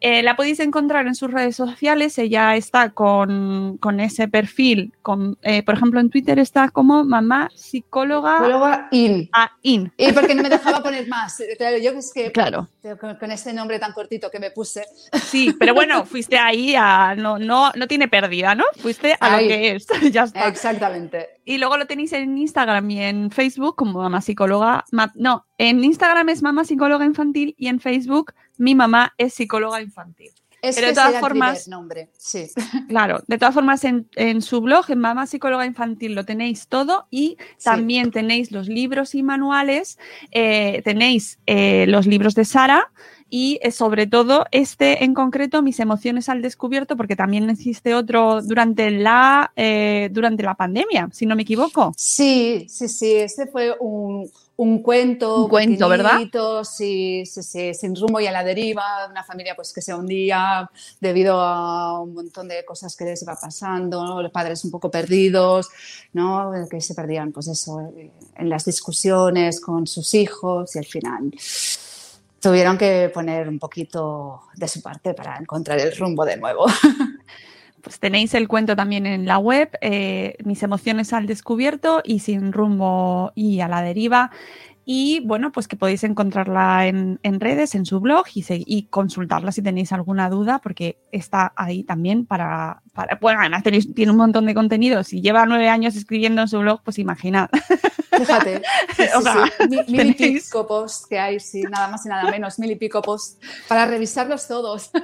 eh, 0.00 0.22
la 0.22 0.36
podéis 0.36 0.60
encontrar 0.60 1.06
en 1.06 1.14
sus 1.14 1.30
redes 1.30 1.56
sociales. 1.56 2.18
Ella 2.18 2.54
está 2.56 2.90
con, 2.90 3.78
ese 3.98 4.28
perfil. 4.28 4.92
Con, 5.02 5.38
eh, 5.42 5.62
por 5.62 5.74
ejemplo, 5.74 6.00
en 6.00 6.10
Twitter 6.10 6.38
está 6.38 6.68
como 6.68 7.04
mamá 7.04 7.50
psicóloga. 7.54 8.38
Psicóloga 8.38 8.88
in. 8.92 9.28
Ah, 9.32 9.50
in. 9.62 9.92
Y 9.96 10.12
porque 10.12 10.34
no 10.34 10.42
me 10.42 10.48
dejaba 10.48 10.82
poner 10.82 11.08
más. 11.08 11.42
Claro, 11.56 11.78
yo 11.78 11.90
es 11.92 12.12
que. 12.12 12.30
Claro. 12.32 12.68
Con, 12.96 13.30
ese 13.30 13.52
nombre 13.52 13.78
tan 13.78 13.92
cortito 13.92 14.30
que 14.30 14.38
me 14.38 14.50
puse. 14.50 14.84
Sí, 15.22 15.54
pero 15.58 15.74
bueno, 15.74 16.04
fuiste 16.06 16.38
ahí 16.38 16.74
a. 16.76 17.14
No, 17.14 17.38
no, 17.38 17.72
no 17.74 17.86
tiene 17.86 18.08
pérdida, 18.08 18.54
¿no? 18.54 18.64
Fuiste 18.78 19.16
a 19.20 19.40
lo 19.40 19.48
que 19.48 19.72
es. 19.72 19.86
ya 20.12 20.24
está. 20.24 20.48
Exactamente. 20.48 21.28
Y 21.44 21.58
luego 21.58 21.76
lo 21.76 21.86
tenéis 21.86 22.12
en 22.12 22.38
Instagram 22.38 22.90
y 22.90 23.02
en 23.02 23.30
Facebook 23.30 23.76
como 23.76 24.00
mamá 24.00 24.20
psicóloga. 24.20 24.84
no, 25.14 25.46
en 25.58 25.84
Instagram 25.84 26.28
es 26.28 26.42
mamá 26.42 26.64
psicóloga 26.64 27.04
infantil 27.04 27.54
y 27.58 27.68
en 27.68 27.80
Facebook 27.80 28.34
mi 28.56 28.74
mamá 28.74 29.14
es 29.18 29.34
psicóloga 29.34 29.80
infantil. 29.80 30.32
Es 30.60 30.74
Pero 30.74 30.88
de 30.88 30.94
todas 30.94 31.20
formas, 31.20 31.68
nombre. 31.68 32.10
Sí. 32.18 32.50
Claro, 32.88 33.22
de 33.26 33.38
todas 33.38 33.54
formas 33.54 33.84
en, 33.84 34.42
su 34.42 34.60
blog, 34.60 34.90
en 34.90 34.98
Mamá 34.98 35.26
Psicóloga 35.26 35.66
Infantil, 35.66 36.14
lo 36.14 36.24
tenéis 36.24 36.68
todo 36.68 37.06
y 37.10 37.36
también 37.62 38.10
tenéis 38.10 38.50
los 38.50 38.68
libros 38.68 39.14
y 39.14 39.22
manuales, 39.22 39.98
eh, 40.32 40.82
tenéis 40.84 41.38
eh, 41.46 41.86
los 41.86 42.06
libros 42.06 42.34
de 42.34 42.44
Sara, 42.44 42.90
y 43.30 43.58
eh, 43.62 43.70
sobre 43.70 44.06
todo 44.06 44.46
este 44.52 45.04
en 45.04 45.14
concreto, 45.14 45.62
Mis 45.62 45.80
emociones 45.80 46.28
al 46.28 46.42
descubierto, 46.42 46.96
porque 46.96 47.16
también 47.16 47.48
existe 47.50 47.94
otro 47.94 48.42
durante 48.42 48.90
la, 48.90 49.52
durante 50.10 50.42
la 50.42 50.54
pandemia, 50.54 51.08
si 51.12 51.26
no 51.26 51.36
me 51.36 51.42
equivoco. 51.42 51.92
Sí, 51.96 52.66
sí, 52.68 52.88
sí, 52.88 53.14
este 53.16 53.46
fue 53.46 53.76
un, 53.80 54.30
un 54.58 54.82
cuento. 54.82 55.44
Un 55.44 55.48
cuento, 55.48 55.88
¿verdad? 55.88 56.18
Sí, 56.64 57.24
sí, 57.24 57.42
sí, 57.44 57.74
sin 57.74 57.94
rumbo 57.94 58.18
y 58.18 58.26
a 58.26 58.32
la 58.32 58.42
deriva, 58.42 59.06
una 59.08 59.22
familia 59.22 59.54
pues 59.54 59.72
que 59.72 59.80
se 59.80 59.94
hundía 59.94 60.68
debido 61.00 61.40
a 61.40 62.00
un 62.02 62.12
montón 62.12 62.48
de 62.48 62.64
cosas 62.64 62.96
que 62.96 63.04
les 63.04 63.22
iba 63.22 63.36
pasando, 63.40 64.20
los 64.20 64.32
padres 64.32 64.64
un 64.64 64.72
poco 64.72 64.90
perdidos, 64.90 65.68
¿no? 66.12 66.50
Que 66.68 66.80
se 66.80 66.94
perdían, 66.96 67.30
pues 67.30 67.46
eso, 67.46 67.92
en 68.36 68.48
las 68.48 68.64
discusiones 68.64 69.60
con 69.60 69.86
sus 69.86 70.12
hijos 70.14 70.74
y 70.74 70.78
al 70.80 70.86
final 70.86 71.30
tuvieron 72.40 72.78
que 72.78 73.10
poner 73.12 73.48
un 73.48 73.58
poquito 73.58 74.42
de 74.54 74.68
su 74.68 74.82
parte 74.82 75.14
para 75.14 75.36
encontrar 75.36 75.78
el 75.78 75.96
rumbo 75.96 76.24
de 76.24 76.36
nuevo. 76.36 76.66
Pues 77.80 78.00
tenéis 78.00 78.34
el 78.34 78.48
cuento 78.48 78.74
también 78.74 79.06
en 79.06 79.24
la 79.24 79.38
web, 79.38 79.70
eh, 79.80 80.36
Mis 80.44 80.62
emociones 80.64 81.12
al 81.12 81.26
descubierto 81.26 82.02
y 82.04 82.18
Sin 82.18 82.52
rumbo 82.52 83.32
y 83.36 83.60
a 83.60 83.68
la 83.68 83.82
deriva. 83.82 84.32
Y 84.90 85.20
bueno, 85.20 85.52
pues 85.52 85.68
que 85.68 85.76
podéis 85.76 86.02
encontrarla 86.02 86.86
en, 86.86 87.18
redes, 87.40 87.74
en 87.74 87.84
su 87.84 88.00
blog 88.00 88.24
y, 88.32 88.84
consultarla 88.84 89.52
si 89.52 89.60
tenéis 89.60 89.92
alguna 89.92 90.30
duda, 90.30 90.60
porque 90.60 90.98
está 91.12 91.52
ahí 91.56 91.84
también 91.84 92.24
para. 92.24 92.80
bueno, 93.20 93.40
además 93.40 93.64
tiene 93.64 94.10
un 94.10 94.16
montón 94.16 94.46
de 94.46 94.54
contenido. 94.54 95.04
Si 95.04 95.20
lleva 95.20 95.44
nueve 95.44 95.68
años 95.68 95.94
escribiendo 95.94 96.40
en 96.40 96.48
su 96.48 96.60
blog, 96.60 96.80
pues 96.82 96.98
imaginad. 96.98 97.50
Fíjate, 98.18 98.62
mil 99.88 100.06
y 100.06 100.14
pico 100.14 100.66
posts 100.66 101.06
que 101.06 101.18
hay, 101.18 101.38
sí, 101.38 101.64
nada 101.64 101.88
más 101.88 102.06
y 102.06 102.08
nada 102.08 102.30
menos, 102.30 102.58
mil 102.58 102.70
y 102.70 102.76
pico 102.76 103.02
posts 103.02 103.36
para 103.68 103.84
revisarlos 103.84 104.48
todos. 104.48 104.90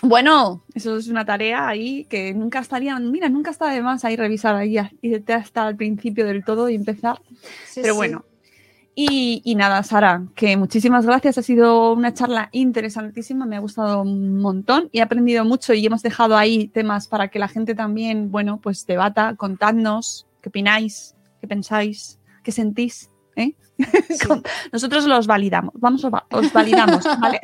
Bueno, 0.00 0.62
eso 0.74 0.96
es 0.96 1.08
una 1.08 1.24
tarea 1.24 1.66
ahí 1.66 2.04
que 2.04 2.32
nunca 2.32 2.60
estaría, 2.60 2.96
mira, 3.00 3.28
nunca 3.28 3.50
está 3.50 3.68
de 3.68 3.82
más 3.82 4.04
ahí 4.04 4.14
revisar 4.14 4.54
ahí 4.54 4.78
hasta 4.78 5.66
al 5.66 5.74
principio 5.74 6.24
del 6.24 6.44
todo 6.44 6.68
y 6.68 6.76
empezar. 6.76 7.20
Pero 7.74 7.96
bueno. 7.96 8.24
Y, 9.00 9.54
nada, 9.54 9.80
Sara, 9.84 10.24
que 10.34 10.56
muchísimas 10.56 11.06
gracias. 11.06 11.38
Ha 11.38 11.42
sido 11.42 11.92
una 11.92 12.14
charla 12.14 12.48
interesantísima, 12.50 13.46
me 13.46 13.54
ha 13.54 13.60
gustado 13.60 14.02
un 14.02 14.40
montón 14.40 14.88
y 14.90 14.98
he 14.98 15.02
aprendido 15.02 15.44
mucho 15.44 15.72
y 15.72 15.86
hemos 15.86 16.02
dejado 16.02 16.36
ahí 16.36 16.66
temas 16.66 17.06
para 17.06 17.28
que 17.28 17.38
la 17.38 17.46
gente 17.46 17.76
también, 17.76 18.32
bueno, 18.32 18.58
pues 18.60 18.86
debata, 18.86 19.36
contadnos 19.36 20.26
qué 20.42 20.48
opináis, 20.48 21.14
qué 21.40 21.46
pensáis, 21.46 22.18
qué 22.42 22.50
sentís. 22.50 23.08
¿eh? 23.36 23.54
Nosotros 24.72 25.04
los 25.06 25.28
validamos, 25.28 25.74
vamos, 25.76 26.04
os 26.04 26.52
validamos, 26.52 27.04
¿vale? 27.20 27.40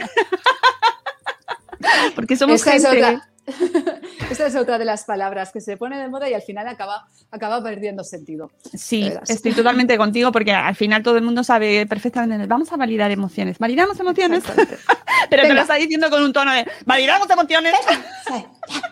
Porque 2.17 2.35
somos 2.35 2.65
gente... 2.65 3.21
Esta 4.31 4.47
es 4.47 4.57
otra 4.57 4.79
de 4.79 4.85
las 4.85 5.05
palabras 5.05 5.53
que 5.53 5.61
se 5.61 5.77
pone 5.77 5.99
de 5.99 6.09
moda 6.09 6.29
y 6.29 6.35
al 6.35 6.43
final 6.43 6.67
acaba, 6.67 7.07
acaba 7.31 7.63
perdiendo 7.63 8.05
sentido. 8.05 8.51
Sí, 8.75 9.13
estoy 9.29 9.53
totalmente 9.53 9.97
contigo 9.97 10.33
porque 10.33 10.53
al 10.53 10.75
final 10.75 11.03
todo 11.03 11.17
el 11.17 11.25
mundo 11.25 11.45
sabe 11.45 11.87
perfectamente, 11.87 12.47
vamos 12.47 12.73
a 12.73 12.77
validar 12.77 13.11
emociones. 13.11 13.59
¿Validamos 13.59 13.99
emociones? 14.01 14.45
Pero 15.31 15.43
te 15.43 15.55
lo 15.55 15.61
está 15.61 15.75
diciendo 15.75 16.11
con 16.11 16.23
un 16.23 16.33
tono 16.33 16.53
de, 16.53 16.67
¿validamos 16.85 17.29
emociones? 17.31 17.75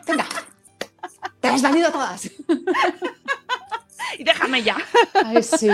Venga, 0.07 0.27
te 1.41 1.49
las 1.49 1.63
valido 1.63 1.91
todas. 1.91 2.31
y 4.19 4.25
déjame 4.25 4.63
ya. 4.63 4.77
Ay, 5.15 5.43
sí. 5.43 5.69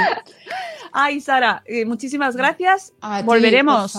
Ay, 0.92 1.20
Sara, 1.20 1.62
eh, 1.66 1.84
muchísimas 1.84 2.36
gracias. 2.36 2.92
Volveremos 3.24 3.96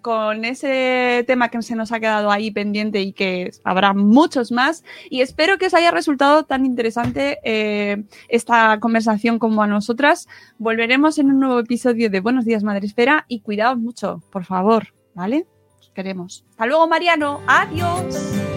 con, 0.00 0.44
ese 0.44 1.24
tema 1.26 1.48
que 1.48 1.60
se 1.62 1.74
nos 1.74 1.92
ha 1.92 2.00
quedado 2.00 2.30
ahí 2.30 2.50
pendiente 2.50 3.00
y 3.00 3.12
que 3.12 3.50
habrá 3.64 3.92
muchos 3.92 4.52
más. 4.52 4.84
Y 5.10 5.20
espero 5.20 5.58
que 5.58 5.66
os 5.66 5.74
haya 5.74 5.90
resultado 5.90 6.44
tan 6.44 6.66
interesante 6.66 7.38
eh, 7.44 8.04
esta 8.28 8.78
conversación 8.80 9.38
como 9.38 9.62
a 9.62 9.66
nosotras. 9.66 10.28
Volveremos 10.58 11.18
en 11.18 11.30
un 11.30 11.40
nuevo 11.40 11.58
episodio 11.58 12.10
de 12.10 12.20
Buenos 12.20 12.44
Días, 12.44 12.62
Madre 12.62 12.86
Esfera. 12.86 13.24
Y 13.28 13.40
cuidaos 13.40 13.78
mucho, 13.78 14.22
por 14.30 14.44
favor, 14.44 14.88
¿vale? 15.14 15.46
Os 15.78 15.90
queremos. 15.90 16.44
Hasta 16.50 16.66
luego, 16.66 16.88
Mariano. 16.88 17.40
Adiós. 17.46 18.55